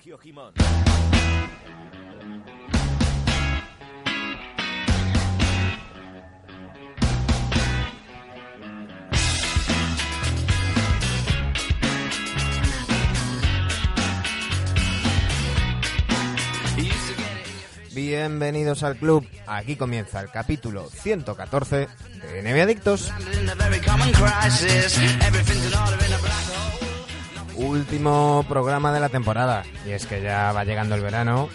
Sergio 0.00 0.16
Jimón. 0.16 0.54
Bienvenidos 17.92 18.82
al 18.82 18.96
club. 18.96 19.26
Aquí 19.46 19.76
comienza 19.76 20.20
el 20.20 20.30
capítulo 20.30 20.88
114 20.88 21.88
de 22.22 22.42
NBA 22.42 22.62
Adictos. 22.62 23.12
Último 27.60 28.42
programa 28.48 28.90
de 28.90 29.00
la 29.00 29.10
temporada. 29.10 29.64
Y 29.86 29.90
es 29.90 30.06
que 30.06 30.22
ya 30.22 30.50
va 30.52 30.64
llegando 30.64 30.94
el 30.94 31.02
verano. 31.02 31.50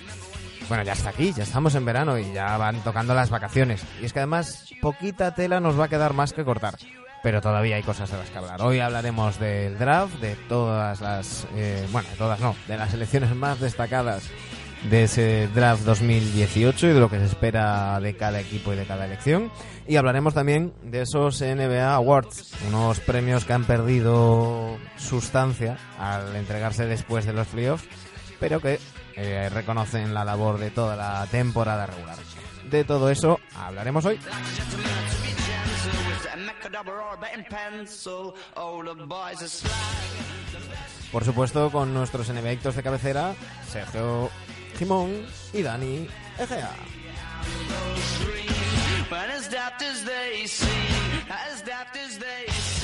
Bueno, 0.70 0.84
ya 0.84 0.94
está 0.94 1.10
aquí, 1.10 1.34
ya 1.34 1.44
estamos 1.44 1.74
en 1.74 1.84
verano 1.84 2.20
y 2.20 2.32
ya 2.32 2.58
van 2.58 2.80
tocando 2.82 3.16
las 3.16 3.32
vacaciones. 3.32 3.84
Y 4.02 4.06
es 4.06 4.14
que 4.14 4.20
además 4.20 4.70
poquita 4.82 5.34
tela 5.34 5.60
nos 5.60 5.80
va 5.80 5.86
a 5.86 5.90
quedar 5.90 6.14
más 6.14 6.34
que 6.34 6.46
cortar. 6.46 6.76
Pero 7.24 7.42
todavía 7.42 7.78
hay 7.78 7.84
cosas 7.84 8.12
de 8.12 8.18
las 8.18 8.30
que 8.30 8.38
hablar. 8.38 8.62
Hoy 8.62 8.80
hablaremos 8.80 9.40
del 9.40 9.80
draft, 9.80 10.14
de 10.20 10.36
todas 10.48 11.02
las... 11.02 11.48
eh, 11.56 11.88
bueno, 11.92 12.08
todas 12.20 12.40
no, 12.40 12.56
de 12.68 12.78
las 12.78 12.94
elecciones 12.94 13.36
más 13.36 13.60
destacadas 13.60 14.30
de 14.90 15.04
ese 15.04 15.48
draft 15.54 15.84
2018 15.84 16.88
y 16.88 16.94
de 16.94 17.00
lo 17.00 17.10
que 17.10 17.18
se 17.18 17.26
espera 17.26 18.00
de 18.00 18.16
cada 18.16 18.40
equipo 18.40 18.74
y 18.74 18.76
de 18.76 18.86
cada 18.86 19.06
elección. 19.06 19.52
Y 19.88 19.98
hablaremos 19.98 20.34
también 20.34 20.74
de 20.84 21.02
esos 21.02 21.42
NBA 21.42 21.94
Awards, 21.94 22.54
unos 22.68 23.00
premios 23.00 23.46
que 23.46 23.54
han 23.54 23.66
perdido 23.66 24.78
sustancia 24.98 25.78
al 26.00 26.36
entregarse 26.36 26.86
después 26.86 27.26
de 27.26 27.34
los 27.34 27.48
playoffs, 27.48 27.88
pero 28.40 28.60
que 28.60 28.80
eh, 29.16 29.50
reconocen 29.50 30.14
la 30.14 30.26
labor 30.26 30.60
de 30.60 30.72
toda 30.72 30.96
la 30.96 31.26
temporada 31.28 31.86
regular. 31.86 32.18
De 32.70 32.84
todo 32.84 33.10
eso 33.10 33.40
hablaremos 33.56 34.06
hoy. 34.06 34.20
Por 41.12 41.24
supuesto, 41.24 41.72
con 41.72 41.94
nuestros 41.94 42.30
NBAictos 42.30 42.76
de 42.76 42.84
cabecera, 42.84 43.36
Sergio 43.70 44.30
Jimón 44.78 45.26
y 45.54 45.62
Dani 45.62 46.08
Egea. 46.38 46.72
But 49.10 49.30
as 49.30 49.48
as 49.82 50.04
they 50.04 50.44
as 51.30 51.62
as 51.96 52.18
they. 52.18 52.75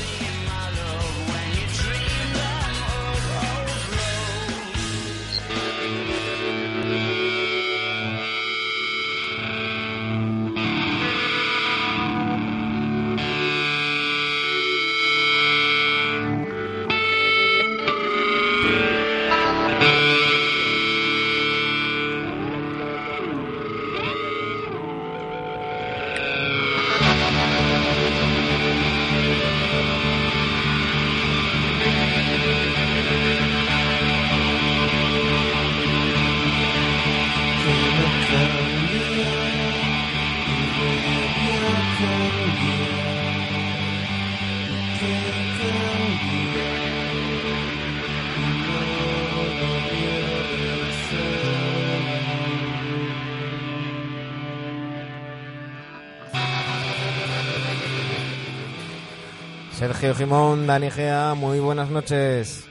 Sergio 60.02 60.18
Jimón, 60.26 60.66
Dani 60.66 60.88
Egea, 60.88 61.36
muy 61.36 61.60
buenas 61.60 61.92
noches. 61.92 62.66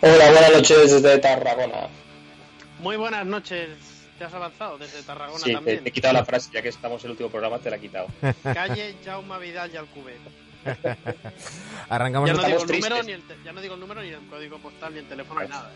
Hola, 0.00 0.32
buenas 0.32 0.52
noches 0.54 0.90
desde 0.90 1.18
Tarragona. 1.20 1.86
Muy 2.80 2.96
buenas 2.96 3.24
noches. 3.24 3.68
¿Te 4.18 4.24
has 4.24 4.34
avanzado 4.34 4.76
desde 4.76 5.04
Tarragona 5.04 5.38
Sí, 5.38 5.52
también? 5.52 5.84
te 5.84 5.90
he 5.90 5.92
quitado 5.92 6.14
la 6.14 6.24
frase, 6.24 6.50
ya 6.52 6.62
que 6.62 6.70
estamos 6.70 7.00
en 7.04 7.06
el 7.06 7.10
último 7.12 7.30
programa, 7.30 7.60
te 7.60 7.70
la 7.70 7.76
he 7.76 7.78
quitado. 7.78 8.08
Calle 8.42 8.96
Jaume 9.04 9.38
Vidal 9.38 9.70
y 9.72 9.76
Alcube. 9.76 10.16
Arrancamos 11.88 12.28
Ya 12.28 12.34
no, 12.34 12.42
digo 12.44 12.62
el 12.64 12.68
número, 12.68 13.02
ni 13.04 13.12
el 13.12 13.22
ya 13.44 13.52
no 13.52 13.60
digo 13.60 13.74
el 13.74 13.80
número, 13.80 14.02
ni 14.02 14.08
el 14.08 14.26
código 14.28 14.58
postal, 14.58 14.94
ni 14.94 14.98
el 14.98 15.06
teléfono, 15.06 15.42
ni 15.42 15.48
nada. 15.48 15.70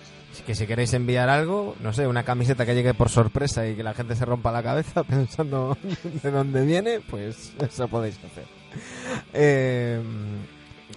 que 0.45 0.57
si 0.57 0.67
queréis 0.67 0.95
enviar 0.95 1.29
algo, 1.29 1.77
no 1.79 1.93
sé, 1.93 2.09
una 2.09 2.25
camiseta 2.25 2.67
que 2.67 2.75
llegue 2.75 2.93
por 2.93 3.09
sorpresa 3.09 3.69
y 3.69 3.77
que 3.77 3.85
la 3.85 3.95
gente 3.95 4.17
se 4.17 4.25
rompa 4.25 4.51
la 4.51 4.65
cabeza 4.65 5.05
pensando 5.09 5.79
de 6.03 6.31
dónde 6.33 6.63
viene, 6.63 6.99
pues 7.09 7.53
eso 7.61 7.87
podéis 7.87 8.17
hacer. 8.17 8.56
Eh, 9.39 10.01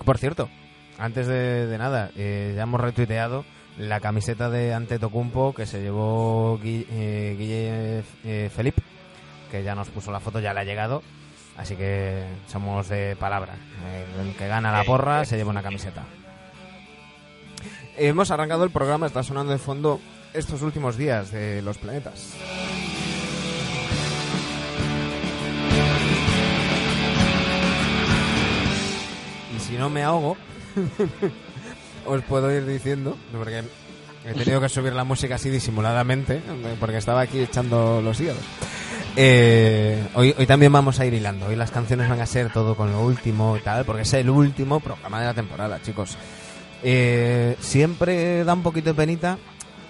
por 0.06 0.17
cierto, 0.17 0.50
antes 0.97 1.28
de, 1.28 1.67
de 1.67 1.78
nada, 1.78 2.12
eh, 2.16 2.53
ya 2.56 2.63
hemos 2.63 2.79
retuiteado 2.79 3.45
la 3.78 4.01
camiseta 4.01 4.50
de 4.50 4.73
Antetokounmpo 4.73 5.53
que 5.53 5.66
se 5.66 5.81
llevó 5.81 6.59
eh, 6.63 7.35
Guille 7.38 8.03
eh, 8.25 8.50
Felipe, 8.53 8.84
que 9.50 9.63
ya 9.63 9.75
nos 9.75 9.88
puso 9.89 10.12
la 10.12 10.19
foto, 10.19 10.39
ya 10.39 10.53
le 10.53 10.59
ha 10.59 10.66
llegado. 10.66 11.01
Así 11.57 11.75
que 11.75 12.23
somos 12.47 12.88
de 12.89 13.18
palabra. 13.18 13.56
El 14.22 14.35
que 14.35 14.47
gana 14.47 14.72
la 14.72 14.84
porra 14.84 15.25
se 15.25 15.35
lleva 15.35 15.50
una 15.50 15.63
camiseta. 15.63 16.03
Hemos 17.97 18.31
arrancado 18.31 18.63
el 18.63 18.72
programa, 18.72 19.07
está 19.07 19.23
sonando 19.23 19.51
de 19.51 19.57
fondo 19.57 20.00
estos 20.34 20.62
últimos 20.62 20.95
días 20.95 21.31
de 21.31 21.62
los 21.62 21.78
planetas. 21.78 22.34
Si 29.69 29.78
no 29.78 29.90
me 29.90 30.03
ahogo, 30.03 30.35
os 32.06 32.22
puedo 32.24 32.52
ir 32.52 32.66
diciendo, 32.66 33.18
porque 33.31 33.63
he 34.25 34.34
tenido 34.34 34.59
que 34.62 34.69
subir 34.69 34.94
la 34.94 35.03
música 35.03 35.35
así 35.35 35.50
disimuladamente, 35.50 36.41
porque 36.80 36.97
estaba 36.97 37.22
aquí 37.22 37.40
echando 37.40 38.02
los 38.02 38.19
hígados. 38.19 38.41
Eh, 39.16 40.07
hoy, 40.13 40.34
hoy 40.38 40.46
también 40.46 40.72
vamos 40.72 41.00
a 41.00 41.06
ir 41.06 41.13
hilando, 41.13 41.47
hoy 41.47 41.56
las 41.56 41.72
canciones 41.72 42.09
van 42.09 42.22
a 42.22 42.25
ser 42.25 42.52
todo 42.52 42.75
con 42.75 42.91
lo 42.91 43.02
último 43.02 43.57
y 43.57 43.62
tal, 43.62 43.85
porque 43.85 44.03
es 44.03 44.13
el 44.13 44.30
último 44.30 44.80
programa 44.80 45.19
de 45.19 45.25
la 45.25 45.34
temporada, 45.34 45.81
chicos. 45.81 46.18
Eh, 46.84 47.56
siempre 47.59 48.44
da 48.46 48.53
un 48.53 48.63
poquito 48.63 48.90
de 48.90 48.94
penita, 48.96 49.38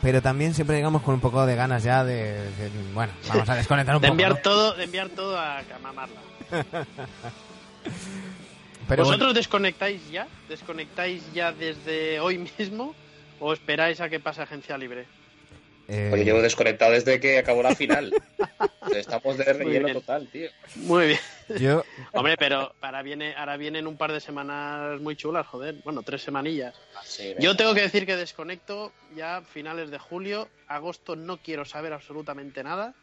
pero 0.02 0.22
también 0.22 0.54
siempre 0.54 0.78
llegamos 0.78 1.02
con 1.04 1.14
un 1.16 1.20
poco 1.20 1.46
de 1.46 1.56
ganas 1.56 1.84
ya 1.84 2.04
de, 2.04 2.34
de- 2.34 2.72
bueno, 2.94 3.12
vamos 3.28 3.48
a 3.50 3.56
desconectar 3.56 3.96
un 3.96 4.02
De 4.02 4.08
poco. 4.08 4.14
enviar 4.14 4.32
¿no? 4.32 4.38
todo, 4.42 4.74
de 4.74 4.84
enviar 4.86 5.10
todo 5.10 5.38
a, 5.38 5.60
a 5.60 5.64
mamarla. 5.84 6.20
Pero 8.90 9.04
¿Vosotros 9.04 9.28
bueno, 9.28 9.34
desconectáis 9.36 10.10
ya? 10.10 10.28
¿Desconectáis 10.50 11.22
ya 11.32 11.52
desde 11.54 12.20
hoy 12.20 12.40
mismo? 12.40 12.96
¿O 13.40 13.54
esperáis 13.54 14.02
a 14.02 14.10
que 14.10 14.20
pase 14.20 14.42
agencia 14.42 14.78
libre? 14.80 15.06
eh, 15.88 16.10
Oye, 16.12 16.26
llevo 16.26 16.42
desconectado 16.42 16.92
desde 16.92 17.20
que 17.20 17.38
acabó 17.38 17.62
la 17.62 17.76
final. 17.76 18.12
Estamos 18.94 19.38
de 19.38 19.54
relleno 19.54 19.94
total, 19.94 20.28
tío. 20.32 20.50
Muy 20.76 21.06
bien. 21.08 21.20
yo, 21.60 21.84
Hombre, 22.14 22.36
pero 22.38 22.74
ahora, 22.82 23.04
viene, 23.04 23.36
ahora 23.36 23.58
vienen 23.58 23.86
un 23.86 23.96
par 23.96 24.12
de 24.12 24.20
semanas 24.20 25.00
muy 25.00 25.16
chulas, 25.16 25.46
joder. 25.46 25.76
Bueno, 25.84 26.02
tres 26.02 26.24
semanillas. 26.24 26.74
Sí, 27.04 27.36
Yo 27.40 27.56
tengo 27.56 27.76
que 27.76 27.82
decir 27.82 28.08
que 28.08 28.16
desconecto 28.16 28.92
ya 29.16 29.44
finales 29.54 29.92
de 29.92 30.00
julio. 30.00 30.50
Agosto 30.68 31.16
no 31.16 31.38
quiero 31.38 31.64
saber 31.64 31.94
absolutamente 31.94 32.64
nada. 32.64 32.96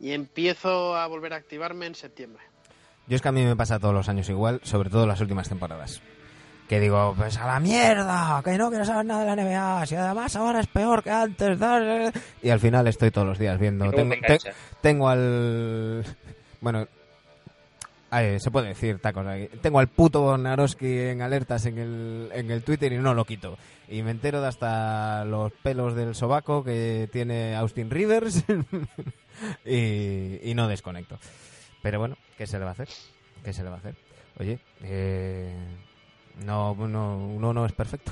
Y 0.00 0.12
empiezo 0.12 0.96
a 0.96 1.06
volver 1.06 1.34
a 1.34 1.36
activarme 1.36 1.84
en 1.84 1.94
septiembre. 1.94 2.42
Yo 3.06 3.16
es 3.16 3.22
que 3.22 3.28
a 3.28 3.32
mí 3.32 3.44
me 3.44 3.56
pasa 3.56 3.78
todos 3.78 3.94
los 3.94 4.08
años 4.08 4.28
igual, 4.28 4.60
sobre 4.64 4.90
todo 4.90 5.06
las 5.06 5.20
últimas 5.20 5.48
temporadas. 5.48 6.00
Que 6.68 6.80
digo, 6.80 7.14
pues 7.16 7.36
a 7.38 7.46
la 7.46 7.60
mierda, 7.60 8.42
que 8.44 8.58
no 8.58 8.70
quiero 8.70 8.84
saber 8.84 9.06
nada 9.06 9.24
de 9.24 9.36
la 9.36 9.42
NBA, 9.44 9.86
si 9.86 9.94
además 9.94 10.34
ahora 10.34 10.58
es 10.60 10.66
peor 10.66 11.02
que 11.04 11.10
antes, 11.12 11.58
tal. 11.60 12.12
y 12.42 12.50
al 12.50 12.58
final 12.58 12.88
estoy 12.88 13.12
todos 13.12 13.26
los 13.26 13.38
días 13.38 13.58
viendo. 13.60 13.84
¿Cómo 13.84 13.96
Tengo, 13.96 14.10
te 14.14 14.20
te- 14.20 14.26
engancha? 14.26 14.52
tengo 14.80 15.08
al. 15.08 16.04
Bueno, 16.60 16.88
ay, 18.10 18.40
se 18.40 18.50
puede 18.50 18.66
decir 18.68 18.98
tacos 18.98 19.24
aquí. 19.28 19.46
Tengo 19.62 19.78
al 19.78 19.86
puto 19.86 20.36
Naroski 20.36 20.98
en 20.98 21.22
alertas 21.22 21.66
en 21.66 21.78
el, 21.78 22.30
en 22.34 22.50
el 22.50 22.64
Twitter 22.64 22.92
y 22.92 22.98
no 22.98 23.14
lo 23.14 23.24
quito. 23.24 23.56
Y 23.88 24.02
me 24.02 24.10
entero 24.10 24.40
de 24.40 24.48
hasta 24.48 25.24
los 25.24 25.52
pelos 25.62 25.94
del 25.94 26.16
sobaco 26.16 26.64
que 26.64 27.08
tiene 27.12 27.54
Austin 27.54 27.90
Rivers 27.90 28.42
y, 29.64 30.50
y 30.50 30.54
no 30.56 30.66
desconecto. 30.66 31.18
Pero 31.86 32.00
bueno, 32.00 32.16
¿qué 32.36 32.48
se 32.48 32.58
le 32.58 32.64
va 32.64 32.70
a 32.70 32.72
hacer? 32.72 32.88
¿Qué 33.44 33.52
se 33.52 33.62
le 33.62 33.68
va 33.68 33.76
a 33.76 33.78
hacer? 33.78 33.94
Oye, 34.40 34.58
eh, 34.82 35.54
No, 36.44 36.74
no, 36.74 37.16
uno 37.28 37.52
no 37.52 37.64
es 37.64 37.70
perfecto. 37.70 38.10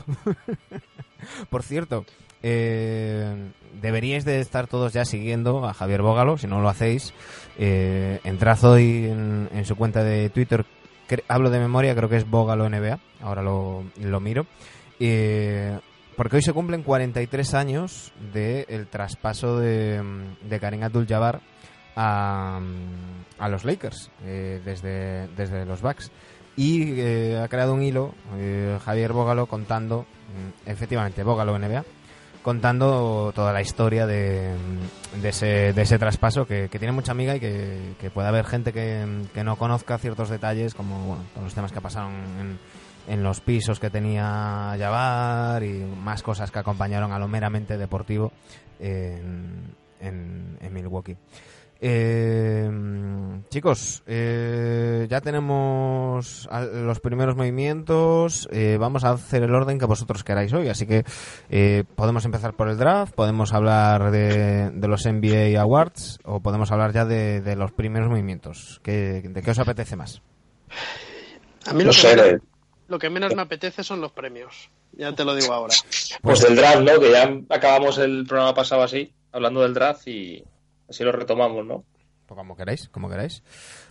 Por 1.51 1.65
cierto, 1.65 2.05
eh, 2.45 3.51
deberíais 3.83 4.25
de 4.25 4.39
estar 4.39 4.69
todos 4.69 4.93
ya 4.93 5.05
siguiendo 5.05 5.67
a 5.67 5.75
Javier 5.75 6.03
Bógalo, 6.03 6.39
si 6.39 6.47
no 6.47 6.61
lo 6.61 6.69
hacéis. 6.69 7.13
Eh, 7.59 8.21
entrad 8.23 8.63
hoy 8.63 9.07
en, 9.07 9.49
en 9.53 9.65
su 9.65 9.75
cuenta 9.75 10.05
de 10.05 10.31
Twitter, 10.31 10.65
cre- 11.09 11.25
hablo 11.27 11.51
de 11.51 11.59
memoria, 11.59 11.97
creo 11.97 12.09
que 12.09 12.19
es 12.19 12.31
Bógalo 12.31 12.69
NBA, 12.71 13.01
ahora 13.23 13.43
lo, 13.43 13.83
lo 14.01 14.21
miro. 14.21 14.47
Eh, 15.01 15.77
porque 16.17 16.37
hoy 16.37 16.43
se 16.43 16.53
cumplen 16.53 16.85
43 16.85 17.55
años 17.55 18.13
del 18.33 18.87
traspaso 18.87 19.59
de, 19.59 20.01
de 20.49 20.61
Karim 20.61 20.85
Abdul-Jabbar 20.85 21.41
a, 21.97 22.61
a 23.39 23.49
los 23.49 23.65
Lakers 23.65 24.11
eh, 24.25 24.61
desde, 24.65 25.29
desde 25.29 25.65
los 25.65 25.83
Bucks. 25.83 26.11
Y 26.57 27.01
eh, 27.01 27.41
ha 27.43 27.49
creado 27.49 27.75
un 27.75 27.83
hilo, 27.83 28.15
eh, 28.37 28.79
Javier 28.85 29.13
Bógalo, 29.13 29.47
contando, 29.47 30.03
mm, 30.03 30.71
efectivamente, 30.71 31.25
Bógalo 31.25 31.59
NBA, 31.59 31.85
contando 32.43 33.33
toda 33.35 33.53
la 33.53 33.61
historia 33.61 34.07
de, 34.07 34.55
de, 35.21 35.29
ese, 35.29 35.73
de 35.73 35.83
ese 35.83 35.99
traspaso 35.99 36.47
que, 36.47 36.69
que 36.69 36.79
tiene 36.79 36.93
mucha 36.93 37.11
amiga 37.11 37.35
y 37.35 37.41
que, 37.41 37.95
que 38.01 38.11
puede 38.11 38.29
haber 38.29 38.45
gente 38.45 38.73
que, 38.73 39.25
que 39.33 39.43
no 39.43 39.57
conozca 39.57 39.99
ciertos 39.99 40.29
detalles, 40.29 40.75
como 40.75 40.99
bueno, 41.07 41.25
todos 41.33 41.45
los 41.45 41.55
temas 41.55 41.73
que 41.73 41.81
pasaron 41.81 42.13
en, 42.39 42.59
en 43.09 43.23
los 43.25 43.41
pisos 43.41 43.81
que 43.81 43.91
tenía 43.91 44.77
Jabbar 44.79 45.65
y 45.65 45.83
más 45.83 46.23
cosas 46.23 46.53
que 46.53 46.61
acompañaron 46.61 47.13
a 47.13 47.19
lo 47.19 47.27
meramente 47.27 47.77
deportivo 47.77 48.31
en, 48.79 49.75
en 50.01 50.73
Milwaukee. 50.73 51.17
Eh, 51.87 52.71
chicos, 53.51 54.03
eh, 54.07 55.07
ya 55.11 55.21
tenemos 55.21 56.49
los 56.73 57.01
primeros 57.01 57.37
movimientos. 57.37 58.49
eh, 58.51 58.79
vamos 58.81 59.05
a 59.05 59.11
hacer 59.11 59.43
el 59.43 59.55
orden 59.55 59.79
que 59.79 59.85
vosotros 59.85 60.25
queráis 60.25 60.53
hoy. 60.55 60.69
Así 60.69 60.87
que 60.87 61.05
eh, 61.51 61.85
podemos 61.95 62.25
empezar 62.25 62.55
por 62.55 62.69
el 62.69 62.79
draft, 62.79 63.15
podemos 63.15 63.53
hablar 63.53 64.11
de, 64.11 64.71
de 64.71 64.89
los 64.89 65.05
NBA 65.05 65.61
Awards 65.61 66.21
o 66.25 66.41
podemos 66.41 66.73
hablar 66.73 66.93
ya 66.95 67.05
de, 67.05 67.41
de 67.43 67.55
los 67.57 67.73
primeros 67.73 68.09
movimientos. 68.09 68.81
¿Qué, 68.83 69.23
¿De 69.23 69.43
qué 69.43 69.51
os 69.51 69.59
apetece 69.59 69.95
más? 69.97 70.23
A 71.67 71.73
mí 71.75 71.81
No 71.81 71.85
lo, 71.85 71.91
que 71.91 71.97
sé, 71.99 72.09
menos, 72.17 72.25
de- 72.33 72.41
lo 72.89 72.99
que 72.99 73.11
menos 73.11 73.35
me 73.35 73.43
apetece 73.43 73.85
son 73.85 74.01
los 74.01 74.13
premios. 74.13 74.71
Ya 74.93 75.13
te 75.15 75.25
lo 75.25 75.35
digo 75.35 75.53
ahora. 75.53 75.75
pues 76.23 76.41
del 76.41 76.57
draft, 76.57 76.81
¿no? 76.81 76.99
Que 76.99 77.11
ya 77.11 77.31
acabamos 77.51 77.99
el 77.99 78.25
programa 78.27 78.55
pasado 78.55 78.83
así, 78.83 79.13
hablando 79.33 79.61
del 79.63 79.75
draft 79.75 80.07
y 80.09 80.45
así 80.95 81.05
lo 81.05 81.13
retomamos, 81.13 81.67
¿no? 81.67 81.85
Pues 82.27 82.39
como 82.39 82.57
queráis, 82.57 82.89
como 82.89 83.11
queráis. 83.11 83.43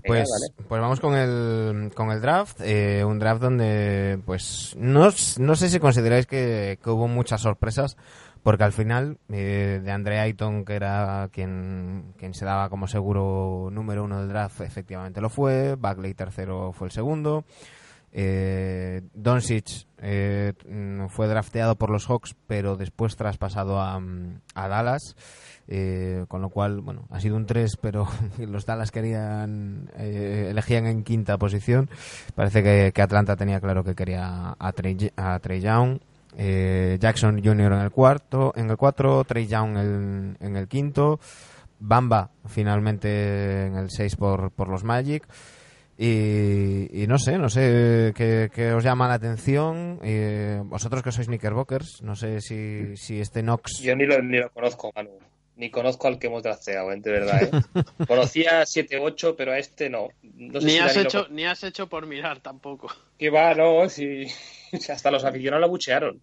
Pues, 0.06 0.28
vale. 0.28 0.68
pues 0.68 0.82
vamos 0.82 1.00
con 1.00 1.16
el, 1.16 1.92
con 1.94 2.10
el 2.10 2.20
draft. 2.20 2.62
eh, 2.62 3.04
un 3.06 3.20
draft 3.20 3.42
donde, 3.42 4.20
pues, 4.26 4.76
no, 4.76 5.10
no 5.38 5.56
sé 5.56 5.70
si 5.70 5.80
consideráis 5.80 6.26
que, 6.26 6.80
que 6.84 6.90
hubo 6.90 7.08
muchas 7.08 7.42
sorpresas, 7.42 7.96
porque 8.42 8.64
al 8.64 8.74
final, 8.74 9.20
eh, 9.30 9.82
de 9.84 9.92
Andre 9.92 10.20
Ayton, 10.20 10.66
que 10.66 10.74
era 10.74 11.30
quien, 11.32 12.14
quien 12.18 12.34
se 12.34 12.46
daba 12.46 12.70
como 12.70 12.88
seguro 12.88 13.70
número 13.72 14.04
uno 14.04 14.20
del 14.20 14.30
draft, 14.30 14.62
efectivamente 14.62 15.22
lo 15.22 15.30
fue. 15.30 15.76
Bagley 15.76 16.16
tercero 16.16 16.72
fue 16.74 16.88
el 16.88 16.92
segundo. 16.92 17.46
Eh, 18.12 19.02
Doncic 19.14 19.88
eh, 20.00 20.54
fue 21.10 21.28
drafteado 21.28 21.76
por 21.76 21.90
los 21.90 22.08
Hawks, 22.08 22.36
pero 22.48 22.78
después 22.78 23.16
traspasado 23.16 23.80
a, 23.80 24.02
a 24.56 24.68
Dallas. 24.68 25.16
Eh, 25.68 26.25
con 26.27 26.42
lo 26.42 26.50
cual, 26.50 26.81
bueno, 26.81 27.07
ha 27.10 27.21
sido 27.21 27.38
un 27.38 27.45
3, 27.45 27.77
pero 27.77 28.06
los 28.38 28.65
Dallas 28.65 28.92
querían, 28.92 29.89
eh, 29.98 30.48
elegían 30.50 30.88
en 30.88 31.04
quinta 31.04 31.38
posición. 31.38 31.89
Parece 32.36 32.63
que, 32.63 33.01
Atlanta 33.01 33.36
tenía 33.36 33.60
claro 33.60 33.83
que 33.83 33.95
quería 33.95 34.56
a 34.57 34.71
Trey, 34.74 35.12
a 35.15 35.39
Trey 35.39 35.62
Young. 35.62 36.00
Eh, 36.36 36.98
Jackson 37.00 37.42
Jr. 37.44 37.74
en 37.74 37.80
el 37.80 37.92
cuarto, 37.92 38.54
en 38.56 38.69
el 38.69 38.75
4, 38.75 39.24
Trey 39.24 39.45
Young 39.45 39.77
en, 40.39 40.56
el 40.56 40.68
quinto, 40.68 41.19
Bamba 41.80 42.31
finalmente 42.48 43.68
en 43.68 43.75
el 43.75 43.92
6 43.92 44.16
por, 44.16 44.51
por 44.51 44.68
los 44.68 44.83
Magic. 44.83 45.27
Y, 45.95 47.04
y 47.04 47.06
no 47.07 47.19
sé, 47.19 47.38
no 47.38 47.50
sé 47.50 48.13
qué, 48.16 48.50
qué 48.54 48.74
os 48.74 48.83
llama 48.83 49.07
la 49.07 49.13
atención. 49.13 50.00
Eh, 50.01 50.59
vosotros 50.66 51.04
que 51.04 51.12
sois 51.12 51.27
Knickerbockers, 51.27 52.01
no 52.01 52.16
sé 52.16 52.42
si, 52.42 52.98
si 52.98 53.21
este 53.21 53.42
Knox. 53.44 53.80
Yo 53.80 53.95
ni 53.95 54.06
lo, 54.06 54.19
ni 54.21 54.39
lo 54.39 54.50
conozco, 54.50 54.92
Manu. 54.95 55.12
Ni 55.56 55.70
conozco 55.70 56.08
al 56.08 56.18
que 56.18 56.28
hemos 56.28 56.42
drafteado, 56.42 56.92
¿eh? 56.92 57.00
de 57.00 57.12
verdad. 57.12 57.44
¿eh? 57.44 57.84
Conocía 58.08 58.64
7-8, 58.64 59.36
pero 59.38 59.52
a 59.52 59.60
este 59.60 59.90
no. 59.90 60.10
no 60.22 60.60
sé 60.60 60.66
ni, 60.66 60.74
si 60.74 60.80
has 60.80 60.96
lo 60.96 61.02
hecho, 61.02 61.28
ni 61.30 61.46
has 61.46 61.64
hecho 61.64 61.88
por 61.88 62.08
mirar 62.08 62.40
tampoco. 62.40 62.92
Que 63.20 63.30
va, 63.30 63.54
no, 63.54 63.88
si... 63.88 64.26
si 64.28 64.92
hasta 64.92 65.12
los 65.12 65.24
aficionados 65.24 65.62
la 65.62 65.68
buchearon. 65.68 66.22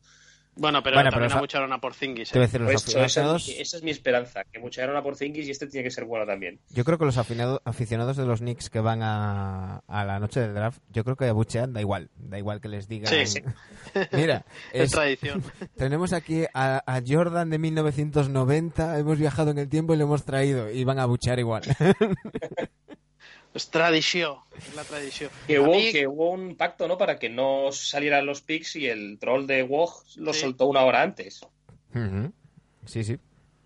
Bueno, 0.57 0.83
pero 0.83 0.97
Bueno, 0.97 1.11
también 1.11 1.29
pero 1.29 1.39
abucharon 1.39 1.73
a 1.73 1.81
Porzingis. 1.81 2.35
¿eh? 2.35 2.39
decir, 2.39 2.61
los 2.61 2.71
Pues 2.73 2.83
eso, 2.89 2.91
esa, 2.99 3.05
aficionados, 3.05 3.49
es 3.49 3.55
mi- 3.57 3.63
esa 3.63 3.77
es 3.79 3.83
mi 3.83 3.91
esperanza, 3.93 4.43
que 4.53 4.59
buchearon 4.59 4.97
a 4.97 5.03
Porzingis 5.03 5.47
y 5.47 5.51
este 5.53 5.67
tiene 5.69 5.85
que 5.85 5.91
ser 5.91 6.05
bueno 6.05 6.27
también. 6.27 6.59
yo 6.71 6.85
creo 6.85 6.99
que 6.99 7.05
los 7.07 7.17
aficionados 7.17 8.17
de 8.17 8.27
los 8.27 8.41
Knicks 8.41 8.69
que 8.69 8.81
van 8.81 9.01
a, 9.03 9.79
a 9.87 10.05
la 10.05 10.19
noche 10.19 10.41
del 10.41 10.53
draft, 10.55 10.81
yo 10.91 11.05
creo 11.05 11.17
que 11.17 11.27
abuchean, 11.27 11.73
da 11.73 11.81
igual, 11.81 12.11
da 12.17 12.39
igual 12.39 12.61
que 12.61 12.69
les 12.69 12.89
digan. 12.89 13.09
Sí, 13.13 13.27
sí. 13.27 13.41
Mira, 14.13 14.45
Es 14.73 14.83
es- 14.87 14.91
tradición. 14.91 15.43
tenemos 15.77 16.13
aquí 16.13 16.45
a, 16.53 16.83
a 16.85 17.01
Jordan 17.07 17.49
de 17.49 17.59
1990, 17.59 18.99
hemos 18.99 19.19
viajado 19.19 19.53
en 19.53 19.59
el 19.59 19.69
tiempo 19.69 19.95
y 19.95 19.97
lo 19.97 20.05
hemos 20.05 20.25
traído 20.25 20.71
y 20.71 20.85
van 20.85 20.99
a 20.99 21.05
abuchear 21.05 21.39
igual. 21.39 21.63
Es 23.53 23.69
tradición. 23.69 24.37
Es 24.57 24.75
la 24.77 24.85
tradición. 24.85 25.31
Que 25.47 25.59
hubo, 25.59 25.73
mí- 25.75 25.91
que 25.93 26.07
hubo 26.07 26.31
un 26.31 26.55
pacto, 26.57 26.87
¿no? 26.87 26.97
Para 26.97 27.19
que 27.19 27.29
no 27.29 27.73
salieran 27.73 28.25
los 28.27 28.43
picks 28.43 28.77
y 28.77 28.87
el 28.87 29.19
troll 29.19 29.47
de 29.47 29.63
WoG 29.65 30.05
lo 30.17 30.33
Sí. 30.33 30.41
soltó 30.41 30.67
una 30.67 30.83
hora 30.85 31.03
antes. 31.03 31.41
Sí, 32.87 33.03
sí. 33.05 33.19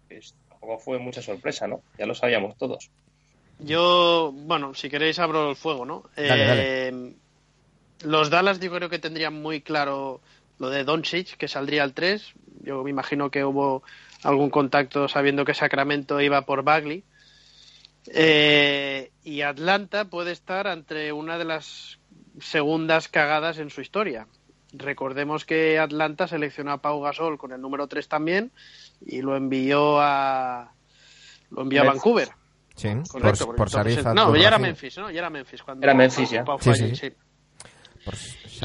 Pues 0.09 0.35
tampoco 0.49 0.79
fue 0.79 0.99
mucha 0.99 1.21
sorpresa, 1.23 1.67
¿no? 1.67 1.83
Ya 1.99 2.07
lo 2.07 2.15
sabíamos 2.15 2.57
todos. 2.57 2.91
Yo, 3.59 4.33
bueno, 4.35 4.75
si 4.75 4.89
queréis 4.91 5.19
abro 5.19 5.51
el 5.51 5.57
fuego, 5.57 5.85
¿no? 5.85 6.05
Dale, 6.17 6.89
Eh, 6.89 7.13
Los 8.03 8.29
Dallas 8.29 8.61
yo 8.61 8.71
creo 8.73 8.91
que 8.91 8.99
tendrían 8.99 9.41
muy 9.41 9.61
claro 9.63 10.21
lo 10.59 10.69
de 10.69 10.85
Doncic, 10.85 11.37
que 11.37 11.49
saldría 11.49 11.83
al 11.85 11.95
3. 11.95 12.33
Yo 12.63 12.83
me 12.83 12.91
imagino 12.91 13.31
que 13.31 13.45
hubo 13.45 13.83
algún 14.23 14.51
contacto 14.51 15.09
sabiendo 15.09 15.45
que 15.45 15.55
Sacramento 15.55 16.21
iba 16.21 16.43
por 16.43 16.65
Bagley. 16.65 17.05
Eh, 18.13 19.11
y 19.23 19.41
Atlanta 19.43 20.05
puede 20.07 20.33
estar 20.33 20.67
ante 20.67 21.13
una 21.13 21.39
de 21.39 21.45
las 21.45 21.99
segundas 22.41 23.09
cagadas 23.09 23.59
en 23.59 23.71
su 23.71 23.81
historia. 23.81 24.27
Recordemos 24.73 25.45
que 25.45 25.79
Atlanta 25.79 26.27
seleccionó 26.27 26.73
a 26.73 26.83
Pau 26.83 27.01
Gasol 27.01 27.39
con 27.39 27.53
el 27.53 27.61
número 27.61 27.87
3 27.87 28.09
también 28.09 28.51
y 29.07 29.23
lo 29.23 29.37
envió 29.37 30.01
a 30.01 30.73
lo 31.51 31.63
envió 31.63 31.83
a. 31.83 31.85
Vancouver. 31.85 32.29
Sí, 32.75 32.89
Correcto, 33.09 33.47
por, 33.47 33.55
por 33.57 33.69
entonces- 33.69 34.05
No, 34.15 34.35
ya 34.35 34.49
era. 34.49 34.59
Memphis, 34.59 34.99
¿no? 34.99 35.11
Ya 35.11 35.21
era 35.21 35.31
Memphis. 35.31 35.63
Cuando 35.63 35.85
Era 35.85 35.95
Memphis, 35.95 36.29
ya. 36.31 36.45
Pau 36.45 36.59
Sí, 36.59 36.65
fue 36.71 36.75
sí. 36.77 36.83
allí, 36.85 36.97
sí. 36.97 37.13
Por 38.05 38.15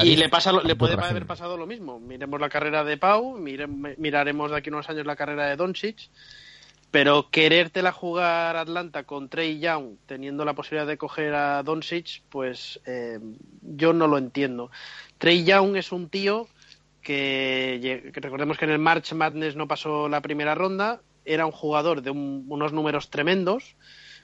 Y 0.03 0.15
le, 0.15 0.29
pasa, 0.29 0.51
lo- 0.51 0.63
le 0.63 0.75
puede 0.75 0.95
haber 0.95 1.27
pasado 1.27 1.55
lo 1.57 1.67
mismo. 1.67 1.99
Miremos 1.99 2.41
la 2.41 2.49
carrera 2.49 2.83
de 2.83 2.97
Pau, 2.97 3.37
mire- 3.37 3.67
miraremos 3.67 4.49
de 4.49 4.57
aquí 4.57 4.69
unos 4.69 4.89
años 4.89 5.05
la 5.05 5.15
carrera 5.15 5.45
de 5.45 5.55
Doncic, 5.55 6.09
pero 6.91 7.29
querértela 7.29 7.91
jugar 7.91 8.55
Atlanta 8.57 9.03
con 9.05 9.29
Trey 9.29 9.59
Young, 9.59 9.97
teniendo 10.07 10.45
la 10.45 10.55
posibilidad 10.55 10.87
de 10.87 10.97
coger 10.97 11.33
a 11.35 11.61
Doncic, 11.63 12.23
pues 12.29 12.81
eh, 12.85 13.19
yo 13.61 13.93
no 13.93 14.07
lo 14.07 14.17
entiendo. 14.17 14.71
Trey 15.17 15.43
Young 15.43 15.75
es 15.77 15.91
un 15.91 16.09
tío 16.09 16.47
que, 17.01 18.11
recordemos 18.15 18.57
que 18.57 18.65
en 18.65 18.71
el 18.71 18.79
March 18.79 19.13
Madness 19.13 19.55
no 19.55 19.67
pasó 19.67 20.09
la 20.09 20.21
primera 20.21 20.55
ronda, 20.55 21.01
era 21.25 21.45
un 21.45 21.51
jugador 21.51 22.01
de 22.01 22.11
un- 22.11 22.45
unos 22.49 22.73
números 22.73 23.09
tremendos, 23.09 23.75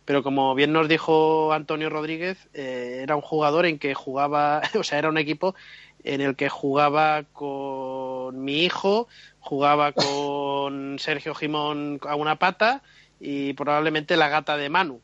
pero 0.06 0.24
como 0.24 0.54
bien 0.56 0.74
nos 0.74 0.88
dijo 0.88 1.54
Antonio 1.54 1.90
Rodríguez, 1.90 2.50
eh, 2.54 3.00
era 3.04 3.16
un 3.16 3.22
jugador 3.22 3.66
en 3.66 3.80
que 3.80 3.94
jugaba, 3.94 4.62
o 4.80 4.84
sea, 4.84 5.00
era 5.00 5.10
un 5.10 5.18
equipo 5.18 5.56
en 6.04 6.22
el 6.22 6.36
que 6.36 6.50
jugaba 6.50 7.24
con 7.34 8.44
mi 8.44 8.64
hijo, 8.64 9.08
jugaba 9.50 9.92
con 9.92 10.98
Sergio 11.00 11.36
Jimón 11.36 12.00
a 12.02 12.16
una 12.16 12.38
pata 12.38 12.82
y 13.20 13.54
probablemente 13.54 14.18
la 14.18 14.28
gata 14.28 14.58
de 14.58 14.70
Manu. 14.70 15.02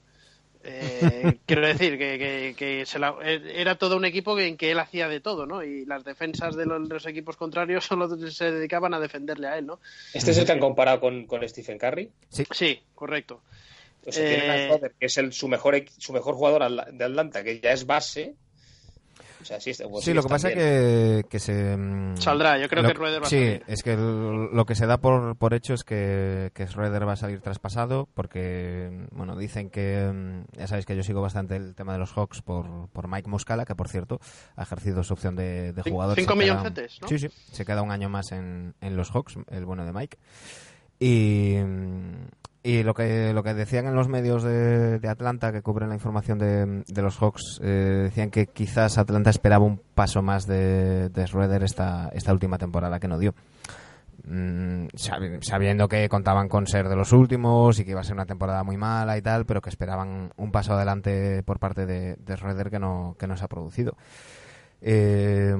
Eh, 0.63 1.37
quiero 1.45 1.65
decir 1.67 1.97
que, 1.97 2.17
que- 2.17 2.55
que 2.57 2.85
se 2.85 2.97
la- 2.99 3.15
era 3.23 3.75
todo 3.75 3.97
un 3.97 4.05
equipo 4.05 4.37
en 4.39 4.57
que 4.57 4.71
él 4.71 4.79
hacía 4.79 5.07
de 5.07 5.19
todo, 5.19 5.45
¿no? 5.45 5.63
Y 5.63 5.85
las 5.85 6.03
defensas 6.03 6.55
de 6.55 6.65
los, 6.65 6.87
de 6.89 6.93
los 6.95 7.05
equipos 7.05 7.37
contrarios 7.37 7.85
solo 7.87 8.09
se 8.31 8.51
dedicaban 8.51 8.93
a 8.95 8.99
defenderle 8.99 9.47
a 9.47 9.57
él, 9.59 9.65
¿no? 9.67 9.79
Este 10.13 10.31
es 10.31 10.37
el 10.37 10.45
que 10.45 10.51
han 10.53 10.59
comparado 10.59 10.99
con, 10.99 11.25
con 11.27 11.47
Stephen 11.47 11.77
Curry. 11.77 12.09
Sí, 12.29 12.81
correcto. 12.95 13.41
O 14.05 14.11
sea, 14.11 14.23
Eh, 14.25 14.91
que 14.99 15.05
es 15.05 15.17
el, 15.19 15.31
su, 15.33 15.47
mejor, 15.47 15.79
su 15.99 16.11
mejor 16.13 16.33
jugador 16.33 16.91
de 16.91 17.05
Atlanta, 17.05 17.43
que 17.43 17.59
ya 17.59 17.71
es 17.71 17.85
base. 17.85 18.33
O 19.41 19.45
sea, 19.45 19.59
sí, 19.59 19.73
Sí, 19.73 20.13
lo 20.13 20.21
que 20.23 20.29
pasa 20.29 20.49
es 20.49 20.55
que, 20.55 21.23
que 21.29 21.39
se... 21.39 21.75
mm, 21.75 22.17
Saldrá, 22.17 22.57
yo 22.59 22.69
creo 22.69 22.83
lo- 22.83 22.89
que 22.89 22.93
Rueder 22.93 23.21
va 23.21 23.25
a 23.27 23.29
Sí, 23.29 23.37
salir. 23.37 23.63
es 23.67 23.83
que 23.83 23.93
el- 23.93 24.45
lo 24.53 24.65
que 24.65 24.75
se 24.75 24.85
da 24.85 24.97
por, 24.99 25.35
por 25.35 25.53
hecho 25.53 25.73
es 25.73 25.83
que, 25.83 26.51
que 26.53 26.67
Schroeder 26.67 27.07
va 27.07 27.13
a 27.13 27.15
salir 27.15 27.41
traspasado 27.41 28.07
porque, 28.13 29.07
bueno, 29.11 29.35
dicen 29.35 29.69
que... 29.69 30.11
mm, 30.13 30.57
Ya 30.59 30.67
sabéis 30.67 30.85
que 30.85 30.95
yo 30.95 31.03
sigo 31.03 31.21
bastante 31.21 31.55
el 31.55 31.73
tema 31.75 31.93
de 31.93 31.99
los 31.99 32.11
Hawks 32.13 32.41
por, 32.41 32.87
por 32.89 33.07
Mike 33.07 33.29
Muscala, 33.29 33.65
que 33.65 33.75
por 33.75 33.87
cierto 33.89 34.19
ha 34.55 34.63
ejercido 34.63 35.03
su 35.03 35.13
opción 35.13 35.35
de, 35.35 35.73
de 35.73 35.81
jugador. 35.81 36.15
cinco 36.17 36.35
milloncetes, 36.35 37.01
¿no? 37.01 37.07
Sí, 37.07 37.17
sí, 37.19 37.27
se 37.51 37.65
queda 37.65 37.81
un 37.81 37.91
año 37.91 38.09
más 38.09 38.31
en, 38.31 38.75
en 38.81 38.95
los 38.95 39.09
Hawks, 39.11 39.37
el 39.49 39.65
bueno 39.65 39.85
de 39.85 39.93
Mike. 39.93 40.17
Y, 40.99 41.55
y 42.63 42.83
lo 42.83 42.93
que 42.93 43.33
lo 43.33 43.41
que 43.43 43.53
decían 43.53 43.87
en 43.87 43.95
los 43.95 44.07
medios 44.07 44.43
de, 44.43 44.99
de 44.99 45.07
Atlanta 45.09 45.51
que 45.51 45.61
cubren 45.61 45.89
la 45.89 45.95
información 45.95 46.37
de, 46.37 46.83
de 46.87 47.01
los 47.01 47.17
Hawks 47.17 47.59
eh, 47.63 48.01
decían 48.03 48.29
que 48.29 48.47
quizás 48.47 48.97
Atlanta 48.97 49.29
esperaba 49.31 49.65
un 49.65 49.81
paso 49.95 50.21
más 50.21 50.45
de, 50.45 51.09
de 51.09 51.27
Schroeder 51.27 51.63
esta, 51.63 52.09
esta 52.13 52.31
última 52.33 52.57
temporada 52.57 52.99
que 52.99 53.07
no 53.07 53.17
dio. 53.17 53.33
Mm, 54.23 54.85
sabi- 54.95 55.39
sabiendo 55.41 55.87
que 55.87 56.07
contaban 56.07 56.47
con 56.47 56.67
ser 56.67 56.87
de 56.87 56.95
los 56.95 57.11
últimos 57.11 57.79
y 57.79 57.85
que 57.85 57.91
iba 57.91 58.01
a 58.01 58.03
ser 58.03 58.13
una 58.13 58.27
temporada 58.27 58.63
muy 58.63 58.77
mala 58.77 59.17
y 59.17 59.21
tal, 59.23 59.45
pero 59.45 59.61
que 59.61 59.69
esperaban 59.69 60.31
un 60.37 60.51
paso 60.51 60.73
adelante 60.73 61.41
por 61.41 61.57
parte 61.57 61.87
de, 61.87 62.17
de 62.17 62.37
Schroeder 62.37 62.69
que 62.69 62.77
no, 62.77 63.15
que 63.17 63.25
no 63.25 63.35
se 63.35 63.45
ha 63.45 63.47
producido. 63.47 63.97
Eh, 64.81 65.55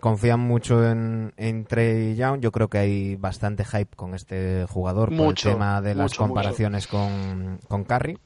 confían 0.00 0.40
mucho 0.40 0.86
en, 0.86 1.32
en 1.36 1.64
Trey 1.64 2.14
Young. 2.14 2.40
Yo 2.40 2.52
creo 2.52 2.68
que 2.68 2.78
hay 2.78 3.16
bastante 3.16 3.64
hype 3.64 3.96
con 3.96 4.14
este 4.14 4.66
jugador 4.68 5.10
Mucho, 5.10 5.22
por 5.22 5.52
el 5.52 5.54
tema 5.54 5.80
de 5.80 5.94
las 5.94 6.12
mucho, 6.12 6.22
comparaciones 6.22 6.86
con, 6.86 7.58
con 7.68 7.84
Curry. 7.84 8.18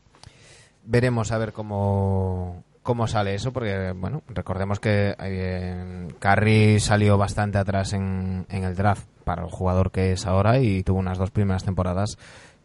Veremos 0.84 1.30
a 1.30 1.38
ver 1.38 1.52
cómo, 1.52 2.64
cómo 2.82 3.06
sale 3.06 3.34
eso, 3.34 3.52
porque 3.52 3.92
bueno, 3.94 4.22
recordemos 4.28 4.80
que 4.80 5.14
eh, 5.20 6.08
Curry 6.18 6.80
salió 6.80 7.16
bastante 7.16 7.58
atrás 7.58 7.92
en, 7.92 8.46
en 8.48 8.64
el 8.64 8.74
draft 8.74 9.06
para 9.24 9.44
el 9.44 9.50
jugador 9.50 9.92
que 9.92 10.12
es 10.12 10.26
ahora 10.26 10.58
y 10.58 10.82
tuvo 10.82 10.98
unas 10.98 11.18
dos 11.18 11.30
primeras 11.30 11.62
temporadas 11.62 12.18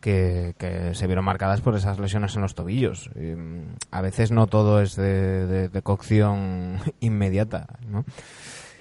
que, 0.05 0.53
que 0.59 0.93
se 0.93 1.07
vieron 1.07 1.25
marcadas 1.25 1.61
por 1.61 1.75
esas 1.75 1.97
lesiones 1.99 2.35
en 2.35 2.43
los 2.43 2.53
tobillos. 2.53 3.09
Y, 3.15 3.33
mm, 3.35 3.75
a 3.89 4.01
veces 4.01 4.29
no 4.29 4.45
todo 4.45 4.79
es 4.79 4.95
de, 4.95 5.47
de- 5.47 5.69
de 5.69 5.81
cocción 5.81 6.79
inmediata, 6.99 7.65
¿no? 7.89 8.05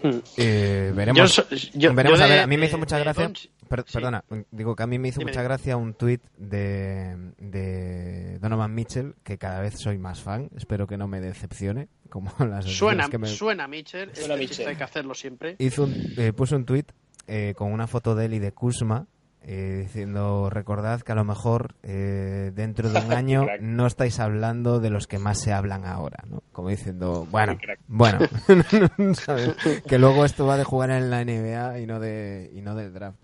Mm. 0.02 0.19
Eh, 0.37 0.93
veremos. 0.95 1.16
Yo 1.16 1.26
so- 1.28 1.49
yo- 1.73 1.95
veremos 1.95 2.19
yo 2.19 2.26
a 2.26 2.28
ver, 2.28 2.40
a 2.40 2.47
mí 2.47 2.59
me 2.59 2.66
hizo 2.66 2.76
de- 2.76 2.81
mucha 2.81 2.97
de 2.99 3.04
gracia. 3.04 3.28
Doncic- 3.31 3.49
per- 3.71 3.85
sí. 3.87 3.95
Perdona, 3.95 4.23
digo 4.50 4.76
que 4.76 4.83
a 4.83 4.87
mí 4.87 4.99
me 4.99 5.09
hizo 5.09 5.21
Dime, 5.21 5.31
mucha 5.31 5.43
gracia 5.43 5.78
un 5.78 5.95
tuit 5.95 6.23
de, 6.37 7.16
de 7.38 8.38
Donovan 8.38 8.75
Mitchell, 8.75 9.14
que 9.25 9.38
cada 9.38 9.61
vez 9.61 9.78
soy 9.78 9.97
más 9.97 10.21
fan. 10.21 10.50
Espero 10.59 10.87
que 10.87 10.99
no 10.99 11.09
me 11.09 11.23
decepcione, 11.23 11.88
como 12.11 12.31
las 12.40 12.66
Suena, 12.66 13.04
decisiones 13.07 13.09
que 13.09 13.19
me, 13.19 13.28
suena 13.28 13.66
Mitchell, 13.66 14.11
Suena 14.14 14.35
este 14.35 14.38
Mitchell. 14.47 14.69
hay 14.69 14.76
que 14.76 14.85
hacerlo 14.85 15.14
siempre. 15.14 15.57
hizo 15.59 15.85
un, 15.85 15.95
eh, 16.19 16.35
puso 16.35 16.54
un 16.57 16.66
tuit 16.66 16.93
eh, 17.26 17.54
con 17.57 17.73
una 17.73 17.87
foto 17.87 18.14
de 18.14 18.26
él 18.26 18.35
y 18.35 18.38
de 18.40 18.52
Kuzma 18.52 19.07
eh, 19.47 19.81
diciendo 19.83 20.49
recordad 20.51 21.03
que 21.03 21.13
a 21.13 21.15
lo 21.15 21.25
mejor 21.25 21.75
eh, 21.83 22.51
dentro 22.55 22.91
de 22.91 22.99
un 22.99 23.13
año 23.13 23.47
no 23.61 23.87
estáis 23.87 24.19
hablando 24.19 24.81
de 24.81 24.91
los 24.91 25.07
que 25.07 25.19
más 25.19 25.39
se 25.39 25.53
hablan 25.53 25.85
ahora 25.85 26.25
¿no? 26.29 26.43
como 26.53 26.71
diciendo 26.71 27.27
bueno 27.31 27.59
bueno 27.87 28.21
¿sabes? 29.15 29.55
que 29.87 29.99
luego 29.99 30.25
esto 30.25 30.47
va 30.47 30.57
de 30.57 30.65
jugar 30.65 30.91
en 30.91 31.11
la 31.11 31.25
NBA 31.25 31.81
y 31.81 31.87
no 31.87 32.01
de 32.01 32.51
y 32.55 32.63
no 32.63 32.75
del 32.75 32.93
draft 32.93 33.19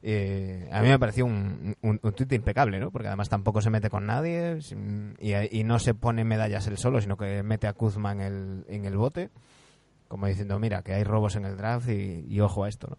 Eh, 0.00 0.68
a 0.70 0.80
mí 0.80 0.88
me 0.88 0.98
pareció 0.98 1.26
un, 1.26 1.74
un, 1.82 1.98
un 2.00 2.12
tuit 2.12 2.32
impecable, 2.32 2.78
¿no? 2.78 2.92
Porque 2.92 3.08
además 3.08 3.28
tampoco 3.28 3.60
se 3.60 3.68
mete 3.68 3.90
con 3.90 4.06
nadie 4.06 4.60
y, 5.18 5.34
y 5.34 5.64
no 5.64 5.80
se 5.80 5.92
pone 5.92 6.22
medallas 6.22 6.68
él 6.68 6.78
solo, 6.78 7.00
sino 7.00 7.16
que 7.16 7.42
mete 7.42 7.66
a 7.66 7.72
Kuzma 7.72 8.12
en 8.12 8.20
el, 8.20 8.64
en 8.68 8.84
el 8.84 8.96
bote 8.96 9.30
como 10.08 10.26
diciendo, 10.26 10.58
mira, 10.58 10.82
que 10.82 10.94
hay 10.94 11.04
robos 11.04 11.36
en 11.36 11.44
el 11.44 11.56
draft 11.56 11.88
y, 11.88 12.24
y 12.28 12.40
ojo 12.40 12.64
a 12.64 12.68
esto, 12.68 12.88
¿no? 12.90 12.96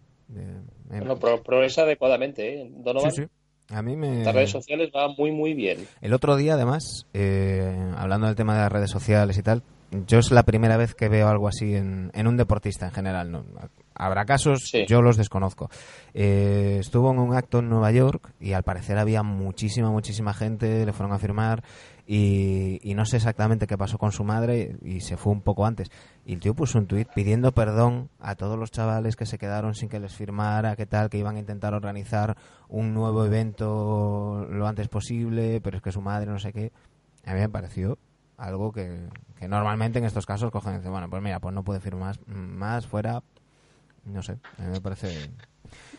Bueno, 0.88 1.16
pro- 1.18 1.42
progresa 1.42 1.82
adecuadamente, 1.82 2.62
¿eh? 2.62 2.70
Donovan. 2.70 3.12
sí, 3.12 3.22
sí. 3.22 3.28
A 3.74 3.82
mí 3.82 3.94
me... 3.96 4.24
Las 4.24 4.34
redes 4.34 4.50
sociales 4.50 4.90
va 4.94 5.06
muy, 5.16 5.30
muy 5.30 5.54
bien. 5.54 5.86
El 6.00 6.12
otro 6.12 6.34
día, 6.36 6.54
además, 6.54 7.06
eh, 7.14 7.72
hablando 7.96 8.26
del 8.26 8.34
tema 8.34 8.54
de 8.54 8.60
las 8.62 8.72
redes 8.72 8.90
sociales 8.90 9.38
y 9.38 9.42
tal, 9.44 9.62
yo 10.08 10.18
es 10.18 10.32
la 10.32 10.42
primera 10.42 10.76
vez 10.76 10.94
que 10.96 11.08
veo 11.08 11.28
algo 11.28 11.46
así 11.46 11.76
en, 11.76 12.10
en 12.14 12.26
un 12.26 12.36
deportista 12.36 12.86
en 12.86 12.92
general. 12.92 13.30
¿no? 13.30 13.44
Habrá 13.94 14.24
casos, 14.24 14.68
Sí. 14.70 14.86
yo 14.88 15.02
los 15.02 15.16
desconozco. 15.16 15.70
Eh, 16.14 16.78
estuvo 16.80 17.12
en 17.12 17.20
un 17.20 17.36
acto 17.36 17.60
en 17.60 17.68
Nueva 17.68 17.92
York 17.92 18.32
y 18.40 18.54
al 18.54 18.64
parecer 18.64 18.98
había 18.98 19.22
muchísima, 19.22 19.90
muchísima 19.92 20.34
gente, 20.34 20.84
le 20.84 20.92
fueron 20.92 21.14
a 21.14 21.18
firmar 21.20 21.62
y, 22.12 22.80
y 22.82 22.94
no 22.94 23.04
sé 23.06 23.18
exactamente 23.18 23.68
qué 23.68 23.78
pasó 23.78 23.96
con 23.96 24.10
su 24.10 24.24
madre 24.24 24.74
y 24.82 24.98
se 24.98 25.16
fue 25.16 25.32
un 25.32 25.42
poco 25.42 25.64
antes. 25.64 25.92
Y 26.26 26.32
el 26.32 26.40
tío 26.40 26.54
puso 26.54 26.76
un 26.76 26.88
tuit 26.88 27.06
pidiendo 27.14 27.52
perdón 27.52 28.10
a 28.18 28.34
todos 28.34 28.58
los 28.58 28.72
chavales 28.72 29.14
que 29.14 29.26
se 29.26 29.38
quedaron 29.38 29.76
sin 29.76 29.88
que 29.88 30.00
les 30.00 30.12
firmara, 30.12 30.74
que 30.74 30.86
tal, 30.86 31.08
que 31.08 31.18
iban 31.18 31.36
a 31.36 31.38
intentar 31.38 31.72
organizar 31.72 32.36
un 32.68 32.94
nuevo 32.94 33.24
evento 33.24 34.44
lo 34.50 34.66
antes 34.66 34.88
posible, 34.88 35.60
pero 35.60 35.76
es 35.76 35.84
que 35.84 35.92
su 35.92 36.00
madre 36.00 36.28
no 36.32 36.40
sé 36.40 36.52
qué. 36.52 36.72
A 37.26 37.32
mí 37.32 37.38
me 37.38 37.48
pareció 37.48 37.96
algo 38.36 38.72
que, 38.72 39.06
que 39.38 39.46
normalmente 39.46 40.00
en 40.00 40.04
estos 40.04 40.26
casos 40.26 40.50
cogen 40.50 40.74
y 40.74 40.76
dicen, 40.78 40.90
bueno, 40.90 41.08
pues 41.08 41.22
mira, 41.22 41.38
pues 41.38 41.54
no 41.54 41.62
puede 41.62 41.78
firmar 41.78 42.18
más, 42.26 42.36
más 42.36 42.86
fuera, 42.88 43.22
no 44.04 44.20
sé, 44.24 44.32
a 44.58 44.62
mí 44.62 44.70
me 44.72 44.80
parece 44.80 45.30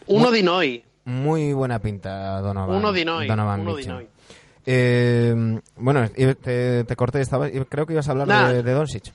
Uno 0.07 0.29
de 0.29 0.43
Noy. 0.43 0.83
muy 1.05 1.53
buena 1.53 1.79
pinta 1.79 2.41
Donovan. 2.41 2.75
Uno. 2.75 2.91
Donovan 2.91 3.61
Uno 3.61 3.71
de 3.71 3.77
Mitchell. 3.77 3.93
Noy. 3.93 4.07
Eh, 4.65 5.59
bueno, 5.77 6.07
te, 6.09 6.83
te 6.83 6.95
corté, 6.95 7.21
estaba, 7.21 7.49
creo 7.49 7.85
que 7.85 7.93
ibas 7.93 8.07
a 8.07 8.11
hablar 8.11 8.27
Nah. 8.27 8.51
de, 8.51 8.63
de 8.63 8.71
Doncic. 8.73 9.11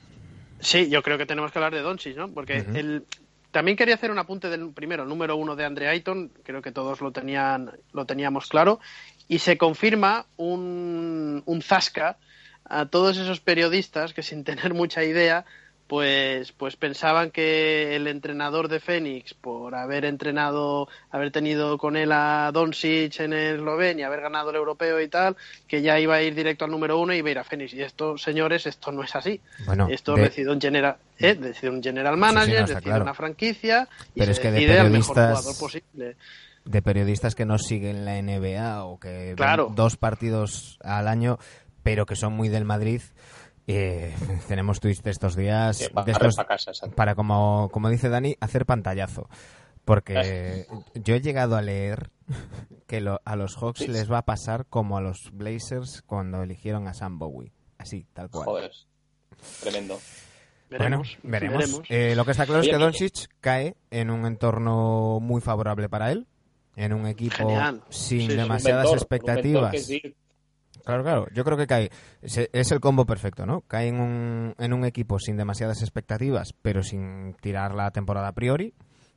Sí, 0.60 0.88
yo 0.88 1.02
creo 1.02 1.18
que 1.18 1.26
tenemos 1.26 1.52
que 1.52 1.58
hablar 1.58 1.74
de 1.74 1.82
Doncic, 1.82 2.16
¿no? 2.16 2.30
Porque 2.32 2.60
Ujú. 2.60 2.76
el, 2.76 3.04
también 3.52 3.76
quería 3.76 3.94
hacer 3.94 4.10
un 4.10 4.18
apunte 4.18 4.50
del 4.50 4.70
primero, 4.72 5.04
el 5.04 5.08
número 5.08 5.36
uno 5.36 5.56
de 5.56 5.64
Andre 5.64 5.88
Ayton, 5.88 6.30
creo 6.42 6.60
que 6.62 6.72
todos 6.72 7.00
lo 7.00 7.12
tenían, 7.12 7.70
lo 7.92 8.04
teníamos 8.04 8.48
claro, 8.48 8.80
y 9.28 9.38
se 9.38 9.56
confirma 9.56 10.26
un, 10.36 11.42
un 11.46 11.62
zasca 11.62 12.18
a 12.64 12.86
todos 12.86 13.16
esos 13.16 13.40
periodistas 13.40 14.12
que 14.12 14.22
sin 14.22 14.44
tener 14.44 14.74
mucha 14.74 15.04
idea, 15.04 15.44
pues, 15.86 16.50
pues 16.52 16.74
pensaban 16.76 17.30
que 17.30 17.94
el 17.94 18.06
entrenador 18.08 18.68
de 18.68 18.80
Fénix, 18.80 19.34
por 19.34 19.74
haber 19.74 20.04
entrenado, 20.04 20.88
haber 21.10 21.30
tenido 21.30 21.78
con 21.78 21.96
él 21.96 22.10
a 22.12 22.50
Doncic 22.52 23.20
en 23.20 23.32
Eslovenia, 23.32 24.08
haber 24.08 24.20
ganado 24.20 24.50
el 24.50 24.56
europeo 24.56 25.00
y 25.00 25.08
tal, 25.08 25.36
que 25.68 25.82
ya 25.82 25.98
iba 26.00 26.16
a 26.16 26.22
ir 26.22 26.34
directo 26.34 26.64
al 26.64 26.70
número 26.72 26.98
uno 26.98 27.14
y 27.14 27.18
iba 27.18 27.28
a 27.28 27.30
ir 27.32 27.38
a 27.38 27.44
Fénix. 27.44 27.72
Y 27.74 27.82
esto, 27.82 28.18
señores, 28.18 28.66
esto 28.66 28.90
no 28.90 29.02
es 29.04 29.14
así. 29.14 29.40
Bueno, 29.64 29.88
Esto 29.88 30.14
de- 30.14 30.22
decide 30.22 30.50
un 30.50 30.60
general, 30.60 30.96
eh, 31.18 31.34
decide 31.34 31.70
un 31.70 31.82
general 31.82 32.14
sí, 32.14 32.20
manager, 32.20 32.54
está 32.54 32.66
decide 32.74 32.82
claro. 32.82 33.02
una 33.04 33.14
franquicia 33.14 33.88
y 34.14 34.18
Pero 34.20 34.26
se 34.26 34.30
es 34.32 34.40
que 34.40 34.50
de 34.50 34.60
decide 34.60 34.80
al 34.80 34.90
mejor 34.90 35.14
periodistas- 35.16 35.38
jugador 35.38 35.58
posible. 35.60 36.16
de 36.64 36.82
periodistas 36.82 37.34
que 37.36 37.44
no 37.44 37.58
siguen 37.58 38.04
la 38.04 38.16
NBA 38.18 38.84
o 38.84 38.98
que 38.98 39.08
ven 39.08 39.36
Claro. 39.36 39.72
dos 39.74 39.96
partidos 39.96 40.78
al 40.82 41.06
año, 41.06 41.38
pero 41.84 42.06
que 42.06 42.16
son 42.16 42.32
muy 42.32 42.48
del 42.48 42.64
Madrid. 42.64 43.02
Eh, 43.66 44.14
tenemos 44.48 44.80
tweets 44.80 45.02
de 45.02 45.10
estos 45.10 45.36
días, 45.36 45.78
de 45.78 46.12
estos, 46.12 46.36
para 46.36 46.48
casa, 46.48 46.70
exacto. 46.70 46.94
para 46.96 47.14
como, 47.14 47.68
como 47.72 47.88
dice 47.90 48.08
Dani, 48.08 48.36
hacer 48.40 48.66
pantallazo. 48.66 49.28
Porque 49.84 50.66
yo 50.94 51.14
he 51.14 51.20
llegado 51.20 51.56
a 51.56 51.62
leer 51.62 52.10
que 52.86 53.00
lo- 53.00 53.20
a 53.24 53.36
los 53.36 53.56
Hawks 53.56 53.80
Sí. 53.80 53.88
les 53.88 54.10
va 54.10 54.18
a 54.18 54.24
pasar 54.24 54.66
como 54.66 54.96
a 54.98 55.00
los 55.00 55.30
Blazers 55.32 56.02
cuando 56.02 56.42
eligieron 56.42 56.88
a 56.88 56.94
Sam 56.94 57.18
Bowie. 57.18 57.52
Así, 57.78 58.06
tal 58.12 58.30
cual. 58.30 58.44
Joder. 58.46 58.72
Tremendo. 59.60 59.98
Veremos, 60.68 61.16
bueno, 61.22 61.30
veremos. 61.30 61.58
veremos. 61.58 61.82
Eh, 61.90 62.14
lo 62.16 62.24
que 62.24 62.32
está 62.32 62.46
claro 62.46 62.62
es 62.62 62.68
que. 62.68 62.76
Doncic 62.76 63.28
cae 63.40 63.76
en 63.90 64.10
un 64.10 64.26
entorno 64.26 65.20
muy 65.20 65.40
favorable 65.40 65.88
para 65.88 66.10
él, 66.10 66.26
en 66.74 66.92
un 66.92 67.06
equipo 67.06 67.36
Genial. 67.36 67.84
sin 67.88 68.22
Sí, 68.22 68.36
demasiadas 68.36 68.86
mentor, 68.86 68.98
expectativas. 68.98 69.70
que 69.72 70.16
Claro, 70.86 71.02
claro. 71.02 71.26
Yo 71.34 71.42
creo 71.42 71.56
que 71.56 71.66
cae. 71.66 71.90
Es, 72.22 72.70
el 72.70 72.78
combo 72.78 73.06
perfecto, 73.06 73.44
¿no? 73.44 73.62
Cae 73.62 73.88
en 73.88 73.98
un, 73.98 74.54
en 74.56 74.72
un 74.72 74.84
equipo 74.84 75.18
sin 75.18 75.36
demasiadas 75.36 75.82
expectativas, 75.82 76.54
pero 76.62 76.84
sin 76.84 77.34
tirar 77.40 77.74
la 77.74 77.90
temporada 77.90 78.28
a 78.28 78.32
priori. 78.32 78.72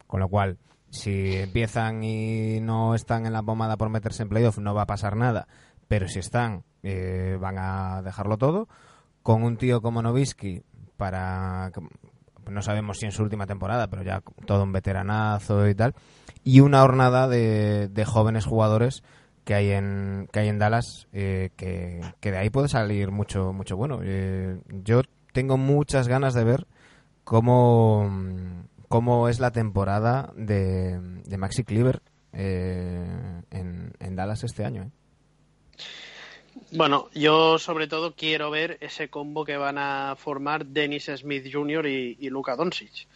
Con 0.08 0.20
lo 0.20 0.30
cual, 0.30 0.58
si 0.90 1.36
empiezan 1.36 2.04
y 2.04 2.60
no 2.60 2.96
están 2.96 3.28
en 3.28 3.34
la 3.34 3.44
pomada 3.44 3.78
por 3.78 3.90
meterse 3.90 4.24
en 4.24 4.30
playoff, 4.30 4.58
no 4.58 4.74
va 4.74 4.82
a 4.82 4.88
pasar 4.88 5.16
nada. 5.16 5.48
Pero 5.88 6.08
si 6.08 6.18
están, 6.18 6.64
eh, 6.82 7.38
van 7.40 7.60
a 7.60 8.02
dejarlo 8.02 8.40
todo. 8.40 8.68
Con 9.22 9.44
un 9.44 9.58
tío 9.58 9.80
como 9.80 10.02
Novisky, 10.02 10.64
para. 10.98 11.72
No 12.50 12.64
sabemos 12.64 12.98
si 12.98 13.06
en 13.06 13.12
su 13.12 13.22
última 13.22 13.46
temporada, 13.46 13.88
pero 13.92 14.02
ya 14.02 14.24
todo 14.48 14.64
un 14.64 14.72
veteranazo 14.72 15.68
y 15.68 15.76
tal. 15.76 15.94
Y 16.44 16.62
una 16.62 16.82
hornada 16.82 17.28
de, 17.28 17.90
de 17.90 18.06
jóvenes 18.06 18.48
jugadores 18.48 19.04
que 19.50 19.56
hay 19.56 19.72
en 19.72 20.30
que 20.32 20.42
hay 20.42 20.48
en 20.50 20.60
Dallas 20.60 21.08
eh, 21.12 21.50
que, 21.58 22.02
que 22.20 22.30
de 22.30 22.38
ahí 22.38 22.52
puede 22.52 22.68
salir 22.68 23.10
mucho 23.10 23.52
mucho 23.52 23.76
bueno 23.76 24.00
Eh, 24.04 24.60
yo 24.84 25.02
tengo 25.34 25.58
muchas 25.58 26.08
ganas 26.08 26.36
de 26.36 26.44
ver 26.44 26.68
cómo 27.24 28.08
cómo 28.90 29.28
es 29.28 29.40
la 29.40 29.50
temporada 29.50 30.32
de, 30.36 31.00
de 31.26 31.38
Maxi 31.40 31.64
Cleaver 31.64 32.04
eh, 32.32 33.42
en, 33.50 33.94
en 34.00 34.16
Dallas 34.16 34.44
este 34.44 34.66
año 34.66 34.84
¿eh? 34.84 34.92
Bueno, 36.72 37.10
yo 37.16 37.58
sobre 37.58 37.88
todo 37.88 38.14
quiero 38.14 38.52
ver 38.52 38.78
ese 38.82 39.10
combo 39.10 39.46
que 39.46 39.58
van 39.58 39.80
a 39.80 40.16
formar 40.16 40.68
Dennis 40.68 41.10
Smith 41.16 41.50
Jr. 41.52 41.88
y, 41.88 42.18
y 42.20 42.30
Luka 42.30 42.56
Doncic. 42.56 43.08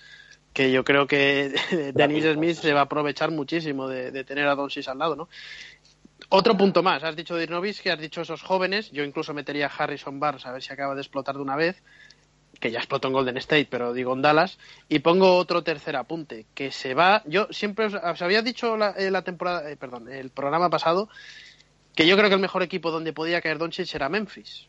Que 0.52 0.72
yo 0.72 0.84
creo 0.84 1.06
que 1.08 1.54
Dennis 1.94 2.26
Smith 2.26 2.56
se 2.56 2.74
va 2.74 2.82
a 2.82 2.84
aprovechar 2.84 3.30
muchísimo 3.32 3.88
de, 3.88 4.12
de 4.12 4.24
tener 4.24 4.48
a 4.48 4.56
Doncic 4.56 4.88
al 4.88 4.98
lado, 5.00 5.16
¿no? 5.16 5.30
Otro 6.30 6.58
punto 6.58 6.84
más, 6.84 7.04
has 7.04 7.16
dicho 7.16 7.36
que 7.36 7.92
has 7.92 8.00
dicho 8.00 8.22
esos 8.22 8.42
jóvenes, 8.42 8.92
yo 8.92 9.04
incluso 9.04 9.34
metería 9.34 9.68
a 9.68 9.70
Harrison 9.70 10.20
Barnes 10.20 10.46
a 10.46 10.52
ver 10.52 10.62
si 10.62 10.74
acaba 10.74 10.96
de 10.96 11.02
explotar 11.02 11.36
de 11.36 11.42
una 11.42 11.56
vez, 11.56 11.82
que 12.60 12.72
ya 12.72 12.80
explotó 12.80 13.08
en 13.08 13.14
Golden 13.14 13.38
State, 13.38 13.68
pero 13.70 13.94
digo 13.94 14.14
en 14.14 14.22
Dallas, 14.22 14.58
y 14.88 15.00
pongo 15.00 15.36
otro 15.36 15.64
tercer 15.64 15.96
apunte, 15.96 16.46
que 16.54 16.72
se 16.72 16.94
va, 16.94 17.24
yo 17.26 17.48
siempre 17.52 17.86
os, 17.86 17.94
os 17.94 18.22
había 18.22 18.42
dicho 18.42 18.78
la, 18.78 18.92
eh, 18.92 19.12
la 19.12 19.24
temporada, 19.24 19.70
eh, 19.70 19.76
perdón, 19.76 20.12
el 20.12 20.30
programa 20.30 20.70
pasado, 20.70 21.10
que 21.96 22.08
yo 22.08 22.16
creo 22.16 22.30
que 22.30 22.36
el 22.36 22.42
mejor 22.42 22.64
equipo 22.64 22.92
donde 22.92 23.14
podía 23.14 23.42
caer 23.42 23.58
Doncic 23.58 23.94
era 23.94 24.10
Memphis, 24.10 24.68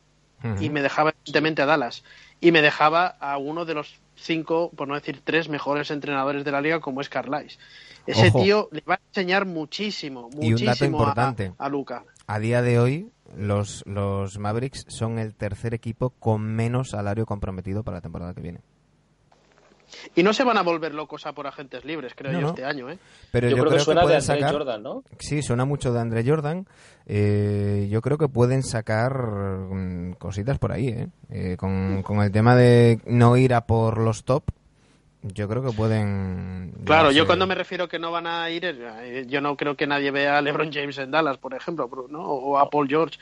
y 0.61 0.69
me 0.69 0.83
dejaba 0.83 1.11
evidentemente 1.11 1.63
a 1.63 1.67
Dallas, 1.67 2.05
y 2.39 2.53
me 2.53 2.61
dejaba 2.61 3.07
a 3.07 3.39
uno 3.39 3.65
de 3.65 3.73
los 3.73 3.99
cinco, 4.17 4.71
por 4.77 4.89
no 4.89 4.95
decir 4.95 5.21
tres 5.25 5.49
mejores 5.49 5.91
entrenadores 5.91 6.45
de 6.45 6.53
la 6.53 6.61
liga 6.61 6.81
como 6.81 7.01
es 7.01 7.09
Carlisle. 7.09 7.59
Ese 8.07 8.29
Ojo. 8.29 8.43
tío 8.43 8.69
le 8.71 8.83
va 8.89 8.95
a 8.95 9.01
enseñar 9.09 9.47
muchísimo, 9.47 10.29
Y 10.41 10.53
un 10.53 10.65
dato 10.65 10.85
muchísimo 10.91 10.99
a- 11.07 11.35
a 11.59 11.69
Luca. 11.69 12.05
A 12.27 12.39
día 12.39 12.63
de 12.63 12.79
hoy, 12.79 13.09
los, 13.37 13.83
los 13.87 14.39
Mavericks 14.39 14.85
son 14.89 15.19
el 15.19 15.35
tercer 15.35 15.75
equipo 15.75 16.11
con 16.11 16.43
menos 16.43 16.91
salario 16.91 17.27
comprometido 17.27 17.83
para 17.83 17.99
la 17.99 18.01
temporada 18.03 18.35
que 18.35 18.41
viene. 18.43 18.61
Y 20.15 20.23
no 20.23 20.33
se 20.33 20.45
van 20.45 20.57
a 20.59 20.63
volver 20.63 20.95
locos 20.95 21.27
a 21.27 21.33
por 21.33 21.47
agentes 21.47 21.85
libres, 21.85 22.13
creo 22.15 22.33
No, 22.33 22.39
yo, 22.39 22.43
no. 22.43 22.49
este 22.51 22.65
año, 22.65 22.91
¿eh? 22.91 22.99
Pero 23.31 23.49
Yo, 23.49 23.57
yo, 23.57 23.63
creo, 23.65 23.75
que 23.75 23.81
suena 23.81 24.01
de 24.03 24.07
pueden 24.07 24.21
Andre 24.21 24.41
sacar... 24.41 24.53
Jordan, 24.53 24.83
¿no? 24.83 25.05
Sí, 25.19 25.43
suena 25.43 25.65
mucho 25.65 25.93
de 25.93 26.01
Andre 26.01 26.25
Jordan. 26.27 26.67
Eh, 27.07 27.89
yo 27.91 28.01
creo 28.01 28.19
que 28.19 28.29
pueden 28.29 28.63
sacar 28.63 29.13
mm, 29.17 30.15
cositas 30.15 30.59
por 30.59 30.73
ahí, 30.73 30.89
¿eh? 30.89 31.09
Eh, 31.31 31.57
con, 31.57 32.03
con 32.03 32.23
el 32.23 32.33
tema 32.33 32.57
de 32.57 33.01
no 33.07 33.37
ir 33.37 33.55
a 33.55 33.67
por 33.67 33.99
los 33.99 34.25
top, 34.25 34.45
yo 35.23 35.49
creo 35.49 35.63
que 35.63 35.73
pueden... 35.73 36.75
Claro, 36.85 37.11
yo 37.11 37.27
cuando 37.27 37.47
me 37.47 37.55
refiero 37.55 37.89
que 37.89 37.99
no 37.99 38.13
van 38.13 38.27
a 38.27 38.51
ir, 38.51 38.65
eh, 38.65 39.25
yo 39.27 39.41
no 39.41 39.57
creo 39.57 39.75
que 39.75 39.87
nadie 39.87 40.11
vea 40.11 40.37
a 40.37 40.43
LeBron 40.43 40.71
James 40.71 40.99
en 40.99 41.11
Dallas, 41.11 41.39
por 41.39 41.55
ejemplo, 41.55 41.89
¿no? 42.11 42.23
o 42.23 42.59
a 42.59 42.69
Paul 42.69 42.89
George. 42.89 43.19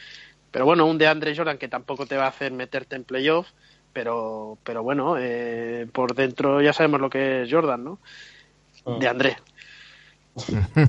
Pero 0.50 0.66
bueno, 0.66 0.86
un 0.86 0.98
de 0.98 1.06
Andre 1.06 1.34
Jordan 1.36 1.58
que 1.58 1.68
tampoco 1.68 2.06
te 2.06 2.16
va 2.16 2.24
a 2.24 2.28
hacer 2.28 2.52
meterte 2.52 2.96
en 2.96 3.04
playoff, 3.04 3.48
pero, 3.92 4.58
pero 4.64 4.82
bueno, 4.82 5.16
eh, 5.18 5.86
por 5.92 6.14
dentro 6.14 6.60
ya 6.60 6.72
sabemos 6.72 7.00
lo 7.00 7.10
que 7.10 7.42
es 7.42 7.50
Jordan, 7.50 7.84
¿no? 7.84 7.98
Mm. 8.84 8.98
De 8.98 9.08
André. 9.08 9.36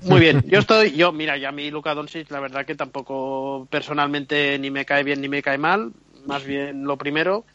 Muy 0.03 0.19
bien, 0.19 0.43
yo 0.47 0.59
estoy, 0.59 0.91
yo, 0.91 1.11
mira, 1.11 1.37
ya 1.37 1.49
a 1.49 1.51
mí 1.51 1.69
Luka 1.69 1.93
Doncic, 1.93 2.29
la 2.31 2.39
verdad 2.39 2.65
que 2.65 2.75
tampoco 2.75 3.67
personalmente 3.69 4.57
ni 4.59 4.71
me 4.71 4.85
cae 4.85 5.03
bien 5.03 5.21
ni 5.21 5.29
me 5.29 5.41
cae 5.41 5.57
mal, 5.57 5.91
más 6.25 6.43
bien 6.45 6.83
lo 6.83 6.97
primero 6.97 7.45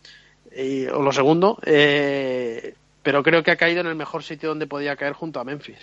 y- 0.55 0.87
o 0.87 1.02
lo 1.02 1.12
segundo, 1.12 1.59
eh, 1.64 2.75
pero 3.02 3.23
creo 3.23 3.43
que 3.43 3.50
ha 3.50 3.57
caído 3.57 3.81
en 3.81 3.87
el 3.87 3.95
mejor 3.95 4.23
sitio 4.23 4.50
donde 4.50 4.67
podía 4.67 4.97
caer 4.97 5.12
junto 5.12 5.40
a 5.40 5.45
Memphis. 5.45 5.78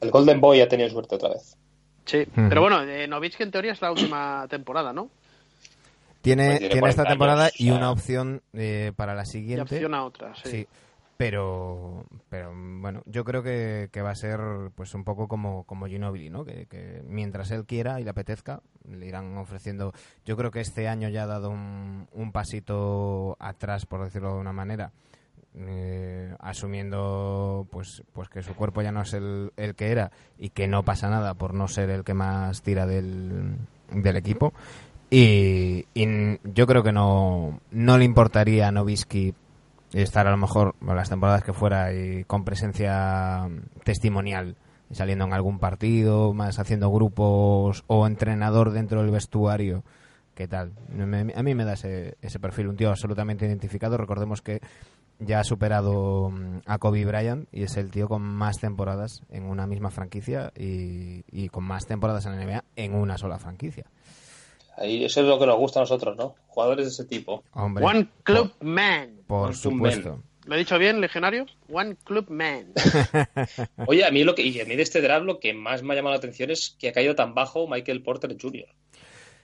El 0.00 0.10
Golden 0.10 0.40
Boy 0.40 0.60
ha 0.60 0.68
tenido 0.68 0.90
suerte 0.90 1.14
otra 1.14 1.30
vez. 1.30 1.56
Sí, 2.04 2.26
pero 2.34 2.60
bueno, 2.60 2.82
eh, 2.82 3.06
Novitsky 3.06 3.44
en 3.44 3.52
teoría 3.52 3.72
es 3.72 3.80
la 3.80 3.92
última 3.92 4.46
temporada, 4.50 4.92
¿no? 4.92 5.08
Tiene, 6.22 6.46
Pues 6.46 6.58
tiene 6.60 6.72
tiene 6.74 6.88
esta 6.88 7.02
40 7.02 7.06
temporada 7.06 7.42
años, 7.44 7.60
y 7.60 7.70
una 7.70 7.90
opción 7.90 8.42
eh, 8.52 8.92
para 8.96 9.14
la 9.14 9.22
Y 9.22 9.26
siguiente. 9.26 9.62
opción 9.62 9.94
a 9.94 10.04
otra, 10.04 10.34
sí. 10.36 10.50
Sí, 10.50 10.66
pero, 11.16 12.04
pero 12.28 12.52
bueno, 12.54 13.02
yo 13.06 13.24
creo 13.24 13.42
que, 13.42 13.88
que 13.92 14.02
va 14.02 14.10
a 14.10 14.14
ser 14.14 14.40
pues 14.74 14.94
un 14.94 15.04
poco 15.04 15.28
como, 15.28 15.64
como 15.64 15.86
Ginobili, 15.86 16.30
¿no? 16.30 16.44
Que, 16.44 16.66
que 16.66 17.02
mientras 17.06 17.50
él 17.50 17.64
quiera 17.64 18.00
y 18.00 18.04
le 18.04 18.10
apetezca, 18.10 18.60
le 18.88 19.06
irán 19.06 19.36
ofreciendo. 19.36 19.92
Yo 20.24 20.36
creo 20.36 20.50
que 20.50 20.60
este 20.60 20.88
año 20.88 21.08
ya 21.08 21.24
ha 21.24 21.26
dado 21.26 21.50
un, 21.50 22.08
un 22.12 22.32
pasito 22.32 23.36
atrás, 23.40 23.86
por 23.86 24.02
decirlo 24.02 24.34
de 24.34 24.40
una 24.40 24.52
manera, 24.52 24.92
eh, 25.54 26.34
asumiendo 26.40 27.66
pues, 27.70 28.02
pues 28.12 28.28
que 28.28 28.42
su 28.42 28.54
cuerpo 28.54 28.82
ya 28.82 28.90
no 28.90 29.02
es 29.02 29.12
el, 29.12 29.52
el 29.56 29.74
que 29.74 29.90
era 29.92 30.10
y 30.38 30.50
que 30.50 30.66
no 30.66 30.82
pasa 30.82 31.10
nada 31.10 31.34
por 31.34 31.52
no 31.54 31.68
ser 31.68 31.90
el 31.90 32.04
que 32.04 32.14
más 32.14 32.62
tira 32.62 32.86
del, 32.86 33.56
del 33.92 34.16
equipo. 34.16 34.52
Y, 35.14 35.84
y 35.92 36.38
yo 36.42 36.66
creo 36.66 36.82
que 36.82 36.90
no, 36.90 37.60
no 37.70 37.98
le 37.98 38.06
importaría 38.06 38.68
a 38.68 38.72
Novisky 38.72 39.34
estar 39.92 40.26
a 40.26 40.30
lo 40.30 40.38
mejor 40.38 40.74
las 40.80 41.10
temporadas 41.10 41.44
que 41.44 41.52
fuera 41.52 41.92
y 41.92 42.24
con 42.24 42.44
presencia 42.44 43.46
testimonial 43.84 44.56
saliendo 44.90 45.26
en 45.26 45.34
algún 45.34 45.58
partido 45.58 46.32
más 46.32 46.58
haciendo 46.58 46.90
grupos 46.90 47.84
o 47.88 48.06
entrenador 48.06 48.70
dentro 48.70 49.02
del 49.02 49.10
vestuario. 49.10 49.84
Qué 50.34 50.48
tal 50.48 50.72
a 50.98 51.42
mí 51.42 51.54
me 51.54 51.64
da 51.66 51.74
ese, 51.74 52.16
ese 52.22 52.40
perfil 52.40 52.68
un 52.68 52.76
tío 52.76 52.88
absolutamente 52.88 53.44
identificado. 53.44 53.98
Recordemos 53.98 54.40
que 54.40 54.62
ya 55.18 55.40
ha 55.40 55.44
superado 55.44 56.30
mm, 56.30 56.60
a 56.64 56.78
Kobe 56.78 57.04
Bryant 57.04 57.48
y 57.52 57.64
es 57.64 57.76
el 57.76 57.90
tío 57.90 58.08
con 58.08 58.22
más 58.22 58.60
temporadas 58.60 59.20
en 59.28 59.44
una 59.44 59.66
misma 59.66 59.90
franquicia 59.90 60.54
y, 60.56 61.22
y 61.30 61.50
con 61.50 61.64
más 61.64 61.84
temporadas 61.84 62.24
en 62.24 62.36
la 62.36 62.46
NBA 62.46 62.64
en 62.76 62.94
una 62.94 63.18
sola 63.18 63.38
franquicia 63.38 63.84
Ahí 64.76 65.04
eso 65.04 65.20
es 65.20 65.26
lo 65.26 65.38
que 65.38 65.46
nos 65.46 65.56
gusta 65.56 65.80
a 65.80 65.82
nosotros, 65.82 66.16
¿no? 66.16 66.34
Jugadores 66.48 66.86
de 66.86 66.90
ese 66.92 67.04
tipo. 67.04 67.44
hombre 67.52 67.84
One 67.84 68.06
Club 68.22 68.52
Man. 68.60 69.18
por 69.26 69.48
One 69.48 69.54
supuesto 69.54 70.22
¿Lo 70.44 70.56
he 70.56 70.58
dicho 70.58 70.76
bien, 70.76 71.00
legionario? 71.00 71.46
One 71.70 71.96
Club 72.04 72.28
Man. 72.30 72.72
Oye, 73.86 74.04
a 74.04 74.10
mí 74.10 74.24
lo 74.24 74.34
que 74.34 74.42
y 74.42 74.60
a 74.60 74.64
mí 74.64 74.74
de 74.74 74.82
este 74.82 75.00
draft 75.00 75.24
lo 75.24 75.38
que 75.38 75.54
más 75.54 75.82
me 75.82 75.92
ha 75.92 75.96
llamado 75.96 76.14
la 76.14 76.18
atención 76.18 76.50
es 76.50 76.74
que 76.80 76.88
ha 76.88 76.92
caído 76.92 77.14
tan 77.14 77.32
bajo 77.34 77.68
Michael 77.68 78.02
Porter 78.02 78.36
Jr. 78.40 78.66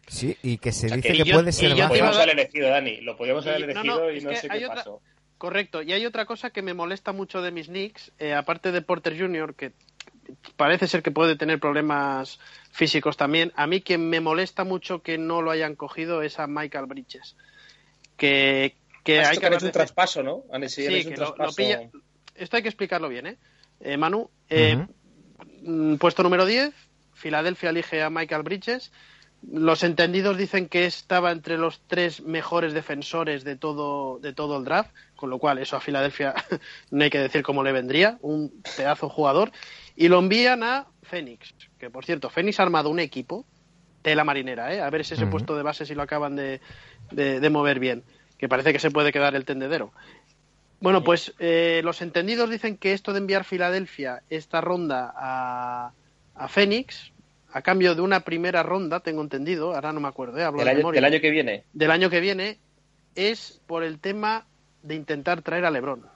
sí 0.08 0.36
y 0.42 0.58
que 0.58 0.72
se 0.72 0.86
O 0.86 0.88
sea, 0.88 0.96
dice 0.96 1.08
que 1.12 1.18
que, 1.18 1.24
yo- 1.24 1.34
puede 1.34 1.52
ser 1.52 1.70
Lo 1.70 1.76
bajo. 1.76 1.84
a 1.86 1.88
podíamos 1.90 2.16
haber 2.16 2.30
elegido, 2.30 2.68
Dani. 2.68 3.00
Lo 3.02 3.16
podíamos 3.16 3.46
haber 3.46 3.62
elegido 3.62 3.84
no, 4.00 4.10
y 4.10 4.20
no 4.22 4.34
sé 4.34 4.48
qué 4.48 4.64
otra- 4.64 4.74
pasó. 4.76 5.00
Correcto. 5.36 5.82
Y 5.82 5.92
hay 5.92 6.04
otra 6.04 6.26
cosa 6.26 6.50
que 6.50 6.62
me 6.62 6.74
molesta 6.74 7.12
mucho 7.12 7.40
de 7.42 7.52
mis 7.52 7.68
Knicks, 7.68 8.10
eh, 8.18 8.34
aparte 8.34 8.72
de 8.72 8.82
Porter 8.82 9.16
Jr., 9.16 9.54
que 9.54 9.70
parece 10.56 10.86
ser 10.86 11.02
que 11.02 11.10
puede 11.10 11.36
tener 11.36 11.58
problemas 11.58 12.38
físicos 12.70 13.16
también. 13.16 13.52
A 13.56 13.66
mí 13.66 13.80
quien 13.80 14.08
me 14.08 14.20
molesta 14.20 14.64
mucho 14.64 15.02
que 15.02 15.18
no 15.18 15.42
lo 15.42 15.50
hayan 15.50 15.74
cogido 15.74 16.22
es 16.22 16.38
a 16.38 16.46
Michael 16.46 16.86
Bridges. 16.86 17.36
Que, 18.16 18.76
que 19.04 19.20
hay 19.20 19.38
que 19.38 19.46
hecho 19.46 19.66
un 19.66 19.72
traspaso, 19.72 20.22
¿no? 20.22 20.44
Han 20.52 20.68
sí, 20.68 20.86
un 20.86 21.14
que 21.14 21.16
lo, 21.16 21.34
pilla. 21.56 21.88
Esto 22.34 22.56
hay 22.56 22.62
que 22.62 22.68
explicarlo 22.68 23.08
bien, 23.08 23.26
¿eh? 23.26 23.38
Eh, 23.80 23.96
Manu, 23.96 24.30
eh, 24.48 24.86
mm, 25.62 25.96
puesto 25.96 26.22
número 26.22 26.44
10, 26.44 26.74
Filadelfia 27.14 27.70
elige 27.70 28.02
a 28.02 28.10
Michael 28.10 28.42
Bridges. 28.42 28.92
Los 29.42 29.84
entendidos 29.84 30.36
dicen 30.36 30.68
que 30.68 30.84
estaba 30.84 31.30
entre 31.30 31.58
los 31.58 31.80
tres 31.86 32.22
mejores 32.22 32.72
defensores 32.72 33.44
de 33.44 33.54
todo, 33.54 34.18
de 34.18 34.32
todo 34.32 34.58
el 34.58 34.64
draft, 34.64 34.90
con 35.14 35.30
lo 35.30 35.38
cual 35.38 35.58
eso 35.58 35.76
a 35.76 35.80
Filadelfia 35.80 36.34
no 36.90 37.04
hay 37.04 37.10
que 37.10 37.20
decir 37.20 37.42
cómo 37.42 37.62
le 37.62 37.72
vendría, 37.72 38.18
un 38.20 38.62
pedazo 38.76 39.08
jugador. 39.08 39.52
Y 40.00 40.06
lo 40.06 40.20
envían 40.20 40.62
a 40.62 40.86
Phoenix, 41.02 41.52
que 41.76 41.90
por 41.90 42.04
cierto, 42.04 42.30
Phoenix 42.30 42.60
ha 42.60 42.62
armado 42.62 42.88
un 42.88 43.00
equipo, 43.00 43.44
tela 44.00 44.22
marinera, 44.22 44.72
¿eh? 44.72 44.80
a 44.80 44.88
ver 44.90 45.04
si 45.04 45.14
ese 45.14 45.24
Ujú. 45.24 45.32
puesto 45.32 45.56
de 45.56 45.64
base 45.64 45.84
si 45.86 45.96
lo 45.96 46.02
acaban 46.02 46.36
de, 46.36 46.60
de- 47.10 47.40
de 47.40 47.50
mover 47.50 47.80
bien, 47.80 48.04
que 48.38 48.48
parece 48.48 48.72
que 48.72 48.78
se 48.78 48.92
puede 48.92 49.10
quedar 49.10 49.34
el 49.34 49.44
tendedero. 49.44 49.92
Bueno, 50.80 51.02
pues 51.02 51.34
eh, 51.40 51.80
los 51.82 52.00
entendidos 52.00 52.48
dicen 52.48 52.76
que 52.76 52.92
esto 52.92 53.12
de 53.12 53.18
enviar 53.18 53.42
Filadelfia 53.42 54.22
esta 54.30 54.60
ronda 54.60 55.12
a, 55.16 55.92
a 56.36 56.46
Phoenix, 56.48 57.12
a 57.52 57.62
cambio 57.62 57.96
de 57.96 58.00
una 58.02 58.20
primera 58.20 58.62
ronda, 58.62 59.00
tengo 59.00 59.20
entendido, 59.22 59.74
ahora 59.74 59.92
no 59.92 59.98
me 59.98 60.06
acuerdo, 60.06 60.38
¿eh? 60.38 60.44
hablo 60.44 60.60
Del 60.60 60.66
de 60.66 60.70
año, 60.80 60.92
del 60.92 61.04
año 61.06 61.20
que 61.20 61.30
viene. 61.30 61.64
del 61.72 61.90
año 61.90 62.08
que 62.08 62.20
viene, 62.20 62.60
es 63.16 63.60
por 63.66 63.82
el 63.82 63.98
tema 63.98 64.46
de 64.82 64.94
intentar 64.94 65.42
traer 65.42 65.64
a 65.64 65.72
Lebron. 65.72 66.06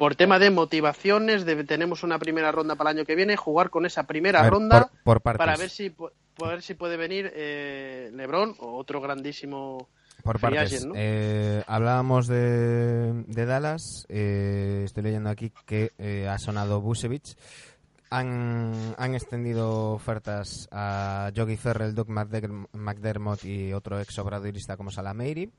Por 0.00 0.14
tema 0.16 0.38
de 0.38 0.48
motivaciones, 0.48 1.44
de 1.44 1.62
tenemos 1.64 2.02
una 2.02 2.18
primera 2.18 2.50
ronda 2.50 2.74
para 2.74 2.90
el 2.90 2.96
año 2.96 3.04
que 3.06 3.14
viene, 3.14 3.36
jugar 3.36 3.68
con 3.68 3.84
esa 3.84 4.04
primera 4.04 4.40
ver, 4.40 4.50
ronda 4.50 4.90
por, 5.04 5.20
por 5.20 5.36
para 5.36 5.58
ver 5.58 5.68
si, 5.68 5.90
para 5.90 6.52
ver 6.52 6.62
si 6.62 6.72
puede 6.72 6.96
venir 6.96 7.30
eh, 7.34 8.10
Lebron 8.14 8.54
o 8.60 8.78
otro 8.78 9.02
grandísimo 9.02 9.88
Por 10.22 10.40
partes. 10.40 10.72
agent, 10.72 10.86
¿no? 10.86 10.94
Eh, 10.96 11.62
hablábamos 11.66 12.28
de, 12.28 13.12
de 13.26 13.44
Dallas. 13.44 14.06
eh, 14.08 14.84
estoy 14.86 15.02
leyendo 15.02 15.28
aquí 15.28 15.52
que 15.66 15.90
eh, 15.98 16.26
ha 16.28 16.38
sonado 16.38 16.80
Busevich. 16.80 17.36
Han, 18.08 18.94
han 18.96 19.14
extendido 19.14 19.92
ofertas 19.92 20.66
a 20.72 21.30
Yogi 21.34 21.58
Ferrell, 21.58 21.94
Doug 21.94 22.08
McDer- 22.08 22.68
McDermott 22.72 23.44
y 23.44 23.74
otro 23.74 24.00
ex 24.00 24.18
obradorista 24.18 24.78
como 24.78 24.90
Salameiri. 24.90 25.50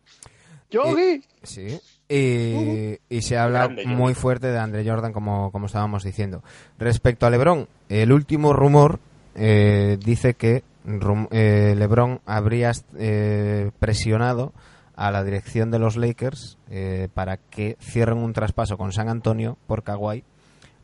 ¡Yogi! 0.72 1.24
Sí. 1.44 1.80
Y, 2.10 2.98
y 3.10 3.22
se 3.22 3.38
habla 3.38 3.66
Grande, 3.68 3.86
muy 3.86 4.14
fuerte 4.14 4.48
de 4.48 4.58
Andre 4.60 4.84
Jordan, 4.90 5.14
como, 5.14 5.52
como 5.52 5.68
estábamos 5.68 6.04
diciendo. 6.04 6.44
Respecto 6.80 7.26
a 7.26 7.30
LeBron, 7.30 7.68
el 7.90 8.12
último 8.12 8.54
rumor 8.54 9.00
eh, 9.36 9.98
dice 10.04 10.34
que 10.34 10.64
rum- 10.86 11.28
eh, 11.32 11.74
LeBron 11.78 12.20
habría 12.26 12.72
eh, 12.98 13.72
presionado 13.80 14.52
a 14.96 15.10
la 15.12 15.24
dirección 15.24 15.72
de 15.72 15.80
los 15.80 15.96
Lakers 15.96 16.58
eh, 16.70 17.08
para 17.14 17.38
que 17.38 17.78
cierren 17.80 18.18
un 18.18 18.34
traspaso 18.34 18.78
con 18.78 18.92
San 18.92 19.08
Antonio 19.08 19.58
por 19.68 19.84
Kawhi 19.84 20.24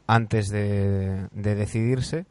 antes 0.08 0.48
de, 0.48 1.28
de 1.32 1.56
decidirse 1.56 2.26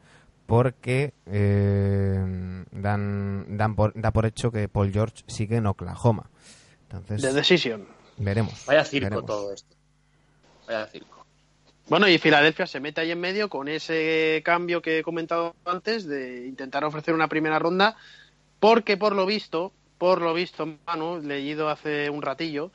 porque 0.47 1.13
eh, 1.27 2.63
dan, 2.71 3.57
dan 3.57 3.75
por, 3.75 3.93
da 3.99 4.11
por 4.11 4.25
hecho 4.25 4.49
que 4.51 4.67
Paul 4.67 4.91
George 4.91 5.23
sigue 5.27 5.57
en 5.57 5.67
Oklahoma. 5.67 6.29
Entonces, 6.91 7.21
De 7.21 7.33
Decision. 7.33 7.87
veremos. 8.17 8.65
Vaya 8.65 8.83
circo 8.85 9.05
veremos. 9.05 9.25
todo 9.25 9.53
esto. 9.53 9.75
Vaya 10.67 10.87
circo. 10.87 11.25
Bueno, 11.89 12.07
y 12.09 12.17
Filadelfia 12.17 12.67
se 12.67 12.81
mete 12.81 13.01
ahí 13.01 13.11
en 13.11 13.19
medio 13.19 13.49
con 13.49 13.69
ese 13.69 14.41
cambio 14.43 14.81
que 14.81 14.99
he 14.99 15.03
comentado 15.03 15.55
antes 15.65 16.05
de 16.05 16.45
intentar 16.45 16.83
ofrecer 16.83 17.13
una 17.13 17.29
primera 17.29 17.59
ronda, 17.59 17.95
porque 18.59 18.97
por 18.97 19.15
lo 19.15 19.25
visto, 19.25 19.71
por 19.97 20.21
lo 20.21 20.33
visto, 20.33 20.67
Manu, 20.85 21.21
leído 21.21 21.69
hace 21.69 22.09
un 22.09 22.21
ratillo, 22.21 22.71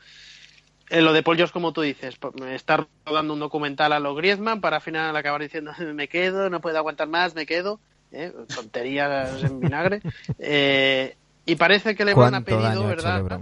en 0.88 1.04
lo 1.04 1.12
de 1.12 1.22
Paul 1.22 1.36
George, 1.36 1.52
como 1.52 1.72
tú 1.72 1.80
dices, 1.80 2.18
está 2.50 2.86
rodando 3.06 3.32
un 3.34 3.40
documental 3.40 3.92
a 3.92 4.00
los 4.00 4.16
Griezmann 4.16 4.60
para 4.60 4.76
al 4.76 4.82
final 4.82 5.16
acabar 5.16 5.40
diciendo 5.40 5.72
me 5.94 6.08
quedo, 6.08 6.50
no 6.50 6.60
puedo 6.60 6.78
aguantar 6.78 7.08
más, 7.08 7.34
me 7.34 7.46
quedo, 7.46 7.80
¿eh? 8.12 8.32
tonterías 8.54 9.42
en 9.42 9.60
vinagre. 9.60 10.00
Eh, 10.38 11.16
y 11.44 11.56
parece 11.56 11.96
que 11.96 12.04
le 12.04 12.14
van 12.14 12.34
a 12.34 12.42
¿Cuánto 12.42 12.56
daño 12.56 12.82
pedido, 12.82 12.88
ha 12.88 12.92
hecho 12.92 13.24
¿verdad? 13.24 13.40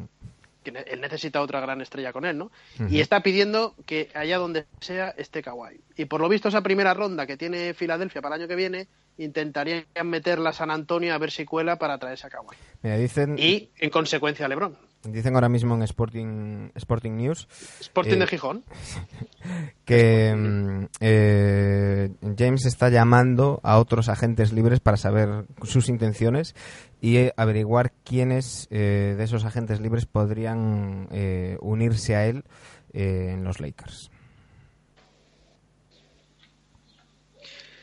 Que 0.63 0.71
él 0.87 1.01
necesita 1.01 1.41
otra 1.41 1.61
gran 1.61 1.81
estrella 1.81 2.13
con 2.13 2.25
él, 2.25 2.37
¿no? 2.37 2.51
Y 2.89 3.01
está 3.01 3.23
pidiendo 3.23 3.75
que 3.87 4.11
allá 4.15 4.39
donde 4.39 4.67
sea 4.81 5.09
esté 5.11 5.43
Kawhi. 5.43 5.81
Y 5.97 6.05
por 6.05 6.21
lo 6.21 6.29
visto 6.29 6.49
esa 6.49 6.63
primera 6.63 6.93
ronda 6.95 7.27
que 7.27 7.37
tiene 7.37 7.73
Filadelfia 7.75 8.21
para 8.21 8.37
el 8.37 8.43
año 8.43 8.49
que 8.49 8.57
viene, 8.57 8.89
intentarían 9.17 9.85
meterla 10.05 10.51
a 10.51 10.53
San 10.53 10.71
Antonio 10.71 11.15
a 11.15 11.19
ver 11.19 11.31
si 11.31 11.45
cuela 11.45 11.77
para 11.77 11.99
traerse 11.99 12.27
a 12.27 12.31
Kawhi. 12.31 12.57
Mira, 12.83 12.97
dicen, 12.97 13.39
Y 13.39 13.71
en 13.79 13.91
consecuencia 13.91 14.47
a 14.47 14.49
LeBron. 14.49 14.77
dicen 15.05 15.35
ahora 15.35 15.49
mismo 15.49 15.75
en 15.75 15.83
Sporting, 15.83 16.71
Sporting 16.75 17.13
News 17.13 17.49
Sporting 17.81 18.17
Eh, 18.17 18.19
de 18.19 18.27
Gijón. 18.27 18.65
que 19.85 20.35
mm, 20.35 20.85
eh, 21.01 22.11
James 22.37 22.67
está 22.67 22.89
llamando 22.89 23.61
a 23.63 23.79
otros 23.79 24.09
agentes 24.09 24.53
libres 24.53 24.81
para 24.81 24.97
saber 24.97 25.45
sus 25.63 25.89
intenciones 25.89 26.55
y 27.01 27.17
eh, 27.17 27.33
averiguar 27.37 27.93
quiénes 28.05 28.69
eh, 28.71 29.15
de 29.17 29.25
esos 29.25 29.45
agentes 29.45 29.81
libres 29.81 30.07
podrían 30.07 31.09
eh, 31.11 31.57
unirse 31.61 32.15
a 32.17 32.27
él 32.27 32.45
eh, 32.93 33.31
en 33.33 33.45
los 33.45 33.61
Lakers. 33.61 34.11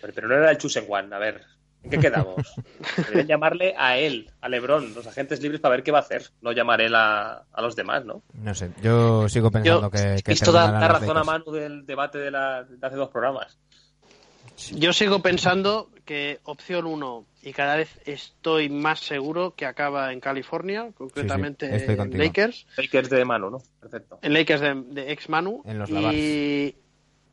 Pero, 0.02 0.14
pero 0.14 0.28
no 0.28 0.36
era 0.36 0.52
el 0.52 0.58
Chosen 0.58 0.86
One. 0.88 1.14
A 1.16 1.20
ver, 1.20 1.44
¿en 1.84 1.90
qué 1.90 2.00
quedamos? 2.00 2.56
Deberían 2.98 3.28
llamarle 3.28 3.74
a 3.78 3.98
él, 3.98 4.30
a 4.42 4.50
Lebron, 4.50 4.94
los 4.94 5.08
agentes 5.08 5.42
libres, 5.42 5.60
para 5.60 5.76
ver 5.76 5.84
qué 5.84 5.92
va 5.92 6.00
a 6.00 6.02
hacer. 6.02 6.30
No 6.42 6.52
llamar 6.52 6.82
él 6.82 6.94
a, 6.96 7.44
a 7.52 7.62
los 7.62 7.76
demás, 7.76 8.06
¿no? 8.06 8.22
No 8.34 8.54
sé, 8.54 8.72
yo 8.82 9.28
sigo 9.30 9.50
pensando 9.52 9.82
Yo 9.82 9.92
que, 9.92 10.22
que 10.24 10.32
Visto 10.32 10.52
da, 10.52 10.88
razón 10.88 11.18
a. 11.18 11.24
Manu 11.24 11.52
del 11.52 11.86
debate 11.86 12.20
de, 12.20 12.32
la- 12.32 12.64
de 12.64 12.86
hace 12.86 12.96
dos 12.96 13.10
programas. 13.10 13.58
Yo 14.76 14.92
sigo 14.94 15.22
pensando 15.22 15.92
que 16.06 16.40
opción 16.44 16.86
uno, 16.88 17.26
y 17.48 17.54
cada 17.54 17.78
vez 17.78 17.98
estoy 18.06 18.68
más 18.68 19.00
seguro 19.00 19.56
que 19.56 19.66
acaba 19.66 20.12
en 20.12 20.20
California, 20.20 20.92
concretamente 20.94 21.74
en 21.74 21.96
contigo. 21.96 22.22
Lakers. 22.22 22.68
Lakers 22.76 23.10
de 23.10 23.24
Manu, 23.24 23.50
¿no? 23.50 23.62
Perfecto. 23.80 24.20
en 24.22 24.34
Lakers 24.34 24.60
de, 24.60 24.84
de 24.88 25.12
ex 25.14 25.30
Manu. 25.30 25.62
En 25.64 25.80
los 25.80 25.90
y, 25.90 26.76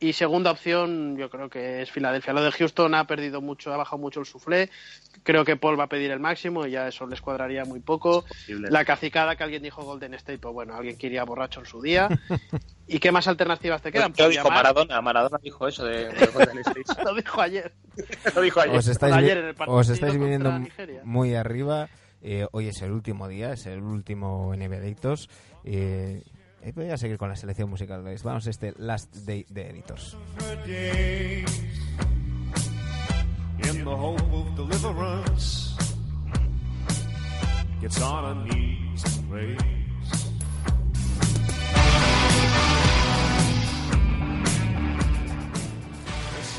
y 0.09 0.13
segunda 0.13 0.51
opción, 0.51 1.17
yo 1.17 1.29
creo 1.29 1.49
que 1.49 1.81
es 1.81 1.91
Filadelfia. 1.91 2.33
Lo 2.33 2.43
de 2.43 2.51
Houston 2.51 2.93
ha 2.95 3.05
perdido 3.07 3.41
mucho, 3.41 3.73
ha 3.73 3.77
bajado 3.77 3.97
mucho 3.97 4.19
el 4.19 4.25
suflé. 4.25 4.69
Creo 5.23 5.43
que 5.45 5.55
Paul 5.55 5.79
va 5.79 5.85
a 5.85 5.89
pedir 5.89 6.11
el 6.11 6.19
máximo 6.19 6.65
y 6.65 6.71
ya 6.71 6.87
eso 6.87 7.07
les 7.07 7.21
cuadraría 7.21 7.65
muy 7.65 7.79
poco. 7.79 8.25
La 8.47 8.85
cacicada 8.85 9.35
que 9.35 9.43
alguien 9.43 9.63
dijo 9.63 9.83
Golden 9.83 10.13
State, 10.15 10.39
pues 10.39 10.53
bueno, 10.53 10.75
alguien 10.75 10.97
que 10.97 11.07
iría 11.07 11.23
borracho 11.23 11.59
en 11.61 11.65
su 11.65 11.81
día. 11.81 12.07
¿Y 12.87 12.99
qué 12.99 13.11
más 13.11 13.27
alternativas 13.27 13.81
te 13.81 13.91
quedan? 13.91 14.11
Lo 14.11 14.15
Pues 14.15 14.29
dijo 14.29 14.43
llamar- 14.47 14.57
Maradona. 14.63 15.01
Maradona 15.01 15.39
dijo 15.41 15.67
eso 15.67 15.85
de, 15.85 16.09
de 16.09 16.25
Golden 16.27 16.59
State. 16.59 16.83
Lo 17.03 17.15
dijo 17.15 17.41
ayer. 17.41 17.73
Lo 18.35 18.41
dijo 18.41 18.59
ayer. 18.61 18.75
Os 18.75 18.87
estáis, 18.87 19.15
Ayer 19.15 19.37
en 19.39 19.45
el 19.45 19.55
partido 19.55 19.77
os 19.77 19.89
estáis 19.89 20.17
viniendo 20.19 20.51
muy 21.03 21.33
arriba. 21.35 21.89
Eh, 22.21 22.47
hoy 22.51 22.67
es 22.67 22.81
el 22.81 22.91
último 22.91 23.27
día, 23.27 23.53
es 23.53 23.65
el 23.65 23.81
último 23.81 24.53
NBA 24.55 24.77
Edictos. 24.77 25.29
Eh, 25.63 26.21
eh, 26.25 26.31
voy 26.73 26.89
a 26.89 26.97
seguir 26.97 27.17
con 27.17 27.29
la 27.29 27.35
selección 27.35 27.69
musical. 27.69 28.03
¿veis? 28.03 28.23
Vamos 28.23 28.47
a 28.47 28.49
este 28.49 28.73
Last 28.77 29.13
Day 29.25 29.45
de 29.49 29.69
Editors. 29.69 30.17
her 30.39 30.55
days 30.65 31.45
in 33.69 33.83
the 33.83 33.91
hope 33.91 34.21
of 34.33 34.55
deliverance 34.55 35.75
gets 37.81 38.01
on 38.01 38.23
her 38.23 38.35
knees 38.45 39.03
and 39.05 39.29
prays. 39.29 39.75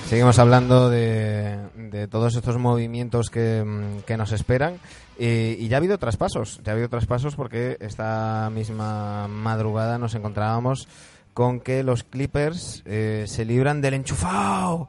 Seguimos 0.09 0.39
hablando 0.39 0.89
de, 0.89 1.59
de 1.91 2.09
todos 2.09 2.35
estos 2.37 2.59
movimientos 2.59 3.31
que, 3.31 3.63
mm, 3.65 4.01
que 4.07 4.17
nos 4.17 4.33
esperan. 4.33 4.79
Eh, 5.19 5.57
y 5.59 5.69
ya 5.69 5.77
ha 5.77 5.79
habido 5.79 5.99
traspasos, 5.99 6.61
ya 6.65 6.73
ha 6.73 6.75
habido 6.75 6.89
traspasos 6.89 7.37
porque 7.37 7.77
esta 7.81 8.51
misma 8.53 9.29
madrugada 9.29 9.99
nos 9.99 10.15
encontrábamos 10.15 10.89
con 11.35 11.61
que 11.61 11.83
los 11.83 12.03
Clippers 12.03 12.83
eh, 12.87 13.25
se 13.27 13.45
libran 13.45 13.81
del 13.81 13.95
enchufado. 13.95 14.89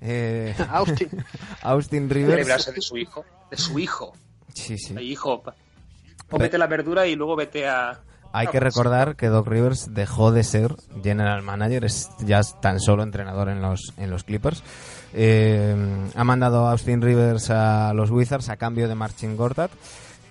Eh, 0.00 0.54
Austin. 0.70 1.08
Austin 1.62 2.08
Rivers. 2.10 2.38
librarse 2.38 2.72
de 2.72 2.80
su 2.80 2.96
hijo. 2.96 3.24
De 3.50 3.56
su 3.56 3.78
hijo. 3.78 4.12
Sí, 4.54 4.76
sí. 4.78 4.94
Hijo. 5.00 5.42
pa- 5.42 5.54
Cómete 6.28 6.58
la 6.58 6.66
verdura 6.66 7.06
y 7.06 7.14
luego 7.16 7.36
vete 7.36 7.66
a. 7.66 8.00
Hay 8.32 8.48
que 8.48 8.60
recordar 8.60 9.16
que 9.16 9.28
Doc 9.28 9.46
Rivers 9.46 9.94
dejó 9.94 10.32
de 10.32 10.44
ser 10.44 10.74
general 11.02 11.42
manager, 11.42 11.84
es 11.84 12.10
ya 12.20 12.40
tan 12.60 12.78
solo 12.80 13.02
entrenador 13.02 13.48
en 13.48 13.62
los, 13.62 13.94
en 13.96 14.10
los 14.10 14.24
Clippers. 14.24 14.62
Eh, 15.14 15.74
ha 16.14 16.24
mandado 16.24 16.66
a 16.66 16.72
Austin 16.72 17.00
Rivers 17.00 17.50
a 17.50 17.92
los 17.94 18.10
Wizards 18.10 18.50
a 18.50 18.56
cambio 18.56 18.88
de 18.88 18.94
Marcin 18.94 19.36
Gortat, 19.36 19.70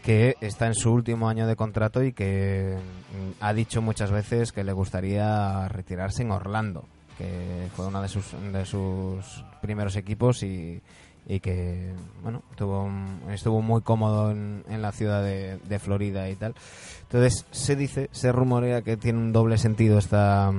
que 0.03 0.36
está 0.41 0.67
en 0.67 0.75
su 0.75 0.93
último 0.93 1.27
año 1.27 1.47
de 1.47 1.55
contrato 1.55 2.03
y 2.03 2.13
que 2.13 2.77
mm, 2.77 3.43
ha 3.43 3.53
dicho 3.53 3.81
muchas 3.81 4.12
veces 4.12 4.51
que 4.51 4.63
le 4.63 4.73
gustaría 4.73 5.67
retirarse 5.67 6.21
en 6.21 6.31
Orlando, 6.31 6.86
que 7.17 7.67
fue 7.75 7.88
uno 7.88 8.01
de 8.01 8.07
sus, 8.07 8.25
de 8.53 8.65
sus 8.65 9.43
primeros 9.62 9.95
equipos 9.95 10.43
y, 10.43 10.81
y 11.27 11.41
que 11.41 11.93
bueno 12.23 12.41
tuvo, 12.55 12.89
estuvo 13.29 13.61
muy 13.61 13.81
cómodo 13.81 14.31
en, 14.31 14.63
en 14.69 14.81
la 14.81 14.91
ciudad 14.91 15.21
de, 15.21 15.79
Florida 15.79 16.29
y 16.29 16.35
tal. 16.35 16.55
Entonces 17.03 17.45
se 17.51 17.75
dice, 17.75 18.09
se 18.11 18.31
rumorea 18.31 18.81
que 18.81 18.97
tiene 18.97 19.19
un 19.19 19.33
doble 19.33 19.57
sentido 19.57 19.97
esta, 19.97 20.51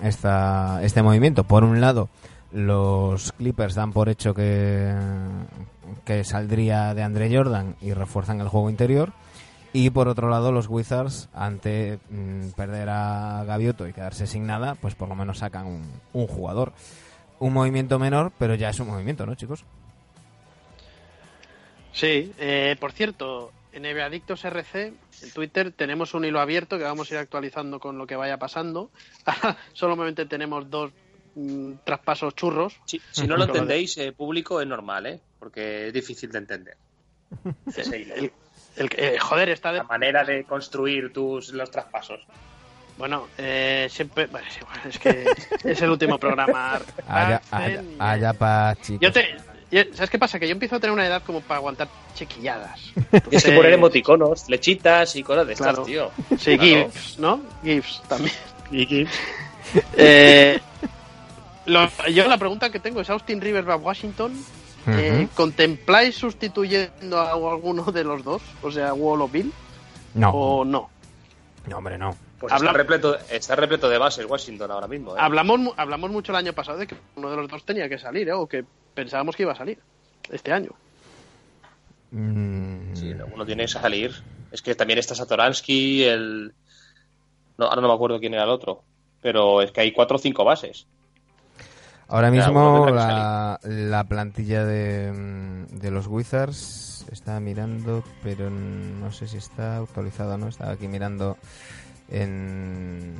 esta, 0.00 0.80
este 0.82 1.02
movimiento. 1.02 1.44
Por 1.44 1.64
un 1.64 1.80
lado, 1.80 2.08
los 2.52 3.32
Clippers 3.32 3.74
dan 3.74 3.92
por 3.92 4.08
hecho 4.08 4.34
que, 4.34 4.94
que 6.04 6.24
saldría 6.24 6.94
de 6.94 7.02
Andre 7.02 7.34
Jordan 7.34 7.76
y 7.80 7.92
refuerzan 7.92 8.40
el 8.40 8.48
juego 8.48 8.70
interior. 8.70 9.12
Y 9.74 9.90
por 9.90 10.06
otro 10.08 10.28
lado, 10.28 10.52
los 10.52 10.68
Wizards, 10.68 11.30
ante 11.32 11.98
mm, 12.10 12.50
perder 12.56 12.90
a 12.90 13.42
Gavioto 13.44 13.88
y 13.88 13.92
quedarse 13.92 14.26
sin 14.26 14.46
nada, 14.46 14.74
pues 14.74 14.94
por 14.94 15.08
lo 15.08 15.14
menos 15.14 15.38
sacan 15.38 15.66
un, 15.66 15.82
un 16.12 16.26
jugador. 16.26 16.72
Un 17.38 17.54
movimiento 17.54 17.98
menor, 17.98 18.32
pero 18.38 18.54
ya 18.54 18.68
es 18.68 18.78
un 18.80 18.88
movimiento, 18.88 19.24
¿no, 19.24 19.34
chicos? 19.34 19.64
Sí, 21.92 22.32
eh, 22.38 22.76
por 22.80 22.92
cierto, 22.92 23.52
en 23.72 23.86
Adictos 23.86 24.44
RC, 24.44 24.92
en 25.22 25.30
Twitter, 25.32 25.72
tenemos 25.72 26.14
un 26.14 26.24
hilo 26.24 26.40
abierto 26.40 26.78
que 26.78 26.84
vamos 26.84 27.10
a 27.10 27.14
ir 27.14 27.20
actualizando 27.20 27.78
con 27.80 27.98
lo 27.98 28.06
que 28.06 28.16
vaya 28.16 28.38
pasando. 28.38 28.90
Solamente 29.72 30.26
tenemos 30.26 30.68
dos 30.70 30.90
mm, 31.34 31.72
traspasos 31.84 32.34
churros. 32.34 32.80
Si, 32.86 33.00
si 33.10 33.26
no 33.26 33.36
lo 33.36 33.44
entendéis, 33.46 33.96
eh, 33.98 34.12
público, 34.12 34.60
es 34.60 34.66
normal, 34.66 35.06
¿eh? 35.06 35.20
Porque 35.38 35.88
es 35.88 35.92
difícil 35.92 36.30
de 36.32 36.38
entender. 36.38 36.76
Ese 37.76 37.98
hilo. 38.00 38.14
El, 38.14 38.32
el 38.76 38.88
que- 38.90 39.14
eh, 39.14 39.18
joder, 39.18 39.50
está 39.50 39.72
de... 39.72 39.78
La 39.78 39.84
manera 39.84 40.24
de 40.24 40.44
construir 40.44 41.12
tus 41.12 41.52
los 41.52 41.70
traspasos. 41.70 42.20
Bueno, 42.98 43.28
eh, 43.38 43.86
siempre... 43.90 44.26
bueno, 44.26 44.46
es 44.48 44.56
igual, 44.58 44.80
es 44.84 44.98
que 44.98 45.26
es 45.64 45.80
el 45.82 45.90
último 45.90 46.18
programa. 46.18 46.80
Allá, 47.06 47.40
allá, 47.50 47.82
allá 47.98 48.32
pa' 48.34 48.74
chicos. 48.82 49.00
Yo 49.00 49.12
te... 49.12 49.34
¿Sabes 49.94 50.10
qué 50.10 50.18
pasa? 50.18 50.38
Que 50.38 50.46
yo 50.46 50.52
empiezo 50.52 50.76
a 50.76 50.80
tener 50.80 50.92
una 50.92 51.06
edad 51.06 51.22
como 51.24 51.40
para 51.40 51.58
aguantar 51.58 51.88
chequilladas. 52.14 52.80
Tienes 53.10 53.44
que 53.44 53.52
poner 53.52 53.72
emoticonos, 53.72 54.44
flechitas 54.44 55.16
y 55.16 55.22
cosas 55.22 55.46
de 55.46 55.54
estas, 55.54 55.68
Claro. 55.68 55.82
tío. 55.84 56.10
Sí, 56.38 56.58
Claro. 56.58 56.90
GIFs, 56.90 57.18
¿no? 57.18 57.40
GIFs 57.64 58.02
también. 58.08 58.34
Y 58.70 58.86
GIFs. 58.86 59.12
Eh, 59.96 60.58
lo- 61.66 61.88
yo 62.10 62.26
la 62.28 62.36
pregunta 62.36 62.70
que 62.70 62.78
tengo 62.80 63.00
es, 63.00 63.08
¿Austin 63.08 63.40
Rivers 63.40 63.66
va 63.66 63.74
a 63.74 63.76
Washington? 63.76 64.32
Eh. 64.86 65.28
¿Contempláis 65.34 66.16
sustituyendo 66.16 67.18
a 67.20 67.30
alguno 67.32 67.84
de 67.84 68.04
los 68.04 68.22
dos? 68.24 68.42
O 68.62 68.70
sea, 68.70 68.92
Wall 68.92 69.22
o 69.22 69.28
Bill, 69.28 69.52
No, 70.14 70.30
o 70.30 70.64
no? 70.64 70.90
no, 71.68 71.78
hombre, 71.78 71.96
no. 71.96 72.14
Pues 72.38 72.52
Habla- 72.52 72.70
está, 72.70 72.78
repleto, 72.78 73.16
está 73.30 73.54
repleto 73.56 73.88
de 73.88 73.96
bases 73.96 74.26
Washington 74.28 74.70
ahora 74.72 74.88
mismo, 74.88 75.12
¿eh? 75.16 75.20
Hablamos, 75.20 75.72
hablamos 75.76 76.10
mucho 76.10 76.32
el 76.32 76.36
año 76.36 76.52
pasado 76.52 76.78
de 76.78 76.88
que 76.88 76.96
uno 77.14 77.30
de 77.30 77.36
los 77.36 77.48
dos 77.48 77.64
tenía 77.64 77.88
que 77.88 77.98
salir, 77.98 78.28
¿eh? 78.28 78.32
o 78.32 78.46
que 78.48 78.64
pensábamos 78.94 79.36
que 79.36 79.42
iba 79.42 79.52
a 79.52 79.56
salir 79.56 79.78
este 80.30 80.52
año. 80.52 80.70
Mm, 82.10 82.94
Sí, 82.94 83.14
no, 83.14 83.26
uno 83.32 83.44
tiene 83.46 83.64
que 83.64 83.68
salir. 83.68 84.12
Es 84.50 84.60
que 84.62 84.74
también 84.74 84.98
está 84.98 85.14
Satoransky, 85.14 86.04
el... 86.04 86.52
No, 87.58 87.66
ahora 87.66 87.80
no 87.80 87.88
me 87.88 87.94
acuerdo 87.94 88.20
quién 88.20 88.34
era 88.34 88.44
el 88.44 88.50
otro. 88.50 88.82
Pero 89.20 89.62
es 89.62 89.70
que 89.72 89.80
hay 89.80 89.92
cuatro 89.92 90.16
o 90.16 90.18
cinco 90.20 90.44
bases. 90.44 90.86
Ahora 92.08 92.30
mismo 92.30 92.90
la, 92.90 93.58
la 93.62 94.04
plantilla 94.04 94.64
de, 94.66 95.10
mm, 95.12 95.78
de 95.78 95.90
los 95.90 96.06
Wizards 96.06 97.06
estaba 97.10 97.40
mirando, 97.40 98.04
pero 98.22 98.50
no 98.50 99.10
sé 99.12 99.26
si 99.26 99.38
está 99.38 99.78
actualizado 99.78 100.34
o 100.34 100.38
no. 100.38 100.48
Estaba 100.48 100.72
aquí 100.72 100.88
mirando 100.88 101.38
en, 102.10 103.14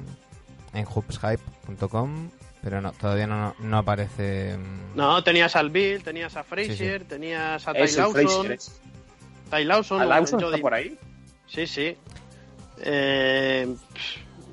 en 0.74 0.84
hoopshype.com, 0.86 2.28
pero 2.62 2.80
no, 2.80 2.92
todavía 2.92 3.26
no, 3.26 3.54
no 3.58 3.78
aparece. 3.78 4.56
mm, 4.56 4.96
No, 4.96 5.22
tenías 5.24 5.56
al 5.56 5.70
Bill, 5.70 6.02
tenías 6.02 6.36
a 6.36 6.44
Frazier, 6.44 7.00
Sí, 7.02 7.06
tenías 7.08 7.66
a 7.66 7.72
Ty 7.72 7.80
Es 7.82 7.96
Lawson. 7.96 8.12
Frazier. 8.14 8.52
es- 8.52 8.80
Ty 9.50 9.64
Lawson, 9.64 10.00
¿A 10.00 10.04
Lawson 10.06 10.42
está 10.42 10.58
por 10.58 10.72
ahí? 10.74 10.98
Sí, 11.46 11.66
sí. 11.66 11.96
Eh, 12.78 13.74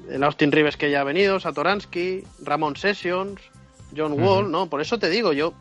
el 0.09 0.23
Austin 0.23 0.51
Rivers 0.51 0.75
que 0.77 0.91
ya 0.91 1.01
ha 1.01 1.03
venido, 1.03 1.39
Satoransky, 1.39 2.23
Ramon 2.41 2.75
Sessions, 2.75 3.39
John. 3.95 4.21
Wall, 4.21 4.51
¿no? 4.51 4.67
Por 4.69 4.81
eso 4.81 4.99
te 4.99 5.09
digo 5.09 5.33
yo 5.33 5.53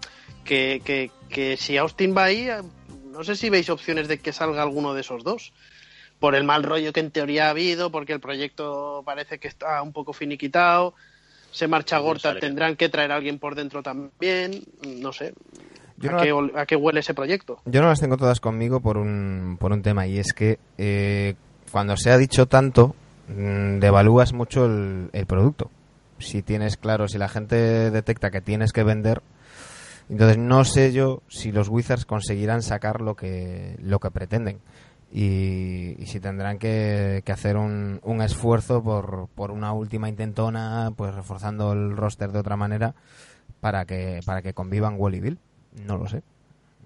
que, 0.45 0.83
que, 0.85 1.11
que 1.29 1.57
si 1.57 1.77
Austin 1.77 2.15
va 2.17 2.25
ahí, 2.25 2.49
no 3.11 3.25
sé 3.25 3.37
si 3.37 3.51
veis 3.51 3.71
opciones 3.71 4.09
de 4.09 4.19
que 4.19 4.33
salga 4.33 4.63
alguno 4.63 4.95
de 4.95 5.03
esos 5.03 5.23
dos. 5.25 5.53
Por 6.19 6.35
el 6.35 6.43
mal 6.45 6.65
rollo 6.65 6.93
que 6.93 7.01
en 7.01 7.13
teoría 7.13 7.47
ha 7.47 7.51
habido, 7.51 7.93
porque 7.93 8.13
el 8.13 8.21
proyecto 8.21 9.03
parece 9.07 9.39
que 9.39 9.47
está 9.49 9.81
un 9.83 9.93
poco 9.93 10.13
finiquitado. 10.13 10.95
Se 11.51 11.67
marcha 11.67 11.99
Gorta, 11.99 12.39
tendrán 12.39 12.77
que 12.77 12.89
traer 12.89 13.13
a 13.13 13.17
alguien 13.17 13.39
por 13.39 13.55
dentro 13.55 13.83
también. 13.83 14.63
No 14.87 15.13
sé. 15.13 15.35
Yo 15.97 16.11
¿A, 16.11 16.13
no 16.13 16.23
qué, 16.23 16.61
a 16.61 16.67
qué 16.67 16.77
huele 16.77 17.01
ese 17.01 17.15
proyecto? 17.15 17.61
Yo 17.65 17.81
no 17.81 17.89
las 17.89 18.01
tengo 18.01 18.17
todas 18.17 18.41
conmigo 18.41 18.81
por 18.81 18.97
un, 18.99 19.57
por 19.59 19.73
un 19.73 19.83
tema 19.83 20.07
y 20.07 20.19
es 20.19 20.33
que 20.33 20.59
eh, 20.77 21.35
cuando 21.73 21.97
se 21.97 22.11
ha 22.11 22.19
dicho 22.19 22.47
tanto, 22.47 22.95
mm, 23.29 23.79
devalúas 23.79 24.33
mucho 24.33 24.67
el, 24.67 25.11
el 25.13 25.27
producto. 25.27 25.71
Si 26.19 26.43
tienes 26.43 26.77
claro, 26.77 27.09
si 27.09 27.19
la 27.19 27.29
gente 27.29 27.91
detecta 27.91 28.31
que 28.31 28.41
tienes 28.41 28.73
que 28.73 28.85
vender, 28.85 29.23
entonces 30.09 30.39
no 30.39 30.65
sé 30.65 30.93
yo 30.93 31.23
si 31.29 31.53
los 31.53 31.69
Wizards 31.69 32.07
conseguirán 32.07 32.63
sacar 32.63 33.01
lo 33.01 33.15
que, 33.15 33.77
lo 33.81 33.99
que 33.99 34.11
pretenden. 34.11 34.61
Y, 35.11 35.94
y 36.03 36.07
si 36.07 36.21
tendrán 36.21 36.59
que, 36.59 37.23
que 37.25 37.33
hacer 37.33 37.57
un, 37.57 37.99
un 38.03 38.21
esfuerzo 38.23 38.83
por, 38.83 39.29
por 39.35 39.51
una 39.51 39.73
última 39.73 40.09
intentona, 40.09 40.92
pues 40.97 41.14
reforzando 41.14 41.73
el 41.73 41.97
roster 41.97 42.31
de 42.31 42.38
otra 42.40 42.57
manera 42.57 42.94
para 43.61 43.87
que, 43.87 44.21
para 44.27 44.42
que 44.42 44.53
convivan 44.53 44.97
Wall 44.99 45.14
y 45.14 45.21
Bill. 45.21 45.38
No 45.87 45.97
lo 45.97 46.09
sé. 46.09 46.23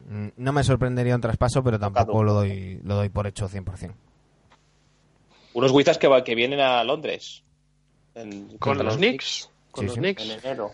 Mm, 0.09 0.29
No 0.37 0.53
me 0.53 0.63
sorprendería 0.63 1.15
un 1.17 1.21
traspaso, 1.21 1.65
pero 1.65 1.79
tampoco 1.81 2.23
lo 2.23 2.33
doy, 2.33 2.81
lo 2.85 2.95
doy 2.95 3.09
por 3.09 3.27
hecho 3.27 3.49
100%. 3.49 3.93
Unos 5.55 5.71
Wizards 5.73 5.99
que, 5.99 6.09
va- 6.09 6.25
que 6.25 6.35
vienen 6.35 6.61
a 6.61 6.83
Londres. 6.85 7.43
En- 8.15 8.57
Con 8.59 8.79
los 8.79 8.97
Knicks. 8.97 9.51
Con 9.71 9.83
Sí, 9.83 9.87
los 9.87 9.95
sí. 9.95 10.01
Knicks. 10.01 10.23
En 10.25 10.31
enero. 10.39 10.71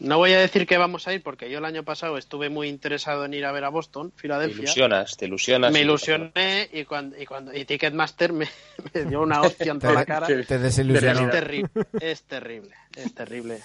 No 0.00 0.18
voy 0.18 0.32
a 0.32 0.40
decir 0.40 0.66
que 0.66 0.78
vamos 0.78 1.08
a 1.08 1.14
ir 1.14 1.22
porque 1.22 1.50
yo 1.50 1.58
el 1.58 1.64
año 1.64 1.82
pasado 1.84 2.18
estuve 2.18 2.48
muy 2.48 2.68
interesado 2.68 3.24
en 3.24 3.34
ir 3.34 3.44
a 3.44 3.52
ver 3.52 3.64
a 3.64 3.68
Boston, 3.68 4.10
Te 4.10 4.22
Filadelfia. 4.22 4.62
ilusionas, 4.62 5.16
te 5.16 5.26
ilusionas. 5.26 5.72
Me 5.72 5.80
ilusioné 5.80 6.68
y 6.72 6.84
cuando, 6.84 7.20
y 7.20 7.26
cuando 7.26 7.54
y 7.54 7.64
Ticketmaster 7.64 8.32
me, 8.32 8.48
me 8.94 9.04
dio 9.04 9.22
una 9.22 9.42
hostia 9.42 9.72
en 9.72 9.78
toda 9.78 9.94
la 9.94 10.04
cara. 10.04 10.26
Te 10.26 10.54
Es 10.54 11.30
terrible, 11.30 11.70
es 12.00 12.22
terrible, 12.22 12.74
es 12.96 13.14
terrible. 13.14 13.60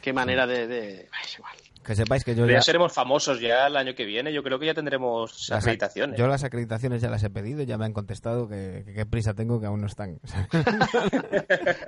Qué 0.00 0.12
manera 0.12 0.46
de... 0.46 0.66
de... 0.66 1.08
Ay, 1.12 1.22
es 1.24 1.34
igual. 1.38 1.63
Que 1.84 1.94
sepáis 1.94 2.24
que 2.24 2.34
yo 2.34 2.46
ya, 2.46 2.54
ya 2.54 2.62
seremos 2.62 2.92
famosos 2.92 3.40
ya 3.40 3.66
el 3.66 3.76
año 3.76 3.94
que 3.94 4.04
viene. 4.04 4.32
Yo 4.32 4.42
creo 4.42 4.58
que 4.58 4.66
ya 4.66 4.74
tendremos 4.74 5.48
las, 5.50 5.62
acreditaciones. 5.62 6.18
yo 6.18 6.26
las 6.26 6.42
acreditaciones 6.44 7.02
ya 7.02 7.10
las 7.10 7.22
he 7.22 7.30
pedido, 7.30 7.62
ya 7.62 7.76
me 7.78 7.84
han 7.84 7.92
contestado 7.92 8.48
que, 8.48 8.82
que 8.86 8.94
qué 8.94 9.06
prisa 9.06 9.34
tengo 9.34 9.60
que 9.60 9.66
aún 9.66 9.80
no 9.82 9.86
están. 9.86 10.18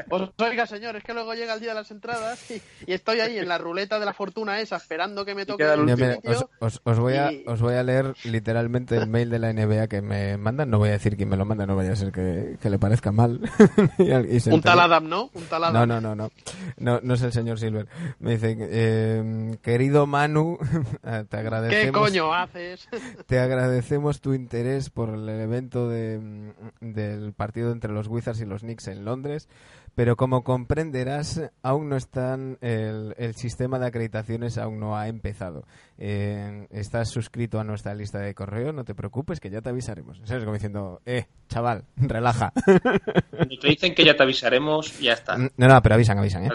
Pues 0.08 0.22
oiga, 0.38 0.66
señor, 0.66 0.96
es 0.96 1.04
que 1.04 1.12
luego 1.14 1.34
llega 1.34 1.54
el 1.54 1.60
día 1.60 1.70
de 1.70 1.74
las 1.76 1.90
entradas 1.90 2.50
y, 2.50 2.60
y 2.86 2.92
estoy 2.92 3.20
ahí 3.20 3.38
en 3.38 3.48
la 3.48 3.58
ruleta 3.58 3.98
de 3.98 4.04
la 4.06 4.12
fortuna 4.12 4.60
esa 4.60 4.76
esperando 4.76 5.24
que 5.24 5.34
me 5.34 5.46
toque 5.46 5.64
el 5.64 5.80
último. 5.80 5.96
mira, 5.96 6.18
os, 6.24 6.46
os- 6.60 6.80
os 6.84 6.98
voy 6.98 7.14
a, 7.14 7.32
y- 7.32 7.44
os 7.46 7.60
voy 7.60 7.74
a 7.74 7.82
leer 7.82 8.14
literalmente 8.24 8.96
el 8.96 9.08
mail 9.08 9.30
de 9.30 9.38
la 9.38 9.52
NBA 9.52 9.88
que 9.88 10.02
me 10.02 10.36
mandan. 10.36 10.70
No 10.70 10.78
voy 10.78 10.90
a 10.90 10.92
decir 10.92 11.16
quién 11.16 11.28
me 11.28 11.36
lo 11.36 11.44
manda, 11.44 11.66
no 11.66 11.76
vaya 11.76 11.92
a 11.92 11.96
ser 11.96 12.12
que, 12.12 12.56
que 12.60 12.70
le 12.70 12.78
parezca 12.78 13.12
mal. 13.12 13.40
Y 13.98 14.10
al- 14.12 14.30
y 14.30 14.40
se 14.40 14.52
Un 14.52 14.60
tal 14.62 14.78
Adam, 14.80 15.08
¿no? 15.08 15.30
Un 15.34 15.44
tal 15.44 15.64
Adam. 15.64 15.74
No, 15.74 15.86
no, 15.86 16.00
no, 16.00 16.14
no. 16.14 16.30
No, 16.76 17.00
no 17.02 17.14
es 17.14 17.22
el 17.22 17.32
señor 17.32 17.58
Silver. 17.58 17.86
Me 18.18 18.32
dice, 18.32 18.56
eh, 18.58 19.56
querido 19.62 19.85
Manu, 20.06 20.58
te 21.02 21.26
¿Qué 21.28 21.36
agradecemos. 21.36 22.00
coño 22.00 22.34
haces? 22.34 22.88
Te 23.26 23.38
agradecemos 23.38 24.20
tu 24.20 24.34
interés 24.34 24.90
por 24.90 25.10
el 25.10 25.28
evento 25.28 25.88
de, 25.88 26.18
mm, 26.18 26.92
del 26.92 27.32
partido 27.32 27.72
entre 27.72 27.92
los 27.92 28.08
Wizards 28.08 28.40
y 28.40 28.44
los 28.44 28.62
Knicks 28.62 28.88
en 28.88 29.04
Londres, 29.04 29.48
pero 29.94 30.16
como 30.16 30.44
comprenderás, 30.44 31.40
aún 31.62 31.88
no 31.88 31.96
están, 31.96 32.58
el, 32.60 33.14
el 33.16 33.34
sistema 33.34 33.78
de 33.78 33.86
acreditaciones 33.86 34.58
aún 34.58 34.78
no 34.78 34.96
ha 34.96 35.08
empezado. 35.08 35.64
Eh, 35.98 36.66
estás 36.70 37.08
suscrito 37.10 37.58
a 37.58 37.64
nuestra 37.64 37.94
lista 37.94 38.18
de 38.18 38.34
correo, 38.34 38.72
no 38.72 38.84
te 38.84 38.94
preocupes, 38.94 39.40
que 39.40 39.48
ya 39.50 39.62
te 39.62 39.70
avisaremos. 39.70 40.20
¿Sabes? 40.24 40.44
Como 40.44 40.54
diciendo, 40.54 41.00
eh, 41.06 41.26
chaval, 41.48 41.84
relaja. 41.96 42.52
Cuando 43.30 43.58
te 43.58 43.68
dicen 43.68 43.94
que 43.94 44.04
ya 44.04 44.14
te 44.14 44.22
avisaremos, 44.22 44.98
ya 45.00 45.14
está. 45.14 45.38
No, 45.38 45.48
no, 45.56 45.82
pero 45.82 45.94
avisan, 45.94 46.18
avisan, 46.18 46.44
¿eh? 46.44 46.50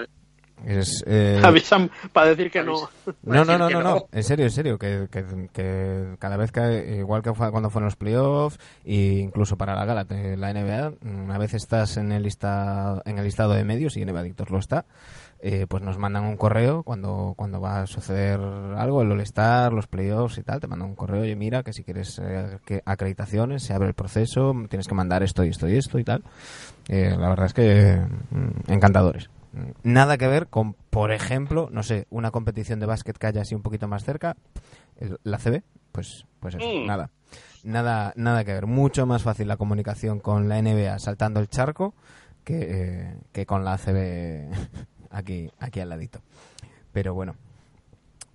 Es, 0.66 1.04
eh, 1.08 1.42
Avisan 1.44 1.90
para 2.14 2.30
decir 2.30 2.52
que 2.52 2.64
no. 2.64 2.90
No, 3.24 3.46
no, 3.46 3.58
no, 3.58 3.70
no, 3.70 4.08
en 4.12 4.24
serio, 4.24 4.46
en 4.46 4.52
serio, 4.52 4.78
que, 4.78 5.08
que, 5.12 5.26
que 5.54 6.16
cada 6.20 6.38
vez 6.38 6.52
que, 6.52 6.98
igual 7.00 7.22
que 7.22 7.34
fue 7.34 7.52
cuando 7.52 7.70
fueron 7.70 7.86
los 7.86 7.96
playoffs, 7.96 8.60
e 8.86 9.20
incluso 9.20 9.58
para 9.58 9.76
la 9.76 9.86
gala 9.86 10.04
de 10.04 10.38
la 10.38 10.54
NBA, 10.54 10.94
una 11.04 11.38
vez 11.38 11.54
estás 11.54 11.98
en 11.98 12.12
el 12.12 12.24
listado, 12.24 13.02
en 13.06 13.18
el 13.18 13.26
listado 13.26 13.54
de 13.54 13.64
medios, 13.64 13.98
y 13.98 14.06
NBA 14.06 14.20
Adictos 14.20 14.50
lo 14.50 14.60
está, 14.60 14.86
eh, 15.44 15.66
pues 15.68 15.82
nos 15.82 15.98
mandan 15.98 16.26
un 16.26 16.38
correo 16.38 16.84
cuando, 16.84 17.34
cuando 17.36 17.60
va 17.60 17.82
a 17.82 17.88
suceder 17.88 18.40
algo, 18.40 19.02
el 19.02 19.12
All-Star, 19.12 19.74
los 19.74 19.88
playoffs 19.88 20.38
y 20.38 20.44
tal, 20.44 20.60
te 20.60 20.68
mandan 20.68 20.90
un 20.90 20.96
correo, 20.96 21.24
oye, 21.24 21.36
mira, 21.36 21.64
que 21.64 21.74
si 21.74 21.84
quieres 21.84 22.22
eh, 22.24 22.60
que 22.64 22.84
acreditaciones, 22.86 23.64
se 23.64 23.74
abre 23.74 23.88
el 23.88 23.96
proceso, 23.96 24.54
tienes 24.70 24.88
que 24.88 24.94
mandar 24.94 25.24
esto 25.24 25.44
y 25.44 25.50
esto 25.50 25.68
y 25.68 25.78
esto 25.78 25.98
y 25.98 26.04
tal. 26.04 26.24
Eh, 26.90 27.16
la 27.18 27.30
verdad 27.30 27.48
es 27.48 27.54
que 27.54 28.02
mm, 28.30 28.72
encantadores. 28.72 29.30
Nada 29.84 30.18
que 30.18 30.28
ver 30.28 30.48
con, 30.48 30.74
por 30.74 31.12
ejemplo, 31.12 31.68
no 31.72 31.84
sé, 31.84 32.08
una 32.10 32.32
competición 32.32 32.80
de 32.80 32.86
básquet 32.86 33.18
que 33.18 33.28
haya 33.28 33.42
así 33.42 33.54
un 33.56 33.62
poquito 33.62 33.88
más 33.88 34.04
cerca, 34.06 34.38
la 35.24 35.38
CB, 35.40 35.62
pues, 35.92 36.26
pues 36.40 36.56
eso, 36.56 36.66
Mm. 36.66 36.86
nada. 36.88 37.10
Nada, 37.64 38.14
nada 38.16 38.44
que 38.44 38.54
ver. 38.54 38.66
Mucho 38.66 39.06
más 39.06 39.24
fácil 39.24 39.48
la 39.48 39.58
comunicación 39.58 40.20
con 40.20 40.48
la 40.50 40.58
NBA 40.62 40.98
saltando 41.00 41.40
el 41.40 41.48
charco 41.50 41.94
que, 42.44 42.60
eh, 42.70 43.16
que 43.32 43.46
con 43.46 43.64
la 43.64 43.78
CB 43.78 44.50
aquí, 45.12 45.52
aquí 45.60 45.80
al 45.80 45.90
ladito. 45.90 46.22
Pero 46.92 47.14
bueno. 47.14 47.36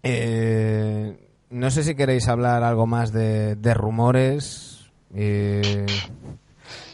Eh, 0.02 1.16
no 1.50 1.70
sé 1.70 1.83
si 1.83 1.94
queréis 1.94 2.29
hablar 2.29 2.62
algo 2.62 2.87
más 2.87 3.12
de, 3.12 3.57
de 3.57 3.74
rumores. 3.74 4.90
Eh, 5.14 5.87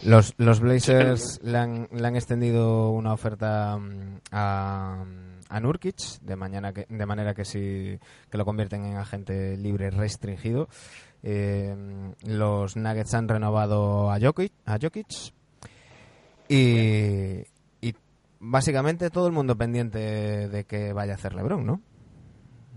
los, 0.04 0.34
los 0.38 0.60
Blazers 0.60 1.40
le 1.42 1.58
han, 1.58 1.88
le 1.92 2.06
han 2.06 2.16
extendido 2.16 2.90
una 2.90 3.12
oferta 3.12 3.76
mm, 3.78 4.20
a, 4.32 5.04
a 5.48 5.60
Nurkic 5.60 5.96
de, 6.20 6.36
mañana 6.36 6.72
que, 6.72 6.86
de 6.88 7.06
manera 7.06 7.34
que, 7.34 7.44
si, 7.44 7.98
que 8.30 8.38
lo 8.38 8.44
convierten 8.44 8.84
en 8.84 8.96
agente 8.96 9.56
libre 9.56 9.90
restringido. 9.90 10.68
Eh, 11.22 11.74
los 12.26 12.76
Nuggets 12.76 13.14
han 13.14 13.28
renovado 13.28 14.10
a 14.10 14.18
Jokic, 14.20 14.52
a 14.66 14.78
Jokic 14.80 15.06
y, 16.48 17.44
y 17.80 17.94
básicamente 18.40 19.10
todo 19.10 19.26
el 19.26 19.32
mundo 19.32 19.56
pendiente 19.56 20.48
de 20.48 20.64
que 20.64 20.92
vaya 20.92 21.12
a 21.12 21.16
hacer 21.16 21.34
LeBron, 21.34 21.64
¿no? 21.64 21.80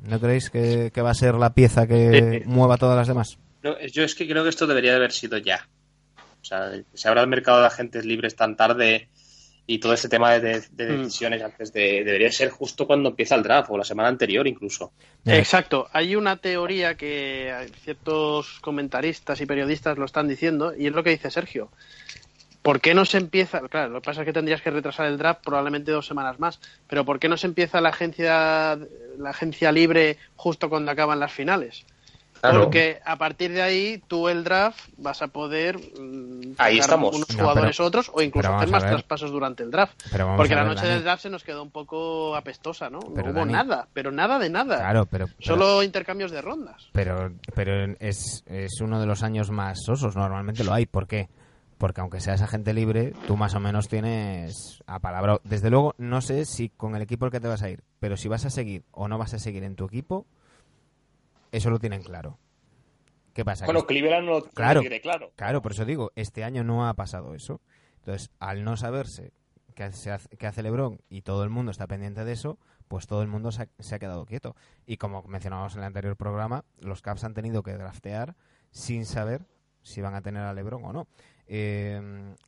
¿No 0.03 0.19
creéis 0.19 0.49
que, 0.51 0.91
que 0.93 1.01
va 1.01 1.10
a 1.10 1.15
ser 1.15 1.36
la 1.36 1.53
pieza 1.53 1.88
que 1.88 2.41
Sí. 2.43 2.49
mueva 2.49 2.75
a 2.75 2.77
todas 2.77 2.95
las 2.95 3.08
demás? 3.08 3.39
No, 3.63 3.75
yo 3.91 4.03
es 4.03 4.13
que 4.13 4.27
creo 4.27 4.43
que 4.43 4.49
esto 4.49 4.67
debería 4.67 4.91
de 4.91 4.97
haber 4.97 5.12
sido 5.12 5.38
ya. 5.39 5.67
O 6.45 6.47
sea, 6.47 6.71
se 6.93 7.08
abra 7.08 7.21
el 7.21 7.27
mercado 7.27 7.60
de 7.60 7.65
agentes 7.65 8.05
libres 8.05 8.36
tan 8.36 8.55
tarde 8.55 9.10
y 9.65 9.79
todo 9.79 9.93
este 9.93 10.10
tema 10.10 10.38
de, 10.38 10.62
de 10.71 10.86
Mm. 10.86 11.01
decisiones 11.01 11.41
antes 11.41 11.73
de... 11.73 12.03
Debería 12.03 12.31
ser 12.31 12.49
justo 12.51 12.86
cuando 12.86 13.10
empieza 13.10 13.34
el 13.34 13.41
draft 13.41 13.71
o 13.71 13.77
la 13.79 13.84
semana 13.84 14.10
anterior 14.10 14.47
incluso. 14.47 14.91
Exacto. 15.25 15.88
Hay 15.91 16.15
una 16.15 16.38
teoría 16.38 16.93
que 16.93 17.51
ciertos 17.84 18.60
comentaristas 18.62 19.41
y 19.41 19.47
periodistas 19.47 19.97
lo 19.97 20.05
están 20.05 20.27
diciendo 20.27 20.71
y 20.77 20.86
es 20.86 20.93
lo 20.93 21.03
que 21.03 21.10
dice 21.10 21.31
Sergio. 21.31 21.71
¿Por 22.62 22.79
qué 22.79 22.93
no 22.93 23.05
se 23.05 23.17
empieza? 23.17 23.62
Claro, 23.62 23.89
lo 23.93 24.01
que 24.01 24.05
pasa 24.05 24.21
es 24.21 24.25
que 24.25 24.34
tendrías 24.34 24.62
que 24.62 24.69
retrasar 24.69 25.08
el 25.08 25.17
draft 25.17 25.41
probablemente 25.43 25.91
dos 25.91 26.05
semanas 26.05 26.39
más. 26.39 26.60
Pero 26.88 27.05
¿por 27.05 27.17
qué 27.17 27.27
no 27.27 27.38
se 27.38 27.47
empieza 27.47 27.81
la 27.81 27.89
agencia, 27.89 28.77
la 29.17 29.29
agencia 29.31 29.71
libre 29.71 30.17
justo 30.36 30.69
cuando 30.69 30.91
acaban 30.91 31.19
las 31.19 31.31
finales? 31.34 31.86
Claro. 32.49 32.63
Porque 32.63 32.99
a 33.05 33.17
partir 33.17 33.51
de 33.51 33.62
ahí 33.62 34.01
tú 34.08 34.29
el 34.29 34.43
draft 34.43 34.79
vas 34.97 35.21
a 35.21 35.27
poder 35.27 35.77
mm, 35.77 36.53
Ahí 36.58 36.79
estamos. 36.79 37.15
unos 37.15 37.29
No, 37.31 37.39
jugadores 37.39 37.77
pero- 37.77 37.88
otros 37.88 38.12
o 38.13 38.21
incluso 38.21 38.53
hacer 38.55 38.69
más 38.69 38.84
traspasos 38.86 39.31
durante 39.31 39.63
el 39.63 39.71
draft. 39.71 39.93
Porque 40.38 40.53
a 40.53 40.58
la 40.58 40.63
ver, 40.63 40.71
noche 40.73 40.84
Dani. 40.84 40.93
del 40.95 41.03
draft 41.03 41.23
se 41.23 41.29
nos 41.29 41.43
quedó 41.43 41.63
un 41.63 41.71
poco 41.71 42.36
apestosa, 42.36 42.89
¿no? 42.89 42.99
Pero, 42.99 43.27
no 43.27 43.31
hubo 43.34 43.39
Dani- 43.45 43.51
nada, 43.51 43.88
pero 43.93 44.12
nada 44.12 44.39
de 44.39 44.49
nada. 44.49 44.77
Claro, 44.77 45.05
pero, 45.05 45.27
pero- 45.27 45.39
Solo 45.39 45.84
intercambios 45.84 46.31
de 46.31 46.41
rondas. 46.41 46.89
Pero, 46.93 47.31
pero 47.53 47.95
es, 47.99 48.43
es 48.47 48.79
uno 48.81 48.99
de 48.99 49.05
los 49.05 49.23
años 49.23 49.49
más 49.51 49.84
sosos, 49.84 50.15
normalmente 50.15 50.63
lo 50.63 50.73
hay. 50.73 50.86
¿Por 50.86 51.08
qué? 51.08 51.29
Porque 51.77 51.99
aunque 51.99 52.21
seas 52.21 52.41
agente 52.41 52.73
libre, 52.73 53.12
tú 53.27 53.36
más 53.36 53.53
o 53.53 53.60
menos 53.60 53.89
tienes 53.89 54.81
a 54.88 54.99
palabra. 54.99 55.39
Desde 55.43 55.69
luego, 55.69 55.93
no 55.97 56.21
sé 56.21 56.45
si 56.45 56.69
con 56.69 56.95
el 56.95 57.01
equipo 57.01 57.25
al 57.25 57.31
que 57.31 57.41
te 57.41 57.49
vas 57.49 57.63
a 57.63 57.69
ir, 57.69 57.84
pero 57.99 58.15
si 58.15 58.29
vas 58.29 58.45
a 58.45 58.49
seguir 58.49 58.84
o 58.91 59.10
no 59.10 59.17
vas 59.17 59.34
a 59.34 59.39
seguir 59.39 59.63
en 59.65 59.75
tu 59.75 59.86
equipo, 59.86 60.25
eso 61.56 61.70
lo 61.70 61.80
tienen 61.80 62.02
claro. 62.04 62.39
¿Qué 63.34 63.44
pasa? 63.44 63.65
Bueno, 63.65 63.86
Cleveland 63.86 64.26
no 64.26 64.32
lo 64.39 64.44
Claro. 64.46 64.82
tiene 64.82 65.02
claro. 65.02 65.32
Claro, 65.36 65.62
por 65.62 65.74
eso 65.74 65.84
digo, 65.86 66.12
este 66.15 66.44
año 66.44 66.63
no 66.63 66.88
ha 66.88 66.94
pasado 66.94 67.36
eso. 67.36 67.62
Entonces, 67.98 68.32
al 68.39 68.63
no 68.63 68.78
saberse 68.78 69.34
qué 69.74 69.84
hace, 69.84 70.12
qué 70.38 70.48
hace 70.48 70.63
LeBron 70.63 71.02
y 71.10 71.22
todo 71.24 71.44
el 71.44 71.50
mundo 71.50 71.72
está 71.72 71.86
pendiente 71.88 72.24
de 72.24 72.32
eso, 72.32 72.58
pues 72.88 73.08
todo 73.08 73.22
el 73.22 73.28
mundo 73.28 73.52
se 73.52 73.63
ha, 73.63 73.68
se 73.80 73.96
ha 73.96 74.00
quedado 74.00 74.26
quieto. 74.26 74.56
Y 74.86 74.98
como 74.98 75.24
mencionábamos 75.24 75.74
en 75.74 75.80
el 75.80 75.86
anterior 75.86 76.15
programa, 76.15 76.63
los 76.80 77.02
Caps 77.02 77.24
han 77.26 77.34
tenido 77.34 77.62
que 77.63 77.74
draftear 77.74 78.36
sin 78.72 79.06
saber 79.06 79.46
si 79.82 80.02
van 80.02 80.15
a 80.15 80.22
tener 80.22 80.44
a 80.44 80.54
LeBron 80.54 80.86
o 80.86 80.94
no. 80.94 81.08
Eh, 81.47 82.01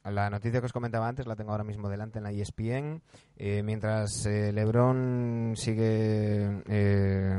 la 0.05 0.29
noticia 0.29 0.60
que 0.60 0.65
os 0.65 0.73
comentaba 0.73 1.07
antes 1.07 1.27
la 1.27 1.36
tengo 1.36 1.51
ahora 1.51 1.63
mismo 1.63 1.88
delante 1.89 2.17
en 2.19 2.23
la 2.23 2.31
ESPN. 2.31 3.01
Eh, 3.38 3.62
mientras 3.63 4.25
eh, 4.25 4.51
LeBron 4.51 5.53
sigue 5.55 6.62
eh, 6.67 7.36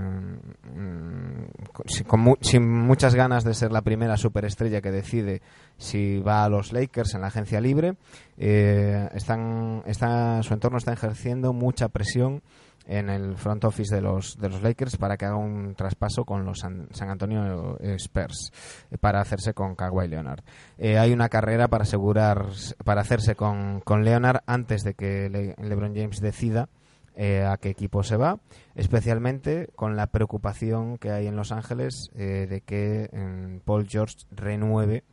mm, 0.73 1.44
con- 1.73 1.87
con 2.07 2.21
mu- 2.21 2.37
sin 2.40 2.68
muchas 2.68 3.14
ganas 3.14 3.42
de 3.44 3.55
ser 3.55 3.73
la 3.73 3.83
primera 3.83 4.16
superestrella 4.16 4.81
que 4.81 4.92
decide 4.92 5.42
si 5.77 6.18
va 6.21 6.44
a 6.44 6.49
los 6.49 6.73
Lakers 6.73 7.14
en 7.14 7.23
la 7.23 7.27
agencia 7.29 7.61
libre, 7.61 7.97
están, 8.37 9.83
está, 9.87 10.42
su 10.42 10.55
entorno 10.55 10.79
está 10.79 10.92
ejerciendo 10.92 11.53
mucha 11.53 11.88
presión 11.88 12.42
en 12.88 13.11
el 13.11 13.37
front 13.37 13.64
office 13.64 13.94
de 13.94 14.01
los, 14.01 14.37
de 14.38 14.48
los 14.48 14.62
Lakers 14.62 14.96
para 14.96 15.16
que 15.16 15.27
haga 15.27 15.37
un 15.37 15.74
traspaso 15.77 16.24
con 16.24 16.44
los 16.44 16.59
San, 16.59 16.88
San 16.90 17.11
Antonio 17.11 17.77
Spurs 17.96 18.51
eh, 18.90 18.98
para 18.98 19.20
hacerse 19.20 19.55
con 19.55 19.77
Kawhi 19.77 20.09
Leonard. 20.09 20.40
Eh, 20.79 20.98
hay 20.98 21.12
una 21.12 21.29
carrera 21.29 21.68
para 21.68 21.83
asegurar 21.83 22.46
para 22.85 23.03
hacerse 23.03 23.35
con, 23.37 23.81
con 23.83 24.05
Leonard 24.05 24.40
antes 24.46 24.83
de 24.83 24.94
que 24.94 25.29
Le- 25.29 25.55
LeBron 25.59 25.94
James 25.94 26.18
decida 26.20 26.68
eh, 27.14 27.44
a 27.44 27.57
qué 27.59 27.68
equipo 27.68 28.03
se 28.03 28.16
va, 28.16 28.38
especialmente 28.74 29.68
con 29.77 29.96
la 29.96 30.07
preocupación 30.07 30.98
que 30.98 31.11
hay 31.11 31.27
en 31.27 31.37
Los 31.37 31.53
Ángeles 31.53 32.11
eh, 32.14 32.46
de 32.48 32.61
que 32.62 33.11
mm, 33.12 33.64
Paul 33.66 33.87
George 33.88 34.16
renueve 34.31 35.05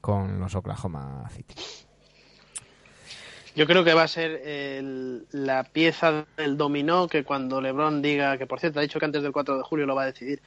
con 0.00 0.38
los 0.38 0.54
Oklahoma 0.54 1.28
City. 1.30 1.54
Yo 3.56 3.66
creo 3.66 3.82
que 3.84 3.94
va 3.94 4.02
a 4.04 4.08
ser 4.08 4.42
el- 4.44 5.26
la 5.32 5.64
pieza 5.64 6.26
del 6.36 6.56
dominó 6.56 7.08
que 7.08 7.24
cuando 7.24 7.60
LeBron 7.60 8.02
diga, 8.02 8.36
que 8.38 8.46
por 8.46 8.60
cierto 8.60 8.78
ha 8.78 8.82
dicho 8.82 8.98
que 8.98 9.06
antes 9.06 9.22
del 9.22 9.32
4 9.32 9.56
de 9.56 9.62
julio 9.64 9.86
lo 9.86 9.94
va 9.96 10.02
a 10.02 10.06
decidir, 10.06 10.40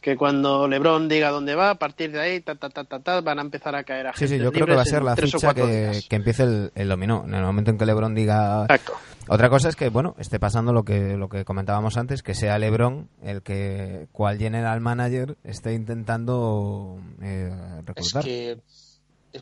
que 0.00 0.16
cuando 0.16 0.68
LeBron 0.68 1.08
diga 1.08 1.30
dónde 1.30 1.54
va, 1.54 1.70
a 1.70 1.74
partir 1.76 2.12
de 2.12 2.20
ahí, 2.20 2.40
ta, 2.40 2.54
ta, 2.56 2.68
ta, 2.68 2.84
ta, 2.84 3.00
ta, 3.00 3.20
van 3.22 3.38
a 3.38 3.42
empezar 3.42 3.74
a 3.74 3.82
caer 3.84 4.02
Sí, 4.06 4.08
agentes 4.24 4.30
sí, 4.30 4.38
yo 4.44 4.52
creo 4.52 4.66
que 4.66 4.74
va 4.74 4.82
a 4.82 4.84
ser 4.84 5.02
la 5.02 5.16
ficha 5.16 5.54
que, 5.54 6.00
que 6.08 6.16
empiece 6.16 6.42
el, 6.42 6.70
el 6.74 6.88
dominó. 6.88 7.24
En 7.26 7.34
el 7.34 7.42
momento 7.44 7.70
en 7.70 7.78
que 7.78 7.86
LeBron 7.86 8.14
diga 8.14 8.62
Exacto. 8.64 8.92
Otra 9.28 9.48
cosa 9.48 9.68
es 9.68 9.74
que, 9.74 9.88
bueno, 9.88 10.14
esté 10.18 10.38
pasando 10.38 10.72
lo 10.72 10.84
que, 10.84 11.16
lo 11.16 11.28
que 11.28 11.44
comentábamos 11.44 11.96
antes, 11.96 12.22
que 12.22 12.34
sea 12.34 12.58
LeBron 12.60 13.08
el 13.24 13.42
que, 13.42 14.06
cual 14.12 14.38
general 14.38 14.80
manager, 14.80 15.36
esté 15.42 15.72
intentando 15.72 16.98
eh, 17.22 17.50
Es 17.80 17.86
reclutar. 17.86 18.22
que, 18.22 18.52
es 18.52 18.85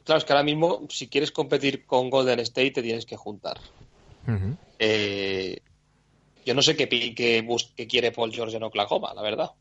claro, 0.05 0.19
es 0.19 0.25
que 0.25 0.33
ahora 0.33 0.45
mismo, 0.45 0.87
si 0.91 1.09
quieres 1.09 1.31
competir 1.31 1.87
con 1.87 2.11
Golden 2.11 2.41
State, 2.41 2.73
te 2.73 2.83
tienes 2.83 3.07
que 3.07 3.17
juntar. 3.17 3.61
Eh, 4.79 5.61
yo 6.45 6.55
no 6.55 6.63
sé 6.63 6.77
qué, 6.77 6.89
quiere 7.89 8.13
Paul 8.13 8.33
George 8.33 8.57
en 8.57 8.63
Oklahoma, 8.63 9.13
la 9.15 9.23
verdad. 9.23 9.51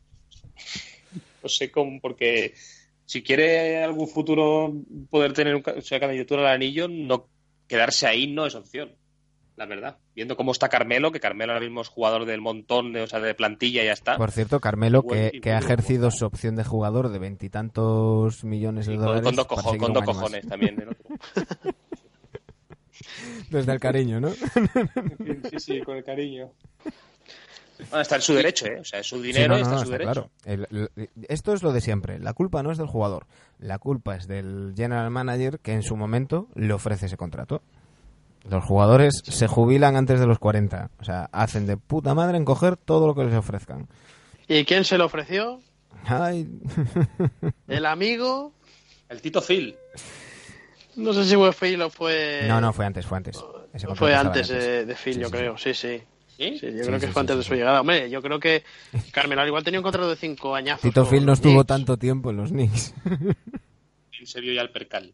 No 1.42 1.50
sé 1.50 1.70
cómo, 1.70 2.00
porque 2.00 2.54
si 3.04 3.22
quiere 3.22 3.84
algún 3.84 4.08
futuro 4.08 4.72
poder 5.10 5.34
tener 5.34 5.54
un, 5.54 5.62
o 5.62 5.80
sea, 5.82 6.00
candidatura 6.00 6.40
al 6.40 6.54
anillo, 6.54 6.88
no 6.88 7.28
quedarse 7.68 8.06
ahí 8.06 8.26
no 8.26 8.46
es 8.46 8.54
opción, 8.54 8.96
la 9.56 9.66
verdad. 9.66 9.98
Viendo 10.16 10.36
cómo 10.36 10.52
está 10.52 10.68
Carmelo, 10.68 11.12
que 11.12 11.20
Carmelo 11.20 11.52
ahora 11.52 11.64
mismo 11.64 11.80
es 11.82 11.88
jugador 11.88 12.24
del 12.24 12.40
montón, 12.40 12.92
de, 12.92 13.02
o 13.02 13.06
sea, 13.06 13.20
de 13.20 13.34
plantilla 13.34 13.82
y 13.82 13.86
ya 13.86 13.92
está. 13.92 14.16
Por 14.16 14.30
cierto, 14.32 14.58
Carmelo, 14.60 15.04
que, 15.06 15.40
que 15.42 15.52
ha 15.52 15.58
ejercido 15.58 16.10
su 16.10 16.26
opción 16.26 16.56
de 16.56 16.64
jugador 16.64 17.08
de 17.10 17.18
veintitantos 17.18 18.42
millones 18.44 18.86
de 18.86 18.94
Y 18.94 18.96
dólares. 18.96 19.22
con 19.22 19.36
dos, 19.36 19.46
cojo- 19.46 19.76
con 19.78 19.92
más. 19.92 20.04
cojones 20.04 20.46
también. 20.48 20.80
el 20.80 20.88
otro. 20.88 21.04
Desde 23.50 23.72
el 23.72 23.80
cariño, 23.80 24.20
¿no? 24.20 24.30
Sí, 25.50 25.58
sí, 25.58 25.80
con 25.82 25.96
el 25.96 26.04
cariño. 26.04 26.50
Ah, 27.92 28.00
está 28.02 28.16
en 28.16 28.22
su 28.22 28.34
derecho, 28.34 28.66
¿eh? 28.66 28.78
O 28.80 28.84
sea, 28.84 29.00
es 29.00 29.06
su 29.06 29.16
Sí, 29.16 29.22
dinero 29.28 29.54
no, 29.54 29.58
y 29.58 29.62
está 29.62 29.74
no, 29.74 29.80
en 29.80 29.86
su 29.86 29.92
está 29.92 29.98
derecho. 29.98 30.30
claro. 30.44 30.68
El- 30.70 30.90
el- 30.96 31.10
esto 31.28 31.52
es 31.52 31.62
lo 31.62 31.72
de 31.72 31.80
siempre. 31.80 32.18
La 32.20 32.32
culpa 32.32 32.62
no 32.62 32.70
es 32.70 32.78
del 32.78 32.86
jugador. 32.86 33.26
La 33.58 33.78
culpa 33.78 34.14
es 34.16 34.26
del 34.28 34.74
general 34.76 35.10
manager 35.10 35.58
que 35.60 35.72
en 35.72 35.82
su 35.82 35.96
momento 35.96 36.48
le 36.54 36.72
ofrece 36.72 37.06
ese 37.06 37.16
contrato. 37.16 37.62
Los 38.48 38.64
jugadores 38.64 39.22
se 39.24 39.46
jubilan 39.46 39.96
antes 39.96 40.20
de 40.20 40.26
los 40.26 40.38
40. 40.38 40.90
O 41.00 41.04
sea, 41.04 41.28
hacen 41.32 41.66
de 41.66 41.76
puta 41.76 42.14
madre 42.14 42.36
en 42.36 42.44
coger 42.44 42.76
todo 42.76 43.06
lo 43.06 43.14
que 43.14 43.24
les 43.24 43.34
ofrezcan. 43.34 43.88
¿Y 44.48 44.64
quién 44.64 44.84
se 44.84 44.98
lo 44.98 45.06
ofreció? 45.06 45.60
Ay, 46.04 46.46
El 47.68 47.86
amigo. 47.86 48.52
El 49.08 49.20
Tito 49.22 49.40
Phil. 49.40 49.74
No 50.96 51.12
sé 51.12 51.24
si 51.24 51.34
fue 51.34 51.52
Phil 51.52 51.80
o 51.82 51.90
fue. 51.90 52.44
no, 52.46 52.60
no, 52.60 52.72
fue 52.72 52.84
antes, 52.84 53.06
fue 53.06 53.16
antes. 53.18 53.42
Ese 53.72 53.86
Fue 53.94 54.14
antes 54.14 54.48
de, 54.48 54.84
de 54.84 54.94
Phil, 54.94 55.14
Sí, 55.14 55.20
yo 55.20 55.26
sí, 55.28 55.32
creo. 55.32 55.58
Sí, 55.58 55.74
sí. 55.74 56.02
¿Sí? 56.36 56.58
Sí, 56.58 56.66
yo 56.72 56.82
Sí, 56.84 56.86
creo 56.86 57.00
sí, 57.00 57.06
que 57.06 57.12
fue 57.12 57.20
antes 57.20 57.34
sí, 57.34 57.38
de 57.38 57.42
sí. 57.44 57.48
su 57.48 57.54
llegada. 57.54 57.80
Hombre, 57.80 58.08
yo 58.10 58.20
creo 58.22 58.38
que 58.38 58.62
Carmelo 59.12 59.40
al 59.40 59.48
igual 59.48 59.64
tenía 59.64 59.80
un 59.80 59.84
contrato 59.84 60.08
de 60.10 60.16
cinco 60.16 60.54
añazos. 60.54 60.82
Tito 60.82 61.04
Phil 61.06 61.24
no 61.24 61.32
estuvo 61.32 61.52
Knicks. 61.54 61.66
tanto 61.66 61.96
tiempo 61.96 62.30
en 62.30 62.36
los 62.36 62.50
Knicks. 62.50 62.94
Se 64.24 64.40
vio 64.40 64.52
ya 64.52 64.62
el 64.62 64.70
percal. 64.70 65.12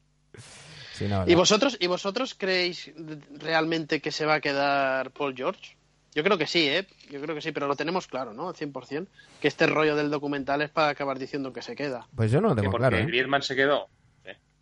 Sí, 1.00 1.08
no, 1.08 1.24
¿Y 1.26 1.34
vosotros, 1.34 1.76
¿Y 1.80 1.86
vosotros 1.86 2.34
creéis 2.36 2.92
realmente 3.38 4.00
que 4.00 4.12
se 4.12 4.26
va 4.26 4.34
a 4.34 4.40
quedar 4.40 5.10
Paul 5.12 5.34
George? 5.34 5.76
Yo 6.14 6.22
creo 6.22 6.36
que 6.36 6.46
sí, 6.46 6.68
¿eh? 6.68 6.86
Yo 7.10 7.20
creo 7.22 7.34
que 7.34 7.40
sí, 7.40 7.52
pero 7.52 7.66
lo 7.68 7.74
tenemos 7.74 8.06
claro, 8.06 8.34
¿no? 8.34 8.48
Al 8.48 8.54
100%. 8.54 9.06
Que 9.40 9.48
este 9.48 9.66
rollo 9.66 9.96
del 9.96 10.10
documental 10.10 10.60
es 10.60 10.68
para 10.68 10.88
acabar 10.88 11.18
diciendo 11.18 11.52
que 11.52 11.62
se 11.62 11.74
queda. 11.74 12.06
Pues 12.14 12.30
yo 12.30 12.40
no 12.42 12.48
lo 12.48 12.56
tengo 12.56 12.70
porque 12.70 12.88
claro. 12.88 12.98
¿eh? 12.98 13.06
Griezmann 13.06 13.42
se 13.42 13.56
quedó. 13.56 13.88